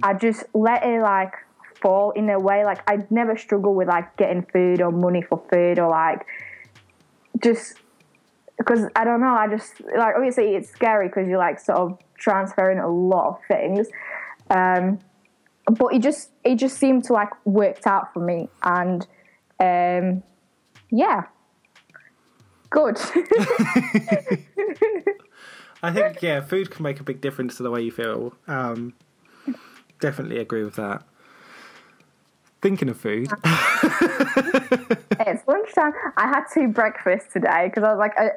I 0.02 0.14
just 0.14 0.44
let 0.54 0.84
it 0.84 1.02
like 1.02 1.34
fall 1.82 2.12
in 2.12 2.30
a 2.30 2.40
way. 2.40 2.64
Like 2.64 2.80
I'd 2.90 3.10
never 3.10 3.36
struggle 3.36 3.74
with 3.74 3.88
like 3.88 4.16
getting 4.16 4.42
food 4.50 4.80
or 4.80 4.90
money 4.90 5.20
for 5.20 5.42
food 5.52 5.78
or 5.78 5.90
like 5.90 6.24
just 7.42 7.74
because 8.58 8.86
I 8.96 9.04
don't 9.04 9.20
know. 9.20 9.34
I 9.34 9.48
just 9.48 9.80
like 9.96 10.14
obviously 10.16 10.54
it's 10.54 10.70
scary 10.70 11.08
because 11.08 11.28
you're 11.28 11.38
like 11.38 11.58
sort 11.60 11.78
of 11.78 11.98
transferring 12.18 12.78
a 12.78 12.88
lot 12.88 13.28
of 13.28 13.38
things. 13.48 13.88
Um, 14.50 14.98
but 15.66 15.94
it 15.94 16.02
just 16.02 16.30
it 16.44 16.56
just 16.56 16.78
seemed 16.78 17.04
to 17.04 17.12
like 17.12 17.30
worked 17.46 17.86
out 17.86 18.12
for 18.12 18.20
me 18.20 18.48
and 18.62 19.06
um, 19.60 20.22
yeah 20.90 21.22
good 22.68 22.98
I 25.84 25.92
think 25.92 26.22
yeah, 26.22 26.40
food 26.40 26.70
can 26.70 26.82
make 26.82 26.98
a 26.98 27.02
big 27.02 27.20
difference 27.20 27.58
to 27.58 27.62
the 27.62 27.70
way 27.70 27.82
you 27.82 27.90
feel. 27.90 28.32
Um, 28.48 28.94
definitely 30.00 30.38
agree 30.38 30.64
with 30.64 30.76
that. 30.76 31.02
Thinking 32.64 32.88
of 32.88 32.96
food, 32.96 33.28
it's 35.20 35.46
lunchtime 35.46 35.92
i 36.16 36.26
had 36.26 36.44
two 36.52 36.68
breakfasts 36.68 37.30
today 37.30 37.66
because 37.68 37.82
i 37.84 37.90
was 37.90 37.98
like 37.98 38.18
I, 38.18 38.30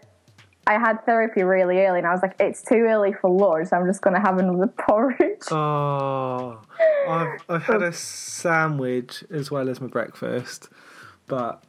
I 0.68 0.74
had 0.78 1.06
therapy 1.06 1.44
really 1.44 1.80
early 1.80 2.00
and 2.00 2.08
i 2.08 2.12
was 2.12 2.22
like 2.22 2.36
it's 2.38 2.62
too 2.62 2.76
early 2.76 3.14
for 3.14 3.30
lunch 3.30 3.70
so 3.70 3.78
i'm 3.78 3.88
just 3.88 4.02
going 4.02 4.16
to 4.16 4.20
have 4.20 4.38
another 4.38 4.68
porridge. 4.78 5.50
Oh, 5.50 6.60
I've 7.08 7.42
I've 7.48 7.64
had 7.64 7.82
a 7.82 7.94
sandwich 7.94 9.24
as 9.32 9.50
well 9.50 9.70
as 9.70 9.80
my 9.80 9.88
breakfast, 9.88 10.68
but 11.28 11.64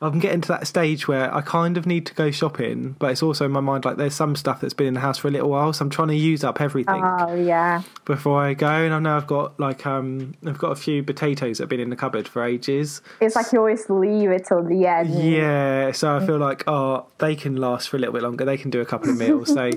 I'm 0.00 0.20
getting 0.20 0.40
to 0.42 0.48
that 0.48 0.66
stage 0.68 1.08
where 1.08 1.34
I 1.34 1.40
kind 1.40 1.76
of 1.76 1.84
need 1.84 2.06
to 2.06 2.14
go 2.14 2.30
shopping, 2.30 2.94
but 3.00 3.10
it's 3.10 3.22
also 3.22 3.44
in 3.46 3.50
my 3.50 3.58
mind 3.60 3.84
like 3.84 3.96
there's 3.96 4.14
some 4.14 4.36
stuff 4.36 4.60
that's 4.60 4.72
been 4.74 4.86
in 4.86 4.94
the 4.94 5.00
house 5.00 5.18
for 5.18 5.26
a 5.26 5.30
little 5.32 5.50
while, 5.50 5.72
so 5.72 5.84
I'm 5.84 5.90
trying 5.90 6.08
to 6.08 6.14
use 6.14 6.44
up 6.44 6.60
everything 6.60 7.02
Oh 7.02 7.34
yeah. 7.34 7.82
before 8.04 8.40
I 8.40 8.54
go. 8.54 8.68
And 8.68 8.94
I 8.94 9.00
know 9.00 9.16
I've 9.16 9.26
got 9.26 9.58
like 9.58 9.84
um 9.86 10.34
I've 10.46 10.58
got 10.58 10.70
a 10.70 10.76
few 10.76 11.02
potatoes 11.02 11.58
that 11.58 11.64
have 11.64 11.68
been 11.68 11.80
in 11.80 11.90
the 11.90 11.96
cupboard 11.96 12.28
for 12.28 12.44
ages. 12.44 13.02
It's 13.20 13.34
like 13.34 13.50
you 13.52 13.58
always 13.58 13.90
leave 13.90 14.30
it 14.30 14.46
till 14.46 14.62
the 14.62 14.86
end. 14.86 15.10
Yeah, 15.22 15.90
so 15.92 16.16
I 16.16 16.24
feel 16.24 16.38
like 16.38 16.62
oh 16.68 17.06
they 17.18 17.34
can 17.34 17.56
last 17.56 17.88
for 17.88 17.96
a 17.96 18.00
little 18.00 18.12
bit 18.14 18.22
longer. 18.22 18.44
They 18.44 18.56
can 18.56 18.70
do 18.70 18.80
a 18.80 18.86
couple 18.86 19.10
of 19.10 19.16
meals. 19.18 19.48
so 19.52 19.60
I 19.66 19.72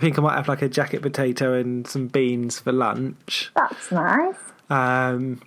think 0.00 0.18
I 0.18 0.22
might 0.22 0.36
have 0.36 0.46
like 0.46 0.62
a 0.62 0.68
jacket 0.68 1.02
potato 1.02 1.52
and 1.54 1.86
some 1.86 2.06
beans 2.06 2.60
for 2.60 2.70
lunch. 2.72 3.50
That's 3.56 3.90
nice. 3.90 4.36
Um, 4.70 5.40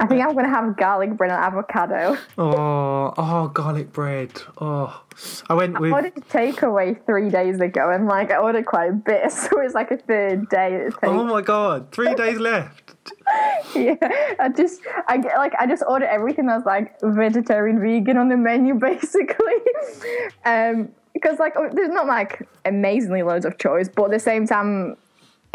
I 0.00 0.06
think 0.06 0.22
I'm 0.22 0.34
gonna 0.34 0.48
have 0.48 0.76
garlic 0.76 1.16
bread 1.16 1.30
and 1.32 1.40
avocado. 1.40 2.16
oh 2.38 3.12
oh 3.16 3.48
garlic 3.48 3.92
bread. 3.92 4.30
Oh, 4.58 5.02
I 5.48 5.54
went 5.54 5.80
with. 5.80 5.92
I 5.92 5.96
ordered 5.96 6.14
takeaway 6.30 7.04
three 7.04 7.30
days 7.30 7.60
ago, 7.60 7.90
and 7.90 8.06
like 8.06 8.30
I 8.30 8.36
ordered 8.36 8.66
quite 8.66 8.90
a 8.90 8.92
bit, 8.92 9.32
so 9.32 9.60
it's 9.60 9.74
like 9.74 9.90
a 9.90 9.96
third 9.96 10.48
day. 10.48 10.88
Oh 11.02 11.24
my 11.24 11.42
god, 11.42 11.90
three 11.90 12.14
days 12.22 12.38
left. 12.38 12.94
Yeah, 13.74 13.96
I 14.38 14.48
just 14.56 14.82
I 15.08 15.18
get 15.18 15.36
like 15.36 15.54
I 15.58 15.66
just 15.66 15.82
ordered 15.86 16.08
everything 16.08 16.46
that's 16.46 16.64
like 16.64 16.94
vegetarian, 17.02 17.80
vegan 17.80 18.16
on 18.16 18.28
the 18.28 18.36
menu, 18.36 18.74
basically. 18.74 19.54
um, 20.44 20.90
because 21.12 21.40
like 21.40 21.54
oh, 21.56 21.68
there's 21.72 21.90
not 21.90 22.06
like 22.06 22.48
amazingly 22.64 23.22
loads 23.22 23.44
of 23.44 23.58
choice, 23.58 23.88
but 23.88 24.04
at 24.04 24.10
the 24.12 24.20
same 24.20 24.46
time, 24.46 24.96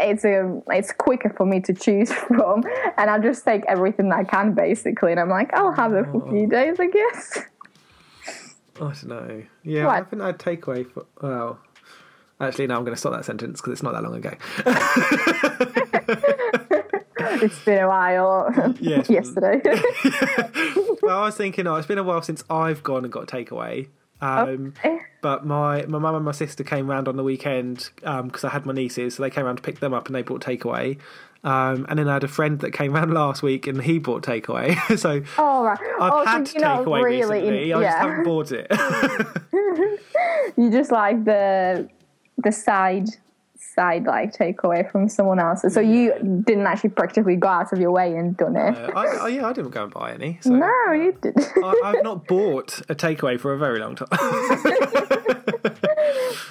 it's 0.00 0.24
a 0.24 0.60
it's 0.68 0.92
quicker 0.92 1.30
for 1.30 1.46
me 1.46 1.60
to 1.60 1.72
choose 1.72 2.12
from, 2.12 2.64
and 2.96 3.10
I 3.10 3.18
just 3.18 3.44
take 3.44 3.64
everything 3.66 4.08
that 4.10 4.18
I 4.18 4.24
can 4.24 4.54
basically, 4.54 5.12
and 5.12 5.20
I'm 5.20 5.30
like 5.30 5.52
I'll 5.54 5.72
have 5.72 5.94
it 5.94 6.04
for 6.06 6.26
a 6.26 6.30
few 6.30 6.44
oh. 6.44 6.46
days, 6.46 6.76
I 6.78 6.86
guess. 6.86 7.38
I 8.76 8.80
don't 8.80 9.04
know. 9.04 9.42
Yeah, 9.62 9.86
What? 9.86 9.92
I 9.92 9.96
haven't 9.96 10.20
had 10.20 10.38
takeaway 10.38 10.90
for 10.90 11.06
well. 11.20 11.58
Actually, 12.40 12.66
no, 12.66 12.74
I'm 12.74 12.84
going 12.84 12.94
to 12.94 12.98
stop 12.98 13.12
that 13.12 13.24
sentence 13.24 13.60
because 13.60 13.74
it's 13.74 13.84
not 13.84 13.94
that 13.94 14.02
long 14.02 14.16
ago. 14.16 14.32
It's 17.44 17.64
been 17.64 17.84
a 17.84 17.88
while. 17.88 18.74
Yes. 18.80 19.08
Yesterday. 19.08 19.60
well, 21.02 21.18
I 21.18 21.24
was 21.26 21.36
thinking, 21.36 21.66
oh, 21.66 21.76
it's 21.76 21.86
been 21.86 21.98
a 21.98 22.02
while 22.02 22.22
since 22.22 22.42
I've 22.50 22.82
gone 22.82 23.04
and 23.04 23.12
got 23.12 23.26
takeaway. 23.26 23.88
Um. 24.20 24.74
But 25.20 25.46
my 25.46 25.86
my 25.86 25.98
mum 25.98 26.14
and 26.14 26.24
my 26.24 26.32
sister 26.32 26.64
came 26.64 26.90
round 26.90 27.08
on 27.08 27.16
the 27.16 27.22
weekend 27.24 27.90
because 27.96 28.44
I 28.44 28.50
had 28.50 28.66
my 28.66 28.74
nieces, 28.74 29.14
so 29.14 29.22
they 29.22 29.30
came 29.30 29.46
round 29.46 29.58
to 29.58 29.62
pick 29.62 29.80
them 29.80 29.94
up 29.94 30.06
and 30.06 30.14
they 30.14 30.22
brought 30.22 30.42
takeaway. 30.42 30.98
Um, 31.44 31.84
and 31.90 31.98
then 31.98 32.08
I 32.08 32.14
had 32.14 32.24
a 32.24 32.28
friend 32.28 32.58
that 32.60 32.72
came 32.72 32.92
round 32.92 33.12
last 33.14 33.42
week 33.42 33.66
and 33.66 33.82
he 33.82 33.98
bought 33.98 34.22
takeaway. 34.22 34.76
so 34.98 35.22
oh 35.38 35.64
right. 35.64 35.78
I've 36.00 36.12
oh, 36.12 36.24
had 36.24 36.48
so 36.48 36.58
takeaway 36.58 37.02
really 37.02 37.40
recently. 37.40 37.70
in- 37.70 37.76
I 37.78 37.82
just 37.82 37.98
haven't 37.98 38.24
bought 38.24 38.52
it. 38.52 38.66
You 40.56 40.70
just 40.70 40.92
like 40.92 41.24
the 41.24 41.88
the 42.38 42.52
side 42.52 43.08
side 43.74 44.04
like 44.04 44.32
takeaway 44.32 44.90
from 44.90 45.08
someone 45.08 45.38
else. 45.38 45.64
So 45.68 45.80
you 45.80 46.14
didn't 46.46 46.66
actually 46.66 46.90
practically 46.90 47.36
go 47.36 47.48
out 47.48 47.72
of 47.72 47.80
your 47.80 47.90
way 47.90 48.16
and 48.16 48.36
done 48.36 48.56
it. 48.56 48.76
Uh, 48.76 48.92
I, 48.94 49.06
I, 49.06 49.28
yeah, 49.28 49.46
I 49.46 49.52
didn't 49.52 49.70
go 49.70 49.84
and 49.84 49.92
buy 49.92 50.12
any. 50.12 50.38
So 50.40 50.50
no, 50.50 50.92
you 50.92 51.16
did. 51.20 51.34
I, 51.38 51.80
I've 51.84 52.04
not 52.04 52.26
bought 52.26 52.80
a 52.88 52.94
takeaway 52.94 53.38
for 53.38 53.52
a 53.52 53.58
very 53.58 53.80
long 53.80 53.96
time. 53.96 54.08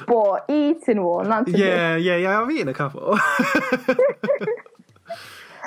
but 0.07 0.45
eating 0.49 1.03
one. 1.03 1.30
That's 1.30 1.51
yeah, 1.51 1.95
yeah, 1.95 2.17
yeah. 2.17 2.41
I've 2.41 2.51
eaten 2.51 2.67
a 2.67 2.74
couple. 2.74 3.17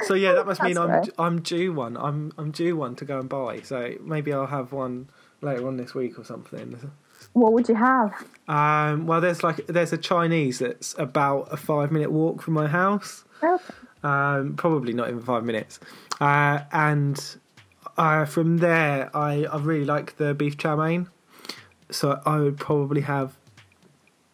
so 0.05 0.15
yeah, 0.15 0.33
that 0.33 0.47
must 0.47 0.63
mean 0.63 0.75
That's 0.75 0.79
I'm 0.79 0.91
right. 0.91 1.09
I'm 1.19 1.41
due 1.41 1.73
one. 1.73 1.97
I'm 1.97 2.33
I'm 2.37 2.51
due 2.51 2.77
one 2.77 2.97
to 2.97 3.05
go 3.05 3.19
and 3.19 3.29
buy. 3.29 3.61
So 3.63 3.95
maybe 4.01 4.33
I'll 4.33 4.47
have 4.47 4.73
one 4.73 5.09
later 5.41 5.67
on 5.67 5.77
this 5.77 5.95
week 5.95 6.19
or 6.19 6.25
something. 6.25 6.93
What 7.37 7.53
would 7.53 7.69
you 7.69 7.75
have? 7.75 8.13
Um, 8.49 9.07
well, 9.07 9.21
there's 9.21 9.43
like 9.45 9.67
there's 9.67 9.93
a 9.93 9.99
Chinese 9.99 10.61
that's 10.61 10.95
about 10.99 11.49
a 11.53 11.59
five 11.59 11.93
minute 11.93 12.11
walk 12.11 12.41
from 12.41 12.55
my 12.55 12.67
house. 12.67 13.25
Okay. 13.43 13.63
Um, 14.03 14.55
probably 14.57 14.95
not 14.95 15.09
even 15.09 15.21
five 15.21 15.45
minutes. 15.45 15.79
Uh, 16.19 16.61
and 16.73 17.23
uh, 17.99 18.25
from 18.25 18.57
there, 18.59 19.15
I, 19.15 19.45
I 19.45 19.59
really 19.59 19.85
like 19.85 20.17
the 20.17 20.33
beef 20.33 20.57
chow 20.57 20.77
mein. 20.77 21.09
So 21.91 22.21
I 22.25 22.39
would 22.39 22.57
probably 22.57 23.03
have, 23.03 23.37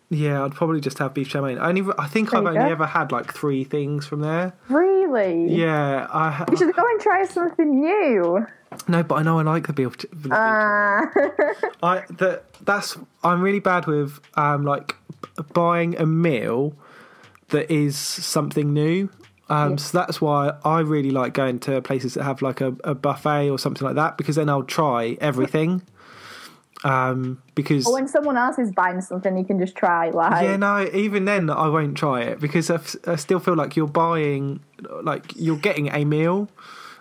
yeah, 0.08 0.44
I'd 0.44 0.54
probably 0.54 0.80
just 0.80 0.98
have 0.98 1.12
beef 1.12 1.28
chow 1.30 1.42
mein. 1.42 1.58
I 1.58 1.70
only, 1.70 1.82
I 1.98 2.06
think 2.06 2.30
There 2.30 2.38
I've 2.40 2.46
only 2.46 2.60
go. 2.60 2.66
ever 2.70 2.86
had 2.86 3.10
like 3.10 3.34
three 3.34 3.64
things 3.64 4.06
from 4.06 4.20
there. 4.20 4.52
Really? 4.68 5.01
Yeah, 5.12 6.06
I 6.10 6.44
You 6.50 6.56
should 6.56 6.74
go 6.74 6.82
and 6.86 7.00
try 7.00 7.24
something 7.24 7.80
new. 7.80 8.46
no, 8.88 9.02
but 9.02 9.16
I 9.16 9.22
know 9.22 9.38
I 9.38 9.42
like 9.42 9.66
the 9.66 9.72
beef. 9.72 9.96
The 9.98 10.06
beef 10.08 10.32
chow. 10.32 11.10
Uh, 11.16 11.54
I 11.82 12.04
that 12.18 12.44
that's 12.64 12.96
I'm 13.22 13.40
really 13.42 13.60
bad 13.60 13.86
with 13.86 14.20
um 14.34 14.64
like 14.64 14.96
buying 15.52 15.96
a 15.98 16.06
meal 16.06 16.74
that 17.48 17.70
is 17.70 17.96
something 17.96 18.72
new. 18.72 19.08
Um, 19.48 19.76
So 19.76 19.98
that's 19.98 20.20
why 20.20 20.54
I 20.64 20.80
really 20.80 21.10
like 21.10 21.34
going 21.34 21.58
to 21.60 21.82
places 21.82 22.14
that 22.14 22.24
have 22.24 22.40
like 22.40 22.60
a, 22.62 22.74
a 22.84 22.94
buffet 22.94 23.50
or 23.50 23.58
something 23.58 23.84
like 23.86 23.96
that 23.96 24.16
because 24.16 24.36
then 24.36 24.48
I'll 24.48 24.62
try 24.62 25.18
everything. 25.20 25.82
Um, 26.84 27.40
because 27.54 27.86
or 27.86 27.92
when 27.94 28.08
someone 28.08 28.36
else 28.36 28.58
is 28.58 28.72
buying 28.72 29.00
something, 29.00 29.36
you 29.36 29.44
can 29.44 29.58
just 29.60 29.76
try 29.76 30.10
like. 30.10 30.42
yeah, 30.42 30.56
no, 30.56 30.88
even 30.92 31.24
then 31.26 31.48
I 31.48 31.68
won't 31.68 31.96
try 31.96 32.22
it 32.22 32.40
because 32.40 32.70
I, 32.70 32.74
f- 32.76 32.96
I 33.06 33.16
still 33.16 33.38
feel 33.38 33.54
like 33.54 33.76
you're 33.76 33.86
buying, 33.86 34.60
like 35.02 35.32
you're 35.36 35.58
getting 35.58 35.88
a 35.94 36.04
meal, 36.04 36.48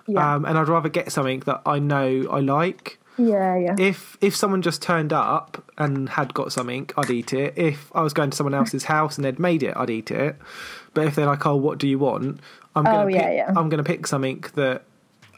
Yeah. 0.08 0.36
um, 0.36 0.46
and 0.46 0.58
I'd 0.58 0.68
rather 0.68 0.90
get 0.90 1.12
something 1.12 1.40
that 1.42 1.62
I 1.66 1.80
know 1.80 2.28
I 2.30 2.42
like 2.42 3.00
yeah, 3.18 3.58
yeah. 3.58 3.76
if 3.80 4.18
if 4.22 4.36
someone 4.36 4.62
just 4.62 4.82
turned 4.84 5.12
up 5.14 5.64
and 5.78 6.10
had 6.10 6.34
got 6.34 6.52
something, 6.52 6.90
I'd 6.96 7.10
eat 7.10 7.34
it. 7.34 7.54
If 7.58 7.92
I 7.96 8.02
was 8.04 8.14
going 8.14 8.30
to 8.30 8.38
someone 8.38 8.54
else's 8.54 8.84
house 8.86 9.18
and 9.18 9.26
they'd 9.26 9.40
made 9.40 9.64
it, 9.64 9.76
I'd 9.76 9.90
eat 9.90 10.12
it. 10.12 10.36
But 10.94 11.08
if 11.08 11.16
they're 11.16 11.26
like, 11.26 11.46
"Oh, 11.46 11.56
what 11.56 11.78
do 11.80 11.88
you 11.88 11.98
want?" 12.00 12.40
I'm 12.76 12.84
gonna 12.86 13.04
Oh, 13.04 13.08
pick, 13.08 13.16
yeah, 13.16 13.32
yeah. 13.32 13.54
I'm 13.56 13.68
gonna 13.70 13.84
pick 13.84 14.06
something 14.08 14.44
that 14.56 14.84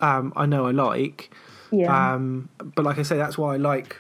um, 0.01 0.33
I 0.35 0.45
know 0.45 0.67
I 0.67 0.71
like. 0.71 1.31
yeah. 1.71 2.13
Um, 2.13 2.49
but 2.75 2.83
like 2.85 2.99
I 2.99 3.03
say, 3.03 3.17
that's 3.17 3.37
why 3.37 3.53
I 3.53 3.57
like 3.57 3.99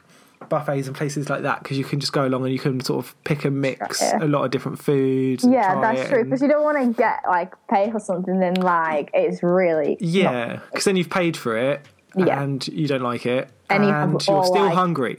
buffets 0.49 0.87
and 0.87 0.95
places 0.95 1.29
like 1.29 1.41
that 1.43 1.61
because 1.63 1.77
you 1.77 1.83
can 1.83 1.99
just 1.99 2.13
go 2.13 2.25
along 2.25 2.43
and 2.43 2.53
you 2.53 2.59
can 2.59 2.79
sort 2.81 3.05
of 3.05 3.15
pick 3.23 3.45
and 3.45 3.59
mix 3.61 4.01
Yeah. 4.01 4.19
a 4.23 4.27
lot 4.27 4.43
of 4.45 4.51
different 4.51 4.79
foods. 4.79 5.43
yeah, 5.47 5.79
that's 5.81 6.07
true. 6.09 6.19
and- 6.19 6.29
Because 6.29 6.41
you 6.41 6.47
don't 6.47 6.63
want 6.63 6.77
to 6.77 6.93
get 7.01 7.19
like 7.27 7.53
pay 7.69 7.91
for 7.91 7.99
something, 7.99 8.39
then 8.39 8.55
like 8.55 9.09
it's 9.13 9.41
really 9.43 9.97
yeah, 9.99 10.59
because 10.71 10.85
then 10.85 10.95
you've 10.95 11.09
paid 11.09 11.35
for 11.37 11.57
it 11.57 11.81
Yeah. 12.15 12.41
and 12.41 12.65
you 12.67 12.87
don't 12.87 13.01
like 13.03 13.25
it, 13.25 13.49
And 13.69 13.83
and, 13.83 14.11
you 14.13 14.33
you're 14.33 14.43
still 14.45 14.63
like- 14.65 14.73
hungry. 14.73 15.17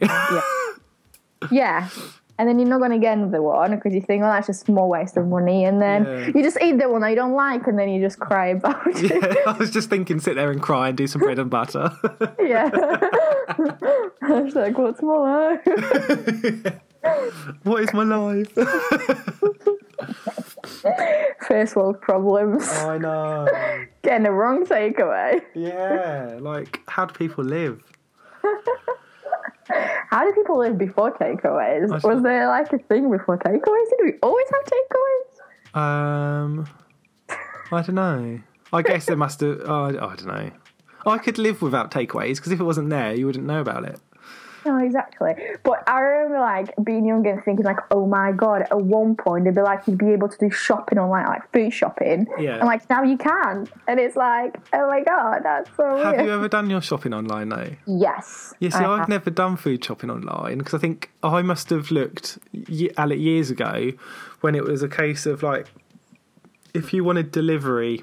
Yeah. 1.50 1.88
And 2.36 2.48
then 2.48 2.58
you're 2.58 2.68
not 2.68 2.78
going 2.78 2.90
to 2.90 2.98
get 2.98 3.16
another 3.16 3.40
one 3.40 3.76
because 3.76 3.94
you 3.94 4.00
think, 4.00 4.24
oh, 4.24 4.26
that's 4.26 4.48
just 4.48 4.68
more 4.68 4.88
waste 4.88 5.16
of 5.16 5.26
money. 5.28 5.64
And 5.64 5.80
then 5.80 6.04
Yeah. 6.04 6.26
you 6.34 6.42
just 6.42 6.58
eat 6.60 6.78
the 6.78 6.88
one 6.88 7.00
that 7.02 7.10
you 7.10 7.14
don't 7.16 7.34
like 7.34 7.66
and 7.68 7.78
then 7.78 7.88
you 7.88 8.00
just 8.00 8.18
cry 8.18 8.48
about 8.48 8.82
it. 8.88 9.10
Yeah, 9.22 9.34
I 9.46 9.56
was 9.56 9.70
just 9.70 9.88
thinking, 9.88 10.18
sit 10.18 10.34
there 10.34 10.50
and 10.50 10.60
cry 10.60 10.88
and 10.88 10.96
do 10.98 11.06
some 11.06 11.20
bread 11.20 11.38
and 11.38 11.48
butter. 11.48 11.90
Yeah. 12.40 12.70
I 14.22 14.40
was 14.40 14.54
like, 14.54 14.76
what's 14.76 15.00
my 15.00 15.14
life? 15.16 15.60
what 17.62 17.82
is 17.82 17.92
my 17.94 18.02
life? 18.02 18.52
First 21.46 21.76
world 21.76 22.00
problems. 22.00 22.68
I 22.68 22.98
know. 22.98 23.46
Getting 24.02 24.24
the 24.24 24.30
wrong 24.32 24.64
takeaway. 24.66 25.40
Yeah, 25.54 26.38
like 26.40 26.80
how 26.88 27.04
do 27.06 27.14
people 27.14 27.44
live? 27.44 27.82
How 29.68 30.24
did 30.24 30.34
people 30.34 30.58
live 30.58 30.78
before 30.78 31.12
takeaways? 31.12 32.02
Was 32.02 32.22
there 32.22 32.48
like 32.48 32.72
a 32.72 32.78
thing 32.78 33.10
before 33.10 33.38
takeaways? 33.38 33.88
Did 33.90 34.04
we 34.04 34.12
always 34.22 34.46
have 34.52 34.64
takeaways? 34.64 35.78
Um, 35.78 36.68
I 37.72 37.82
don't 37.82 37.94
know. 37.94 38.40
I 38.72 38.82
guess 38.82 39.06
there 39.06 39.16
must 39.16 39.40
have. 39.40 39.60
Oh, 39.64 39.86
I 39.86 39.90
don't 39.92 40.26
know. 40.26 40.50
I 41.06 41.18
could 41.18 41.38
live 41.38 41.60
without 41.62 41.90
takeaways 41.90 42.36
because 42.36 42.52
if 42.52 42.60
it 42.60 42.64
wasn't 42.64 42.90
there, 42.90 43.14
you 43.14 43.26
wouldn't 43.26 43.44
know 43.46 43.60
about 43.60 43.84
it. 43.84 44.00
No, 44.64 44.78
exactly. 44.78 45.34
But 45.62 45.88
I 45.88 46.00
remember 46.00 46.40
like 46.40 46.74
being 46.82 47.04
young 47.04 47.26
and 47.26 47.42
thinking 47.44 47.64
like, 47.64 47.78
oh 47.90 48.06
my 48.06 48.32
god, 48.32 48.62
at 48.62 48.80
one 48.80 49.14
point 49.16 49.44
they'd 49.44 49.54
be 49.54 49.60
like 49.60 49.86
you'd 49.86 49.98
be 49.98 50.10
able 50.10 50.28
to 50.28 50.38
do 50.38 50.50
shopping 50.50 50.98
online, 50.98 51.26
like 51.26 51.50
food 51.52 51.72
shopping. 51.72 52.26
Yeah. 52.38 52.56
And 52.56 52.66
like 52.66 52.88
now 52.88 53.02
you 53.02 53.16
can. 53.16 53.68
And 53.86 54.00
it's 54.00 54.16
like, 54.16 54.56
oh 54.72 54.88
my 54.88 55.02
god, 55.02 55.40
that's 55.42 55.70
so 55.76 55.96
Have 55.96 56.14
weird. 56.16 56.26
you 56.26 56.32
ever 56.32 56.48
done 56.48 56.70
your 56.70 56.80
shopping 56.80 57.12
online 57.12 57.48
though? 57.50 57.70
yes. 57.86 58.54
Yeah, 58.60 58.70
see, 58.70 58.78
I 58.78 58.92
I've 58.92 58.98
have. 59.00 59.08
never 59.08 59.30
done 59.30 59.56
food 59.56 59.84
shopping 59.84 60.10
online 60.10 60.58
because 60.58 60.74
I 60.74 60.78
think 60.78 61.10
I 61.22 61.42
must 61.42 61.70
have 61.70 61.90
looked 61.90 62.38
at 62.96 63.10
it 63.12 63.18
years 63.18 63.50
ago 63.50 63.90
when 64.40 64.54
it 64.54 64.64
was 64.64 64.82
a 64.82 64.88
case 64.88 65.26
of 65.26 65.42
like 65.42 65.66
if 66.72 66.92
you 66.92 67.04
wanted 67.04 67.30
delivery 67.30 68.02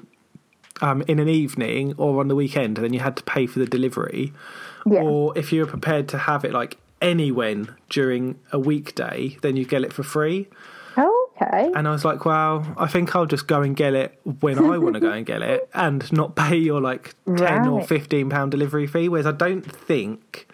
um, 0.80 1.02
in 1.06 1.18
an 1.18 1.28
evening 1.28 1.94
or 1.98 2.20
on 2.20 2.28
the 2.28 2.34
weekend, 2.34 2.76
then 2.78 2.92
you 2.92 3.00
had 3.00 3.16
to 3.16 3.22
pay 3.24 3.46
for 3.46 3.58
the 3.58 3.66
delivery. 3.66 4.32
Yeah. 4.86 5.02
Or 5.02 5.36
if 5.36 5.52
you 5.52 5.62
were 5.62 5.66
prepared 5.66 6.08
to 6.08 6.18
have 6.18 6.44
it 6.44 6.52
like 6.52 6.78
any 7.00 7.32
when 7.32 7.74
during 7.88 8.38
a 8.52 8.58
weekday, 8.58 9.36
then 9.42 9.56
you 9.56 9.64
get 9.64 9.82
it 9.82 9.92
for 9.92 10.02
free. 10.02 10.48
Okay. 10.96 11.72
And 11.74 11.88
I 11.88 11.90
was 11.90 12.04
like, 12.04 12.24
well, 12.24 12.74
I 12.76 12.86
think 12.86 13.16
I'll 13.16 13.26
just 13.26 13.46
go 13.46 13.62
and 13.62 13.74
get 13.74 13.94
it 13.94 14.18
when 14.40 14.58
I 14.58 14.78
want 14.78 14.94
to 14.94 15.00
go 15.00 15.10
and 15.10 15.26
get 15.26 15.42
it 15.42 15.68
and 15.74 16.10
not 16.12 16.36
pay 16.36 16.56
your 16.56 16.80
like 16.80 17.14
10 17.36 17.66
or 17.66 17.82
15 17.82 18.30
pound 18.30 18.50
delivery 18.50 18.86
fee. 18.86 19.08
Whereas 19.08 19.26
I 19.26 19.32
don't 19.32 19.62
think 19.62 20.46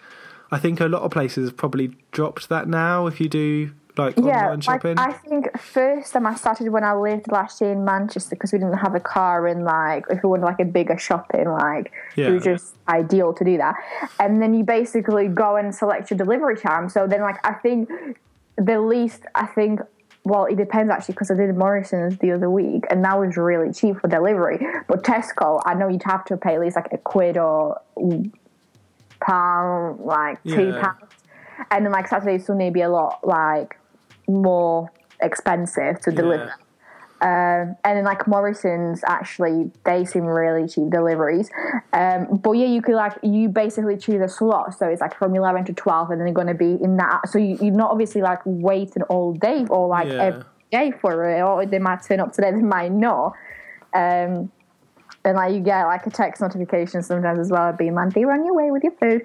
I 0.51 0.57
think 0.57 0.79
a 0.79 0.87
lot 0.87 1.03
of 1.03 1.11
places 1.11 1.49
have 1.49 1.57
probably 1.57 1.95
dropped 2.11 2.49
that 2.49 2.67
now. 2.67 3.07
If 3.07 3.21
you 3.21 3.29
do 3.29 3.71
like 3.99 4.17
yeah, 4.17 4.45
online 4.45 4.61
shopping, 4.61 4.97
I 4.97 5.11
think 5.13 5.59
first 5.59 6.13
time 6.13 6.25
I 6.25 6.35
started 6.35 6.69
when 6.69 6.83
I 6.83 6.93
lived 6.93 7.31
last 7.31 7.61
year 7.61 7.71
in 7.71 7.85
Manchester 7.85 8.35
because 8.35 8.51
we 8.53 8.59
didn't 8.59 8.77
have 8.77 8.95
a 8.95 8.99
car 8.99 9.45
and 9.47 9.63
like 9.65 10.05
if 10.09 10.23
we 10.23 10.29
wanted 10.29 10.45
like 10.45 10.59
a 10.59 10.65
bigger 10.65 10.97
shopping, 10.97 11.49
like 11.49 11.91
it 12.15 12.31
was 12.31 12.43
just 12.43 12.75
ideal 12.87 13.33
to 13.33 13.43
do 13.43 13.57
that. 13.57 13.75
And 14.19 14.41
then 14.41 14.53
you 14.53 14.63
basically 14.63 15.27
go 15.27 15.55
and 15.55 15.73
select 15.73 16.09
your 16.09 16.17
delivery 16.17 16.57
time. 16.57 16.89
So 16.89 17.07
then 17.07 17.21
like 17.21 17.37
I 17.45 17.53
think 17.53 17.89
the 18.57 18.79
least 18.81 19.23
I 19.35 19.45
think 19.45 19.81
well 20.25 20.45
it 20.45 20.57
depends 20.57 20.91
actually 20.91 21.13
because 21.13 21.31
I 21.31 21.35
did 21.35 21.55
Morrison's 21.55 22.17
the 22.19 22.31
other 22.31 22.49
week 22.49 22.85
and 22.89 23.03
that 23.05 23.17
was 23.19 23.37
really 23.37 23.71
cheap 23.73 23.99
for 24.01 24.07
delivery. 24.07 24.59
But 24.87 25.03
Tesco, 25.03 25.61
I 25.65 25.73
know 25.75 25.87
you'd 25.87 26.03
have 26.03 26.25
to 26.25 26.37
pay 26.37 26.55
at 26.55 26.61
least 26.61 26.75
like 26.75 26.91
a 26.91 26.97
quid 26.97 27.37
or 27.37 27.79
pound, 29.21 29.99
like 29.99 30.41
two 30.43 30.69
Yeah. 30.69 30.81
pounds. 30.81 31.13
And 31.71 31.85
then 31.85 31.91
like 31.91 32.07
Saturday, 32.07 32.37
Sunday 32.37 32.69
be 32.69 32.81
a 32.81 32.89
lot 32.89 33.19
like 33.25 33.77
more 34.29 34.91
expensive 35.21 35.99
to 36.01 36.11
deliver. 36.11 36.53
Um, 37.21 37.75
and 37.83 37.97
then 37.97 38.05
like 38.05 38.27
Morrison's 38.27 39.03
actually 39.05 39.71
they 39.83 40.05
seem 40.05 40.23
really 40.23 40.69
cheap 40.69 40.89
deliveries. 40.89 41.49
Um, 41.91 42.37
but 42.41 42.53
yeah, 42.53 42.67
you 42.67 42.81
could 42.81 42.95
like 42.95 43.17
you 43.23 43.49
basically 43.49 43.97
choose 43.97 44.21
a 44.21 44.29
slot, 44.29 44.73
so 44.77 44.87
it's 44.87 45.01
like 45.01 45.17
from 45.17 45.35
eleven 45.35 45.65
to 45.65 45.73
twelve, 45.73 46.11
and 46.11 46.21
then 46.21 46.27
you're 46.27 46.33
going 46.33 46.47
to 46.47 46.53
be 46.53 46.81
in 46.81 46.95
that. 46.97 47.27
So 47.27 47.37
you, 47.37 47.57
you're 47.61 47.75
not 47.75 47.91
obviously 47.91 48.21
like 48.21 48.39
waiting 48.45 49.03
all 49.03 49.33
day 49.33 49.65
or 49.69 49.89
like 49.89 50.07
Yeah. 50.07 50.23
every 50.23 50.43
day 50.71 50.91
for 51.01 51.29
it, 51.29 51.41
or 51.41 51.65
they 51.65 51.79
might 51.79 52.03
turn 52.03 52.21
up 52.21 52.31
today, 52.31 52.51
they 52.55 52.61
might 52.61 52.93
not. 52.93 53.33
Um, 53.93 54.49
and 55.25 55.35
like 55.35 55.53
you 55.53 55.59
get 55.59 55.83
like 55.85 56.05
a 56.07 56.09
text 56.09 56.41
notification 56.41 57.03
sometimes 57.03 57.39
as 57.39 57.51
well, 57.51 57.73
being 57.73 57.95
like 57.95 58.13
they're 58.13 58.31
on 58.31 58.45
your 58.45 58.55
way 58.55 58.71
with 58.71 58.83
your 58.83 58.93
food. 58.93 59.23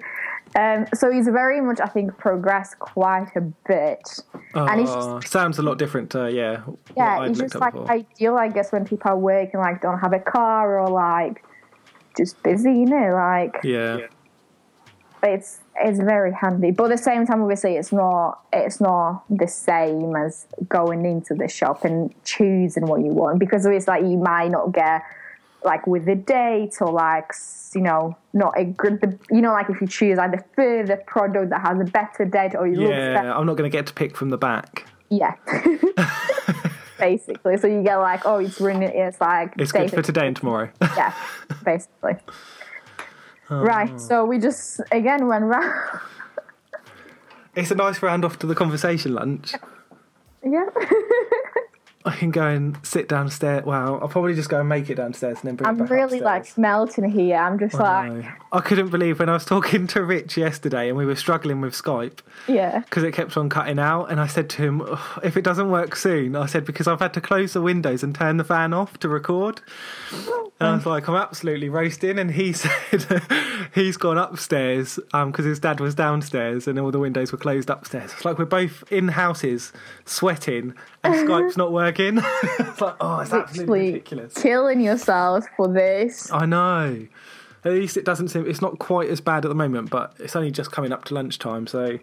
Um, 0.55 0.85
so 0.93 1.11
he's 1.11 1.27
very 1.27 1.59
much, 1.59 1.81
I 1.81 1.87
think, 1.87 2.17
progressed 2.17 2.79
quite 2.79 3.27
a 3.35 3.41
bit. 3.41 4.01
and 4.53 4.79
it's 4.81 4.93
just 4.93 5.09
Oh, 5.09 5.19
sounds 5.19 5.59
a 5.59 5.61
lot 5.61 5.77
different. 5.77 6.11
To, 6.11 6.31
yeah, 6.31 6.63
yeah, 6.95 7.25
it's 7.25 7.39
just 7.39 7.55
like 7.55 7.73
before. 7.73 7.91
ideal, 7.91 8.37
I 8.37 8.47
guess, 8.47 8.71
when 8.71 8.85
people 8.85 9.11
are 9.11 9.17
working, 9.17 9.59
like 9.59 9.81
don't 9.81 9.99
have 9.99 10.13
a 10.13 10.19
car 10.19 10.79
or 10.79 10.87
like 10.89 11.43
just 12.15 12.41
busy, 12.41 12.71
you 12.71 12.85
know, 12.85 13.09
like 13.13 13.57
yeah, 13.65 14.07
it's 15.23 15.59
it's 15.75 15.99
very 15.99 16.31
handy. 16.33 16.71
But 16.71 16.85
at 16.85 16.97
the 16.97 17.03
same 17.03 17.25
time, 17.25 17.41
obviously, 17.41 17.75
it's 17.75 17.91
not 17.91 18.39
it's 18.53 18.79
not 18.79 19.25
the 19.29 19.47
same 19.47 20.15
as 20.15 20.47
going 20.69 21.05
into 21.05 21.33
the 21.33 21.49
shop 21.49 21.83
and 21.83 22.13
choosing 22.23 22.85
what 22.85 23.01
you 23.01 23.11
want 23.11 23.39
because 23.39 23.65
it's 23.65 23.87
like 23.89 24.03
you 24.03 24.17
might 24.17 24.51
not 24.51 24.71
get 24.71 25.01
like 25.65 25.85
with 25.87 26.05
the 26.05 26.15
date 26.15 26.75
or 26.79 26.91
like 26.91 27.31
you 27.73 27.81
know 27.81 28.15
not 28.33 28.53
a 28.57 28.63
good 28.63 29.19
you 29.31 29.41
know 29.41 29.51
like 29.51 29.69
if 29.69 29.81
you 29.81 29.87
choose 29.87 30.17
like 30.17 30.31
the 30.31 30.43
further 30.55 30.97
product 31.07 31.49
that 31.49 31.61
has 31.61 31.79
a 31.79 31.83
better 31.83 32.23
date 32.25 32.55
or 32.55 32.67
you 32.67 32.75
look 32.75 32.91
better 32.91 33.27
yeah. 33.27 33.37
I'm 33.37 33.45
not 33.45 33.57
going 33.57 33.69
to 33.69 33.75
get 33.75 33.87
to 33.87 33.93
pick 33.93 34.15
from 34.15 34.29
the 34.29 34.37
back. 34.37 34.87
yeah. 35.09 35.35
basically. 36.99 37.57
So 37.57 37.67
you 37.67 37.83
get 37.83 37.97
like, 37.97 38.25
oh, 38.25 38.37
it's 38.37 38.59
running. 38.59 38.89
It's 38.89 39.19
like 39.19 39.53
It's 39.57 39.71
good 39.71 39.91
for 39.91 40.01
today 40.01 40.27
and 40.27 40.35
tomorrow. 40.35 40.69
Yeah, 40.81 41.13
basically. 41.63 42.15
Oh. 43.49 43.59
Right. 43.59 43.99
So 43.99 44.25
we 44.25 44.39
just 44.39 44.81
again 44.91 45.27
went 45.27 45.45
round. 45.45 45.99
it's 47.55 47.71
a 47.71 47.75
nice 47.75 48.01
round 48.01 48.25
off 48.25 48.39
to 48.39 48.47
the 48.47 48.55
conversation 48.55 49.13
lunch. 49.13 49.53
yeah. 50.43 50.65
I 52.05 52.15
can 52.15 52.29
go 52.29 52.45
and 52.45 52.77
sit 52.85 53.09
downstairs. 53.09 53.65
Well, 53.65 53.99
I'll 53.99 54.07
probably 54.07 54.35
just 54.35 54.47
go 54.47 54.59
and 54.59 54.69
make 54.69 54.89
it 54.91 54.95
downstairs 54.95 55.39
and 55.39 55.47
then 55.47 55.55
bring 55.55 55.67
it 55.67 55.69
up. 55.69 55.75
I'm 55.75 55.81
it 55.81 55.89
back 55.89 55.91
really 55.91 56.19
upstairs. 56.19 56.57
like 56.57 56.57
melting 56.57 57.09
here. 57.09 57.37
I'm 57.37 57.57
just 57.57 57.75
I 57.75 58.09
like, 58.09 58.23
know. 58.23 58.31
I 58.51 58.59
couldn't 58.61 58.89
believe 58.89 59.19
when 59.19 59.27
I 59.27 59.33
was 59.33 59.45
talking 59.45 59.87
to 59.87 60.03
Rich 60.03 60.37
yesterday 60.37 60.87
and 60.87 60.97
we 60.97 61.05
were 61.05 61.15
struggling 61.15 61.61
with 61.61 61.73
Skype 61.73 62.19
yeah. 62.47 62.79
because 62.79 63.03
it 63.03 63.13
kept 63.13 63.35
on 63.37 63.49
cutting 63.49 63.79
out. 63.79 64.05
And 64.05 64.19
I 64.19 64.27
said 64.27 64.49
to 64.51 64.61
him, 64.61 64.81
"Ugh, 64.81 65.19
if 65.23 65.35
it 65.35 65.43
doesn't 65.43 65.69
work 65.69 65.95
soon, 65.95 66.35
I 66.35 66.45
said, 66.45 66.63
because 66.63 66.87
I've 66.87 66.99
had 66.99 67.13
to 67.15 67.21
close 67.21 67.53
the 67.53 67.61
windows 67.61 68.03
and 68.03 68.13
turn 68.13 68.37
the 68.37 68.43
fan 68.43 68.71
off 68.71 68.99
to 68.99 69.09
record. 69.09 69.61
And 70.59 70.69
I 70.69 70.75
was 70.75 70.85
like, 70.85 71.09
I'm 71.09 71.15
absolutely 71.15 71.69
roasting. 71.69 72.17
And 72.17 72.31
he 72.31 72.53
said 72.53 73.21
he's 73.73 73.97
gone 73.97 74.17
upstairs 74.17 74.99
um, 75.11 75.31
because 75.31 75.45
his 75.45 75.59
dad 75.59 75.79
was 75.79 75.95
downstairs 75.95 76.67
and 76.67 76.79
all 76.79 76.91
the 76.91 76.99
windows 76.99 77.31
were 77.31 77.37
closed 77.37 77.69
upstairs. 77.69 78.13
It's 78.13 78.25
like 78.25 78.37
we're 78.37 78.45
both 78.45 78.83
in 78.91 79.09
houses 79.09 79.73
sweating 80.05 80.73
and 81.03 81.13
Skype's 81.27 81.57
not 81.57 81.71
working. 81.71 81.94
it's 82.59 82.81
like, 82.81 82.95
oh, 82.99 83.19
it's 83.19 83.33
absolutely 83.33 83.91
ridiculous. 83.93 84.33
killing 84.33 84.81
yourself 84.81 85.45
for 85.55 85.67
this. 85.67 86.31
I 86.31 86.45
know. 86.45 87.07
At 87.63 87.71
least 87.71 87.97
it 87.97 88.05
doesn't 88.05 88.27
seem 88.27 88.45
it's 88.45 88.61
not 88.61 88.77
quite 88.77 89.09
as 89.09 89.21
bad 89.21 89.43
at 89.43 89.49
the 89.49 89.55
moment, 89.55 89.89
but 89.89 90.13
it's 90.19 90.35
only 90.35 90.51
just 90.51 90.71
coming 90.71 90.91
up 90.91 91.03
to 91.05 91.13
lunchtime, 91.15 91.65
so 91.65 91.97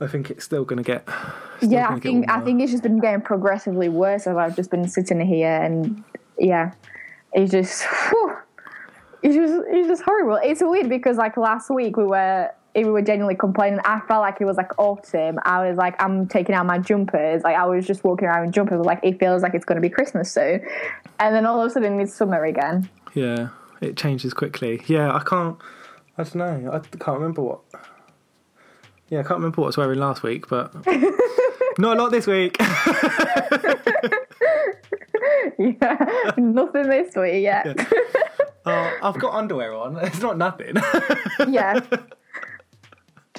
I 0.00 0.06
think 0.06 0.30
it's 0.30 0.44
still 0.44 0.64
going 0.64 0.76
to 0.76 0.84
get. 0.84 1.08
still 1.58 1.72
yeah, 1.72 1.86
I 1.86 1.88
gonna 1.88 2.00
get 2.00 2.02
think 2.02 2.30
I 2.30 2.40
think 2.40 2.62
it's 2.62 2.70
just 2.70 2.82
been 2.82 3.00
getting 3.00 3.22
progressively 3.22 3.88
worse 3.88 4.26
as 4.26 4.36
I've 4.36 4.54
just 4.56 4.70
been 4.70 4.88
sitting 4.88 5.20
here 5.20 5.60
and 5.62 6.02
yeah, 6.38 6.72
it's 7.32 7.50
just 7.50 7.84
whew, 7.84 8.36
it's 9.22 9.34
just 9.34 9.64
it's 9.68 9.88
just 9.88 10.02
horrible. 10.02 10.38
It's 10.42 10.62
weird 10.62 10.88
because 10.88 11.16
like 11.16 11.36
last 11.36 11.70
week 11.70 11.96
we 11.96 12.04
were 12.04 12.50
we 12.74 12.84
were 12.84 13.02
genuinely 13.02 13.34
complaining. 13.34 13.80
I 13.84 14.00
felt 14.08 14.22
like 14.22 14.40
it 14.40 14.44
was 14.44 14.56
like 14.56 14.78
autumn. 14.78 15.38
I 15.44 15.68
was 15.68 15.76
like 15.76 16.00
I'm 16.02 16.26
taking 16.26 16.54
out 16.54 16.64
my 16.66 16.78
jumpers. 16.78 17.42
Like 17.42 17.56
I 17.56 17.66
was 17.66 17.86
just 17.86 18.02
walking 18.04 18.28
around 18.28 18.46
in 18.46 18.52
jumpers. 18.52 18.84
Like 18.84 19.00
it 19.02 19.18
feels 19.18 19.42
like 19.42 19.54
it's 19.54 19.64
going 19.64 19.76
to 19.76 19.82
be 19.82 19.90
Christmas 19.90 20.32
soon, 20.32 20.66
and 21.18 21.34
then 21.34 21.44
all 21.46 21.60
of 21.60 21.66
a 21.66 21.70
sudden 21.70 22.00
it's 22.00 22.14
summer 22.14 22.44
again. 22.44 22.88
Yeah, 23.14 23.48
it 23.80 23.96
changes 23.96 24.32
quickly. 24.32 24.82
Yeah, 24.86 25.14
I 25.14 25.20
can't. 25.20 25.58
I 26.16 26.24
don't 26.24 26.34
know. 26.36 26.70
I 26.72 26.78
can't 26.96 27.18
remember 27.18 27.42
what. 27.42 27.60
Yeah, 29.08 29.20
I 29.20 29.22
can't 29.22 29.38
remember 29.38 29.60
what 29.60 29.66
I 29.66 29.68
was 29.68 29.76
wearing 29.76 29.98
last 29.98 30.22
week, 30.22 30.48
but 30.48 30.74
not 31.78 31.98
a 31.98 32.02
lot 32.02 32.10
this 32.10 32.26
week. 32.26 32.56
yeah, 35.58 36.32
nothing 36.38 36.88
this 36.88 37.14
week 37.14 37.42
yet. 37.42 37.66
oh, 38.64 38.98
I've 39.02 39.18
got 39.18 39.34
underwear 39.34 39.74
on. 39.74 39.96
It's 40.02 40.20
not 40.20 40.38
nothing. 40.38 40.76
yeah. 41.48 41.80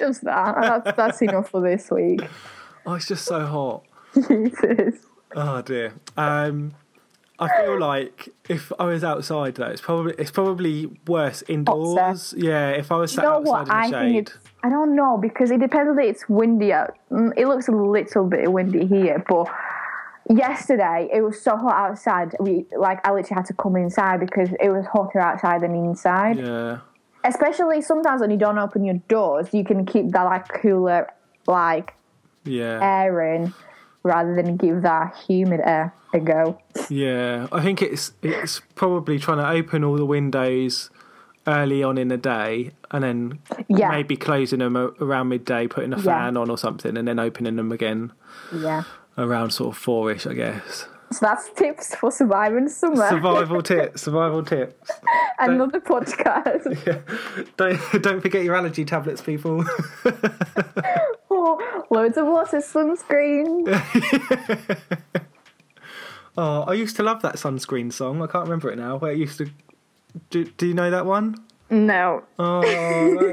Just 0.06 0.24
that. 0.24 0.54
That's 0.84 0.96
that's 0.96 1.22
enough 1.22 1.50
for 1.50 1.60
this 1.60 1.90
week. 1.90 2.20
oh, 2.86 2.94
it's 2.94 3.06
just 3.08 3.24
so 3.24 3.40
hot. 3.46 3.84
Jesus. 4.28 4.96
Oh 5.34 5.62
dear. 5.62 5.94
Um, 6.16 6.74
I 7.38 7.48
feel 7.62 7.80
like 7.80 8.28
if 8.48 8.70
I 8.78 8.84
was 8.84 9.02
outside 9.02 9.56
though, 9.56 9.66
it's 9.66 9.80
probably 9.80 10.14
it's 10.18 10.30
probably 10.30 10.86
worse 11.06 11.42
indoors. 11.48 12.32
Yeah, 12.36 12.70
if 12.70 12.92
I 12.92 12.96
was 12.96 13.14
You 13.16 13.22
know 13.22 13.40
what? 13.40 13.68
outside 13.68 13.74
I 13.74 13.84
in 13.86 13.90
the 13.90 13.98
think 13.98 14.28
shade. 14.28 14.38
I 14.62 14.68
don't 14.70 14.94
know 14.94 15.18
because 15.20 15.50
it 15.50 15.60
depends 15.60 15.90
on 15.90 15.98
it's 15.98 16.28
windy 16.28 16.72
out. 16.72 16.96
Mm, 17.10 17.32
It 17.36 17.46
looks 17.48 17.66
a 17.68 17.72
little 17.72 18.24
bit 18.26 18.50
windy 18.52 18.86
here, 18.86 19.22
but 19.28 19.48
yesterday 20.30 21.08
it 21.12 21.22
was 21.22 21.40
so 21.40 21.56
hot 21.56 21.74
outside. 21.74 22.34
We 22.40 22.66
like 22.76 23.04
I 23.06 23.12
literally 23.12 23.34
had 23.34 23.46
to 23.46 23.54
come 23.54 23.76
inside 23.76 24.20
because 24.20 24.50
it 24.60 24.70
was 24.70 24.86
hotter 24.86 25.18
outside 25.20 25.62
than 25.62 25.74
inside. 25.74 26.38
Yeah, 26.38 26.78
Especially 27.24 27.80
sometimes 27.80 28.20
when 28.20 28.30
you 28.30 28.36
don't 28.36 28.58
open 28.58 28.84
your 28.84 29.00
doors, 29.08 29.48
you 29.52 29.64
can 29.64 29.84
keep 29.86 30.10
that 30.10 30.22
like 30.24 30.46
cooler 30.60 31.08
like 31.46 31.94
yeah, 32.44 32.78
air 32.82 33.34
in 33.34 33.54
rather 34.02 34.34
than 34.34 34.56
give 34.56 34.82
that 34.82 35.16
humid 35.26 35.60
air 35.64 35.94
a 36.12 36.20
go. 36.20 36.58
yeah. 36.90 37.46
I 37.50 37.62
think 37.62 37.80
it's 37.82 38.12
it's 38.22 38.60
probably 38.74 39.18
trying 39.18 39.38
to 39.38 39.48
open 39.48 39.82
all 39.82 39.96
the 39.96 40.04
windows 40.06 40.90
early 41.46 41.82
on 41.82 41.98
in 41.98 42.08
the 42.08 42.16
day 42.16 42.70
and 42.90 43.02
then 43.04 43.38
Yeah. 43.68 43.90
maybe 43.90 44.16
closing 44.16 44.60
them 44.60 44.76
around 44.76 45.28
midday, 45.28 45.66
putting 45.66 45.92
a 45.92 45.96
Yeah. 45.96 46.02
fan 46.02 46.36
on 46.36 46.50
or 46.50 46.56
something, 46.58 46.96
and 46.96 47.08
then 47.08 47.18
opening 47.18 47.56
them 47.56 47.72
again 47.72 48.12
Yeah. 48.52 48.82
around 49.18 49.50
sort 49.50 49.74
of 49.74 49.78
four-ish, 49.78 50.26
I 50.26 50.34
guess. 50.34 50.86
So 51.14 51.26
that's 51.26 51.48
tips 51.50 51.94
for 51.94 52.10
surviving 52.10 52.68
summer. 52.68 53.08
Survival 53.08 53.62
tips. 53.72 54.02
Survival 54.02 54.42
tips. 54.44 54.90
Another 55.38 55.80
podcast. 55.80 56.64
Yeah. 56.86 57.44
Don't 57.56 58.02
don't 58.02 58.20
forget 58.20 58.42
your 58.44 58.54
allergy 58.56 58.84
tablets, 58.84 59.22
people. 59.22 59.64
Oh, 61.36 61.84
loads 61.90 62.16
of 62.16 62.26
water, 62.26 62.58
sunscreen. 62.58 63.66
Oh, 66.36 66.62
I 66.62 66.72
used 66.74 66.96
to 66.96 67.02
love 67.02 67.22
that 67.22 67.36
sunscreen 67.36 67.92
song. 67.92 68.20
I 68.22 68.26
can't 68.26 68.44
remember 68.44 68.70
it 68.70 68.76
now. 68.78 68.96
Where 68.98 69.12
it 69.12 69.18
used 69.18 69.38
to. 69.38 69.50
Do, 70.30 70.44
do 70.44 70.66
you 70.66 70.74
know 70.74 70.90
that 70.90 71.06
one? 71.06 71.36
No. 71.70 72.22
Oh, 72.38 72.62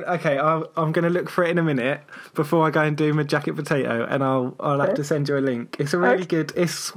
okay. 0.08 0.38
I'll, 0.38 0.72
I'm 0.78 0.92
going 0.92 1.04
to 1.04 1.10
look 1.10 1.30
for 1.30 1.44
it 1.44 1.50
in 1.52 1.58
a 1.58 1.64
minute 1.64 2.02
before 2.34 2.66
I 2.66 2.70
go 2.72 2.82
and 2.82 2.96
do 2.98 3.14
my 3.14 3.24
jacket 3.24 3.56
potato, 3.56 4.06
and 4.10 4.24
I'll 4.24 4.56
I'll 4.60 4.80
have 4.80 4.94
to 4.96 5.04
send 5.04 5.30
you 5.30 5.38
a 5.38 5.40
link. 5.40 5.78
It's 5.80 5.94
a 5.94 5.98
really 6.00 6.16
Okay. 6.16 6.26
good. 6.26 6.54
It's 6.56 6.92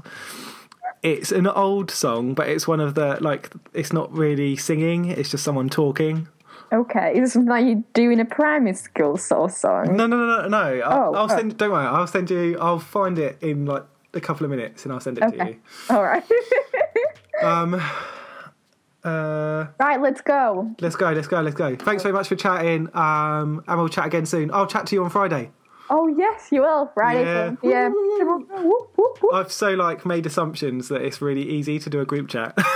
it's 1.04 1.30
an 1.30 1.46
old 1.46 1.90
song, 1.92 2.34
but 2.34 2.48
it's 2.48 2.66
one 2.66 2.80
of 2.80 2.94
the 2.96 3.18
like. 3.20 3.50
It's 3.72 3.92
not 3.92 4.10
really 4.12 4.56
singing. 4.56 5.04
It's 5.04 5.30
just 5.30 5.44
someone 5.44 5.68
talking. 5.68 6.26
Okay. 6.72 7.12
Is 7.14 7.20
this 7.20 7.32
something 7.34 7.50
like 7.50 7.66
you 7.66 7.84
do 7.92 8.10
in 8.10 8.18
a 8.18 8.24
primary 8.24 8.74
school 8.74 9.16
sort 9.18 9.50
of 9.50 9.56
song? 9.56 9.96
No, 9.96 10.06
no, 10.08 10.16
no, 10.16 10.42
no, 10.42 10.48
no. 10.48 10.80
I'll, 10.80 11.10
Oh, 11.10 11.14
I'll 11.14 11.24
oh. 11.24 11.28
send. 11.28 11.56
Don't 11.58 11.70
worry. 11.70 11.86
I'll 11.86 12.06
send 12.08 12.30
you. 12.30 12.58
I'll 12.58 12.80
find 12.80 13.18
it 13.18 13.36
in 13.42 13.66
like 13.66 13.84
a 14.14 14.20
couple 14.20 14.44
of 14.44 14.50
minutes, 14.50 14.84
and 14.84 14.92
I'll 14.92 15.00
send 15.00 15.18
it 15.18 15.20
to 15.30 15.36
you. 15.36 15.42
Okay. 15.42 15.58
All 15.90 16.02
right. 16.02 16.24
Um, 17.42 17.74
Uh, 19.04 19.66
Right, 19.78 20.00
let's 20.00 20.22
go. 20.22 20.74
let's 20.80 20.96
go, 20.96 21.10
let's 21.10 21.26
go, 21.28 21.40
let's 21.42 21.56
go. 21.56 21.76
Thanks 21.76 22.02
very 22.02 22.14
much 22.14 22.28
for 22.28 22.36
chatting. 22.36 22.88
Um, 22.96 23.62
and 23.68 23.78
we'll 23.78 23.88
chat 23.90 24.06
again 24.06 24.24
soon. 24.24 24.50
I'll 24.52 24.66
chat 24.66 24.86
to 24.86 24.94
you 24.94 25.04
on 25.04 25.10
Friday. 25.10 25.50
Oh 25.90 26.06
yes, 26.08 26.48
you 26.50 26.62
will. 26.62 26.90
Friday. 26.94 27.56
Yeah. 27.62 27.90
Yeah. 27.90 28.22
Um, 28.22 28.46
whoop. 28.96 29.18
I've 29.32 29.52
so 29.52 29.70
like 29.74 30.06
made 30.06 30.26
assumptions 30.26 30.88
that 30.88 31.02
it's 31.02 31.20
really 31.20 31.48
easy 31.48 31.78
to 31.78 31.90
do 31.90 32.00
a 32.00 32.04
group 32.06 32.28
chat. 32.28 32.56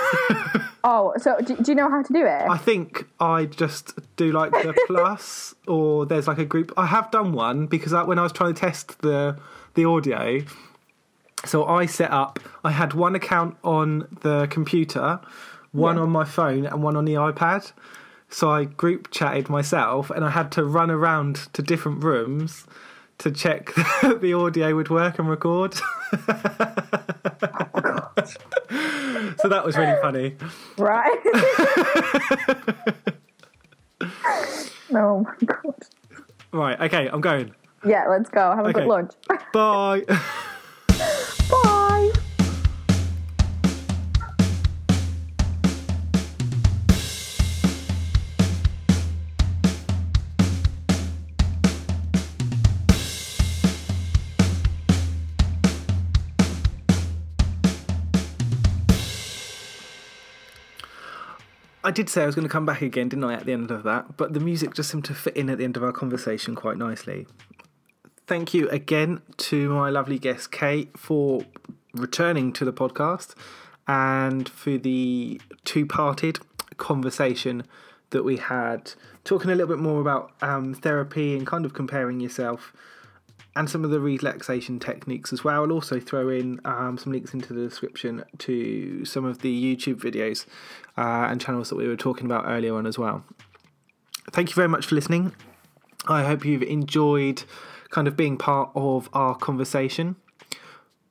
Oh, 0.84 1.12
so 1.18 1.36
do, 1.44 1.56
do 1.56 1.72
you 1.72 1.74
know 1.74 1.90
how 1.90 2.02
to 2.02 2.12
do 2.12 2.24
it? 2.24 2.48
I 2.48 2.56
think 2.56 3.04
I 3.18 3.46
just 3.46 3.98
do 4.16 4.30
like 4.30 4.52
the 4.52 4.74
plus, 4.86 5.54
or 5.66 6.06
there's 6.06 6.28
like 6.28 6.38
a 6.38 6.44
group. 6.44 6.72
I 6.76 6.86
have 6.86 7.10
done 7.10 7.32
one 7.32 7.66
because 7.66 7.92
I, 7.92 8.04
when 8.04 8.18
I 8.18 8.22
was 8.22 8.32
trying 8.32 8.54
to 8.54 8.60
test 8.60 9.00
the 9.00 9.36
the 9.74 9.84
audio, 9.84 10.40
so 11.44 11.66
I 11.66 11.86
set 11.86 12.10
up. 12.12 12.38
I 12.64 12.70
had 12.70 12.94
one 12.94 13.16
account 13.16 13.56
on 13.64 14.06
the 14.22 14.46
computer, 14.50 15.20
one 15.72 15.96
Yeah. 15.96 16.02
on 16.02 16.10
my 16.10 16.24
phone, 16.24 16.64
and 16.64 16.82
one 16.82 16.96
on 16.96 17.04
the 17.04 17.14
iPad. 17.14 17.72
So 18.30 18.48
I 18.48 18.64
group 18.64 19.10
chatted 19.10 19.48
myself, 19.48 20.10
and 20.10 20.24
I 20.24 20.30
had 20.30 20.52
to 20.52 20.64
run 20.64 20.90
around 20.92 21.48
to 21.54 21.60
different 21.60 22.04
rooms 22.04 22.66
to 23.18 23.30
check 23.30 23.74
that 24.02 24.20
the 24.20 24.32
audio 24.34 24.74
would 24.76 24.88
work 24.90 25.18
and 25.18 25.28
record. 25.28 25.74
so 29.38 29.48
that 29.48 29.62
was 29.64 29.76
really 29.76 29.96
funny. 30.00 30.36
Right. 30.76 31.18
oh 34.94 35.20
my 35.24 35.34
god. 35.44 35.74
Right, 36.52 36.80
okay, 36.82 37.08
I'm 37.08 37.20
going. 37.20 37.54
Yeah, 37.84 38.06
let's 38.08 38.28
go. 38.30 38.40
Have 38.54 38.64
a 38.66 38.68
Okay. 38.70 38.80
good 38.80 38.88
lunch. 38.88 39.12
Bye. 39.52 40.04
Bye. 41.50 41.74
I 61.88 61.90
did 61.90 62.10
say 62.10 62.22
I 62.22 62.26
was 62.26 62.34
going 62.34 62.46
to 62.46 62.52
come 62.52 62.66
back 62.66 62.82
again, 62.82 63.08
didn't 63.08 63.24
I, 63.24 63.32
at 63.32 63.46
the 63.46 63.54
end 63.54 63.70
of 63.70 63.82
that? 63.84 64.18
But 64.18 64.34
the 64.34 64.40
music 64.40 64.74
just 64.74 64.90
seemed 64.90 65.06
to 65.06 65.14
fit 65.14 65.34
in 65.34 65.48
at 65.48 65.56
the 65.56 65.64
end 65.64 65.74
of 65.74 65.82
our 65.82 65.90
conversation 65.90 66.54
quite 66.54 66.76
nicely. 66.76 67.26
Thank 68.26 68.52
you 68.52 68.68
again 68.68 69.22
to 69.38 69.70
my 69.70 69.88
lovely 69.88 70.18
guest, 70.18 70.52
Kate, 70.52 70.90
for 70.98 71.46
returning 71.94 72.52
to 72.52 72.66
the 72.66 72.74
podcast 72.74 73.34
and 73.86 74.46
for 74.50 74.76
the 74.76 75.40
two 75.64 75.86
parted 75.86 76.40
conversation 76.76 77.62
that 78.10 78.22
we 78.22 78.36
had, 78.36 78.92
talking 79.24 79.50
a 79.50 79.54
little 79.54 79.74
bit 79.74 79.82
more 79.82 80.02
about 80.02 80.32
um, 80.42 80.74
therapy 80.74 81.38
and 81.38 81.46
kind 81.46 81.64
of 81.64 81.72
comparing 81.72 82.20
yourself 82.20 82.74
and 83.58 83.68
some 83.68 83.82
of 83.84 83.90
the 83.90 83.98
relaxation 83.98 84.78
techniques 84.78 85.32
as 85.32 85.42
well. 85.42 85.64
I'll 85.64 85.72
also 85.72 85.98
throw 85.98 86.28
in 86.28 86.60
um, 86.64 86.96
some 86.96 87.12
links 87.12 87.34
into 87.34 87.52
the 87.52 87.68
description 87.68 88.24
to 88.38 89.04
some 89.04 89.24
of 89.24 89.40
the 89.40 89.76
YouTube 89.76 89.96
videos 89.96 90.46
uh, 90.96 91.26
and 91.28 91.40
channels 91.40 91.68
that 91.70 91.74
we 91.74 91.88
were 91.88 91.96
talking 91.96 92.24
about 92.24 92.44
earlier 92.46 92.76
on 92.76 92.86
as 92.86 92.96
well. 92.96 93.24
Thank 94.30 94.50
you 94.50 94.54
very 94.54 94.68
much 94.68 94.86
for 94.86 94.94
listening. 94.94 95.34
I 96.06 96.22
hope 96.22 96.44
you've 96.44 96.62
enjoyed 96.62 97.42
kind 97.90 98.06
of 98.06 98.16
being 98.16 98.36
part 98.38 98.70
of 98.76 99.08
our 99.12 99.34
conversation. 99.34 100.14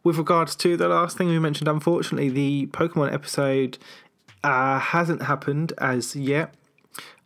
With 0.05 0.17
regards 0.17 0.55
to 0.57 0.77
the 0.77 0.87
last 0.87 1.17
thing 1.17 1.27
we 1.27 1.39
mentioned, 1.39 1.67
unfortunately, 1.67 2.29
the 2.29 2.67
Pokemon 2.67 3.11
episode 3.11 3.77
uh, 4.45 4.79
hasn't 4.79 5.23
happened 5.23 5.73
as 5.79 6.15
yet. 6.15 6.53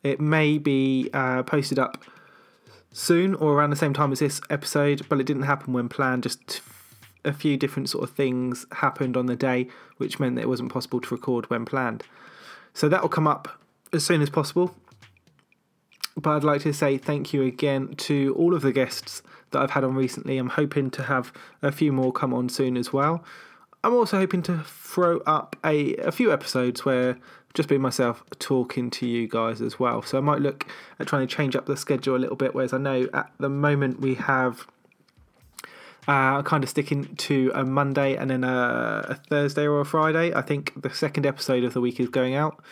It 0.01 0.19
may 0.19 0.57
be 0.57 1.11
uh, 1.13 1.43
posted 1.43 1.77
up 1.77 2.03
soon 2.91 3.35
or 3.35 3.53
around 3.53 3.69
the 3.69 3.75
same 3.75 3.93
time 3.93 4.11
as 4.11 4.19
this 4.19 4.41
episode, 4.49 5.07
but 5.09 5.19
it 5.19 5.25
didn't 5.25 5.43
happen 5.43 5.73
when 5.73 5.89
planned. 5.89 6.23
Just 6.23 6.61
a 7.23 7.33
few 7.33 7.57
different 7.57 7.89
sort 7.89 8.03
of 8.03 8.15
things 8.15 8.65
happened 8.71 9.15
on 9.15 9.27
the 9.27 9.35
day, 9.35 9.67
which 9.97 10.19
meant 10.19 10.35
that 10.35 10.41
it 10.41 10.49
wasn't 10.49 10.71
possible 10.71 10.99
to 10.99 11.13
record 11.13 11.49
when 11.49 11.65
planned. 11.65 12.03
So 12.73 12.89
that 12.89 13.01
will 13.01 13.09
come 13.09 13.27
up 13.27 13.59
as 13.93 14.03
soon 14.03 14.21
as 14.21 14.29
possible. 14.29 14.75
But 16.17 16.31
I'd 16.31 16.43
like 16.43 16.61
to 16.61 16.73
say 16.73 16.97
thank 16.97 17.33
you 17.33 17.43
again 17.43 17.95
to 17.95 18.35
all 18.37 18.53
of 18.53 18.61
the 18.61 18.73
guests 18.73 19.21
that 19.51 19.61
I've 19.61 19.71
had 19.71 19.83
on 19.83 19.95
recently. 19.95 20.37
I'm 20.37 20.49
hoping 20.49 20.89
to 20.91 21.03
have 21.03 21.31
a 21.61 21.71
few 21.71 21.91
more 21.91 22.11
come 22.11 22.33
on 22.33 22.49
soon 22.49 22.75
as 22.75 22.91
well. 22.91 23.23
I'm 23.83 23.93
also 23.93 24.17
hoping 24.17 24.41
to 24.43 24.59
throw 24.59 25.19
up 25.21 25.55
a, 25.65 25.95
a 25.97 26.11
few 26.11 26.31
episodes 26.31 26.85
where 26.85 27.17
just 27.53 27.69
be 27.69 27.77
myself 27.77 28.23
talking 28.39 28.89
to 28.91 29.05
you 29.05 29.27
guys 29.27 29.61
as 29.61 29.79
well. 29.79 30.01
So 30.01 30.17
I 30.17 30.21
might 30.21 30.39
look 30.39 30.65
at 30.99 31.07
trying 31.07 31.27
to 31.27 31.35
change 31.35 31.55
up 31.55 31.65
the 31.65 31.77
schedule 31.77 32.15
a 32.15 32.17
little 32.17 32.35
bit. 32.35 32.53
Whereas 32.53 32.73
I 32.73 32.77
know 32.77 33.07
at 33.13 33.31
the 33.39 33.49
moment 33.49 33.99
we 33.99 34.15
have 34.15 34.67
uh, 36.07 36.41
kind 36.43 36.63
of 36.63 36.69
sticking 36.69 37.15
to 37.15 37.51
a 37.53 37.63
Monday 37.63 38.15
and 38.15 38.29
then 38.29 38.43
a, 38.43 39.05
a 39.09 39.15
Thursday 39.15 39.67
or 39.67 39.79
a 39.79 39.85
Friday. 39.85 40.33
I 40.33 40.41
think 40.41 40.81
the 40.81 40.89
second 40.89 41.25
episode 41.25 41.63
of 41.63 41.73
the 41.73 41.81
week 41.81 41.99
is 41.99 42.09
going 42.09 42.35
out. 42.35 42.63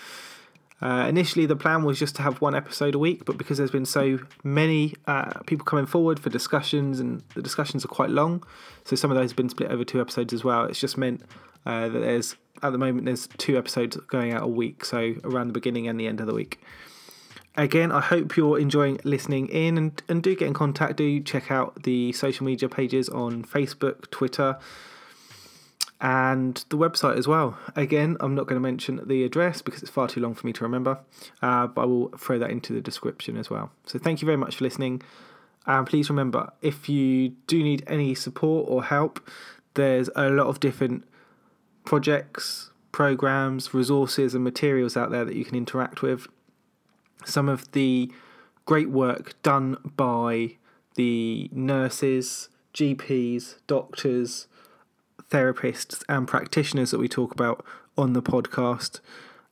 Uh, 0.82 1.05
initially, 1.09 1.45
the 1.45 1.57
plan 1.57 1.84
was 1.84 1.99
just 1.99 2.15
to 2.15 2.21
have 2.21 2.39
one 2.39 2.55
episode 2.55 2.95
a 2.95 2.99
week, 2.99 3.25
but 3.25 3.38
because 3.38 3.57
there's 3.57 3.71
been 3.71 3.86
so 3.86 4.17
many 4.43 4.93
uh, 5.07 5.39
people 5.45 5.65
coming 5.65 5.86
forward 5.86 6.19
for 6.19 6.30
discussions, 6.30 7.01
and 7.01 7.21
the 7.36 7.41
discussions 7.41 7.84
are 7.84 7.89
quite 7.89 8.09
long, 8.09 8.41
so 8.86 8.95
some 8.95 9.11
of 9.11 9.17
those 9.17 9.32
have 9.32 9.36
been 9.36 9.49
split 9.49 9.69
over 9.71 9.84
two 9.84 9.99
episodes 9.99 10.32
as 10.32 10.45
well. 10.45 10.63
It's 10.63 10.80
just 10.80 10.97
meant 10.97 11.21
uh, 11.65 11.89
that 11.89 11.99
there's 11.99 12.38
at 12.62 12.72
the 12.72 12.78
moment 12.78 13.05
there's 13.05 13.28
two 13.38 13.57
episodes 13.57 13.97
going 14.07 14.34
out 14.34 14.43
a 14.43 14.47
week, 14.47 14.86
so 14.86 15.16
around 15.24 15.47
the 15.47 15.53
beginning 15.53 15.88
and 15.88 15.99
the 15.99 16.07
end 16.07 16.20
of 16.20 16.28
the 16.28 16.34
week. 16.34 16.62
Again, 17.57 17.91
I 17.91 17.99
hope 17.99 18.38
you're 18.38 18.60
enjoying 18.60 18.99
listening 19.03 19.47
in, 19.49 19.78
and, 19.78 20.01
and 20.07 20.24
do 20.24 20.36
get 20.36 20.47
in 20.47 20.53
contact. 20.53 20.97
Do 20.97 21.20
check 21.22 21.51
out 21.51 21.84
the 21.84 22.14
social 22.14 22.45
media 22.45 22.70
pages 22.70 23.10
on 23.10 23.43
Facebook, 23.43 24.10
Twitter, 24.12 24.57
and 25.99 26.64
the 26.70 26.78
website 26.78 27.18
as 27.18 27.28
well. 27.28 27.57
Again, 27.76 28.16
I'm 28.22 28.34
not 28.34 28.47
going 28.47 28.55
to 28.55 28.62
mention 28.62 29.01
the 29.05 29.24
address 29.24 29.62
because 29.62 29.82
it's 29.82 29.91
far 29.91 30.07
too 30.07 30.22
long 30.22 30.36
for 30.36 30.47
me 30.47 30.53
to 30.53 30.64
remember, 30.64 30.99
uh, 31.41 31.68
but 31.68 31.82
I 31.82 31.86
will 31.86 32.10
throw 32.18 32.39
that 32.39 32.49
into 32.49 32.72
the 32.72 32.82
description 32.82 33.36
as 33.36 33.49
well. 33.49 33.72
So 33.86 33.99
thank 33.99 34.22
you 34.22 34.26
very 34.26 34.38
much 34.38 34.57
for 34.57 34.64
listening. 34.64 35.01
And 35.66 35.86
please 35.86 36.10
remember, 36.10 36.51
if 36.62 36.88
you 36.88 37.30
do 37.47 37.62
need 37.62 37.84
any 37.88 38.16
support 38.16 38.70
or 38.70 38.84
help, 38.86 39.20
there's 39.74 40.10
a 40.16 40.30
lot 40.30 40.47
of 40.47 40.60
different 40.60 41.03
projects, 41.89 42.69
programs, 42.91 43.73
resources, 43.73 44.35
and 44.35 44.43
materials 44.43 44.95
out 44.95 45.09
there 45.09 45.25
that 45.25 45.33
you 45.33 45.43
can 45.43 45.55
interact 45.55 46.03
with. 46.03 46.27
Some 47.25 47.49
of 47.49 47.71
the 47.71 48.11
great 48.67 48.91
work 48.91 49.33
done 49.41 49.75
by 49.97 50.57
the 50.93 51.49
nurses, 51.51 52.49
GPs, 52.75 53.55
doctors, 53.65 54.45
therapists 55.31 56.03
and 56.07 56.27
practitioners 56.27 56.91
that 56.91 56.99
we 56.99 57.07
talk 57.07 57.31
about 57.31 57.65
on 57.97 58.13
the 58.13 58.21
podcast 58.21 58.99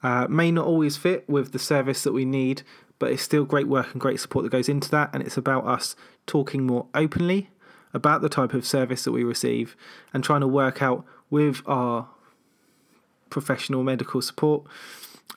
uh, 0.03 0.27
may 0.29 0.51
not 0.51 0.67
always 0.67 0.95
fit 0.95 1.27
with 1.27 1.53
the 1.53 1.59
service 1.59 2.03
that 2.03 2.13
we 2.13 2.23
need, 2.23 2.61
but 2.99 3.11
it's 3.11 3.23
still 3.23 3.45
great 3.45 3.67
work 3.67 3.93
and 3.93 3.99
great 3.99 4.19
support 4.19 4.43
that 4.43 4.51
goes 4.51 4.69
into 4.69 4.91
that. 4.91 5.09
And 5.11 5.23
it's 5.23 5.37
about 5.37 5.65
us 5.65 5.95
talking 6.27 6.67
more 6.67 6.85
openly 6.93 7.49
about 7.95 8.21
the 8.21 8.29
type 8.29 8.53
of 8.53 8.63
service 8.63 9.05
that 9.05 9.11
we 9.11 9.23
receive 9.23 9.75
and 10.13 10.23
trying 10.23 10.41
to 10.41 10.47
work 10.47 10.83
out 10.83 11.03
with 11.31 11.63
our 11.65 12.09
professional 13.29 13.83
medical 13.83 14.21
support 14.21 14.63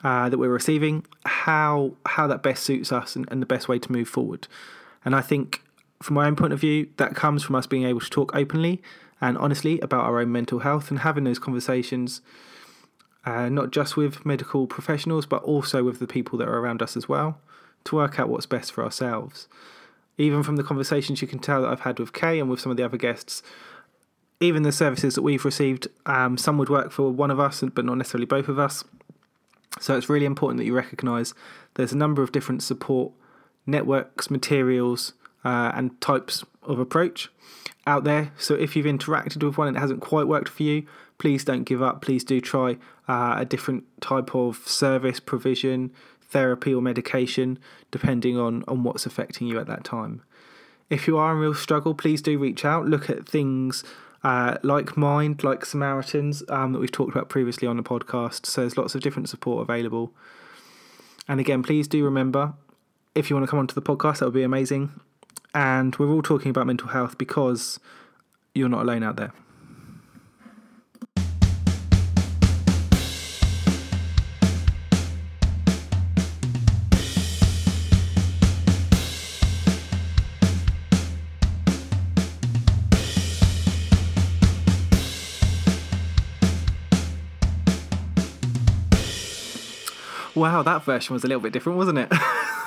uh, 0.03 0.29
that 0.29 0.37
we're 0.37 0.49
receiving 0.49 1.05
how 1.25 1.91
how 2.05 2.27
that 2.27 2.41
best 2.41 2.63
suits 2.63 2.91
us 2.91 3.15
and, 3.15 3.27
and 3.31 3.41
the 3.41 3.45
best 3.45 3.67
way 3.67 3.79
to 3.79 3.91
move 3.91 4.07
forward. 4.07 4.47
And 5.05 5.15
I 5.15 5.21
think 5.21 5.61
from 6.01 6.15
my 6.15 6.27
own 6.27 6.35
point 6.35 6.53
of 6.53 6.59
view, 6.59 6.89
that 6.97 7.15
comes 7.15 7.43
from 7.43 7.55
us 7.55 7.67
being 7.67 7.83
able 7.83 7.99
to 7.99 8.09
talk 8.09 8.35
openly 8.35 8.81
and 9.19 9.37
honestly 9.37 9.79
about 9.81 10.05
our 10.05 10.19
own 10.19 10.31
mental 10.31 10.59
health 10.59 10.89
and 10.89 10.99
having 10.99 11.23
those 11.23 11.39
conversations, 11.39 12.21
uh, 13.25 13.49
not 13.49 13.71
just 13.71 13.95
with 13.95 14.25
medical 14.25 14.65
professionals, 14.65 15.27
but 15.27 15.43
also 15.43 15.83
with 15.83 15.99
the 15.99 16.07
people 16.07 16.39
that 16.39 16.47
are 16.47 16.57
around 16.57 16.81
us 16.81 16.97
as 16.97 17.07
well, 17.07 17.39
to 17.83 17.95
work 17.95 18.19
out 18.19 18.29
what's 18.29 18.47
best 18.47 18.71
for 18.71 18.83
ourselves. 18.83 19.47
Even 20.17 20.43
from 20.43 20.55
the 20.55 20.63
conversations 20.63 21.21
you 21.21 21.27
can 21.27 21.39
tell 21.39 21.61
that 21.61 21.69
I've 21.69 21.81
had 21.81 21.99
with 21.99 22.13
Kay 22.13 22.39
and 22.39 22.49
with 22.49 22.59
some 22.59 22.71
of 22.71 22.77
the 22.77 22.85
other 22.85 22.97
guests, 22.97 23.43
even 24.41 24.63
the 24.63 24.71
services 24.71 25.15
that 25.15 25.21
we've 25.21 25.45
received, 25.45 25.87
um, 26.05 26.37
some 26.37 26.57
would 26.57 26.69
work 26.69 26.91
for 26.91 27.11
one 27.11 27.31
of 27.31 27.39
us, 27.39 27.63
but 27.73 27.85
not 27.85 27.97
necessarily 27.97 28.25
both 28.25 28.47
of 28.47 28.59
us. 28.59 28.83
So 29.79 29.95
it's 29.95 30.09
really 30.09 30.25
important 30.25 30.57
that 30.57 30.65
you 30.65 30.75
recognise 30.75 31.33
there's 31.75 31.93
a 31.93 31.97
number 31.97 32.21
of 32.21 32.31
different 32.31 32.61
support 32.63 33.13
networks, 33.65 34.29
materials, 34.29 35.13
uh, 35.45 35.71
and 35.75 35.99
types 36.01 36.43
of 36.63 36.79
approach 36.79 37.29
out 37.85 38.03
there. 38.03 38.31
So 38.37 38.55
if 38.55 38.75
you've 38.75 38.85
interacted 38.85 39.43
with 39.43 39.57
one 39.57 39.67
and 39.67 39.77
it 39.77 39.79
hasn't 39.79 40.01
quite 40.01 40.27
worked 40.27 40.49
for 40.49 40.63
you, 40.63 40.85
please 41.19 41.45
don't 41.45 41.63
give 41.63 41.81
up. 41.81 42.01
Please 42.01 42.23
do 42.23 42.41
try 42.41 42.77
uh, 43.07 43.35
a 43.37 43.45
different 43.45 43.83
type 44.01 44.35
of 44.35 44.57
service 44.67 45.19
provision, 45.19 45.91
therapy, 46.21 46.73
or 46.73 46.81
medication, 46.81 47.59
depending 47.91 48.37
on, 48.37 48.63
on 48.67 48.83
what's 48.83 49.05
affecting 49.05 49.47
you 49.47 49.59
at 49.59 49.67
that 49.67 49.83
time. 49.83 50.23
If 50.89 51.07
you 51.07 51.17
are 51.17 51.31
in 51.31 51.37
real 51.37 51.53
struggle, 51.53 51.93
please 51.93 52.21
do 52.21 52.37
reach 52.37 52.65
out. 52.65 52.87
Look 52.87 53.09
at 53.09 53.27
things 53.27 53.83
uh, 54.23 54.57
like 54.63 54.95
Mind, 54.95 55.43
like 55.43 55.65
Samaritans, 55.65 56.43
um, 56.49 56.73
that 56.73 56.79
we've 56.79 56.91
talked 56.91 57.11
about 57.11 57.29
previously 57.29 57.67
on 57.67 57.77
the 57.77 57.83
podcast. 57.83 58.45
So 58.45 58.61
there's 58.61 58.77
lots 58.77 58.95
of 58.95 59.01
different 59.01 59.29
support 59.29 59.61
available. 59.61 60.13
And 61.27 61.39
again, 61.39 61.63
please 61.63 61.87
do 61.87 62.03
remember 62.03 62.53
if 63.15 63.29
you 63.29 63.35
want 63.35 63.45
to 63.45 63.49
come 63.49 63.59
onto 63.59 63.75
the 63.75 63.81
podcast, 63.81 64.19
that 64.19 64.25
would 64.25 64.33
be 64.33 64.43
amazing. 64.43 64.91
And 65.53 65.95
we're 65.97 66.09
all 66.09 66.21
talking 66.21 66.49
about 66.49 66.67
mental 66.67 66.89
health 66.89 67.17
because 67.17 67.79
you're 68.55 68.69
not 68.69 68.81
alone 68.81 69.03
out 69.03 69.17
there. 69.17 69.33
Wow, 90.41 90.63
that 90.63 90.83
version 90.83 91.13
was 91.13 91.23
a 91.23 91.27
little 91.27 91.39
bit 91.39 91.53
different, 91.53 91.77
wasn't 91.77 91.99
it? 91.99 92.11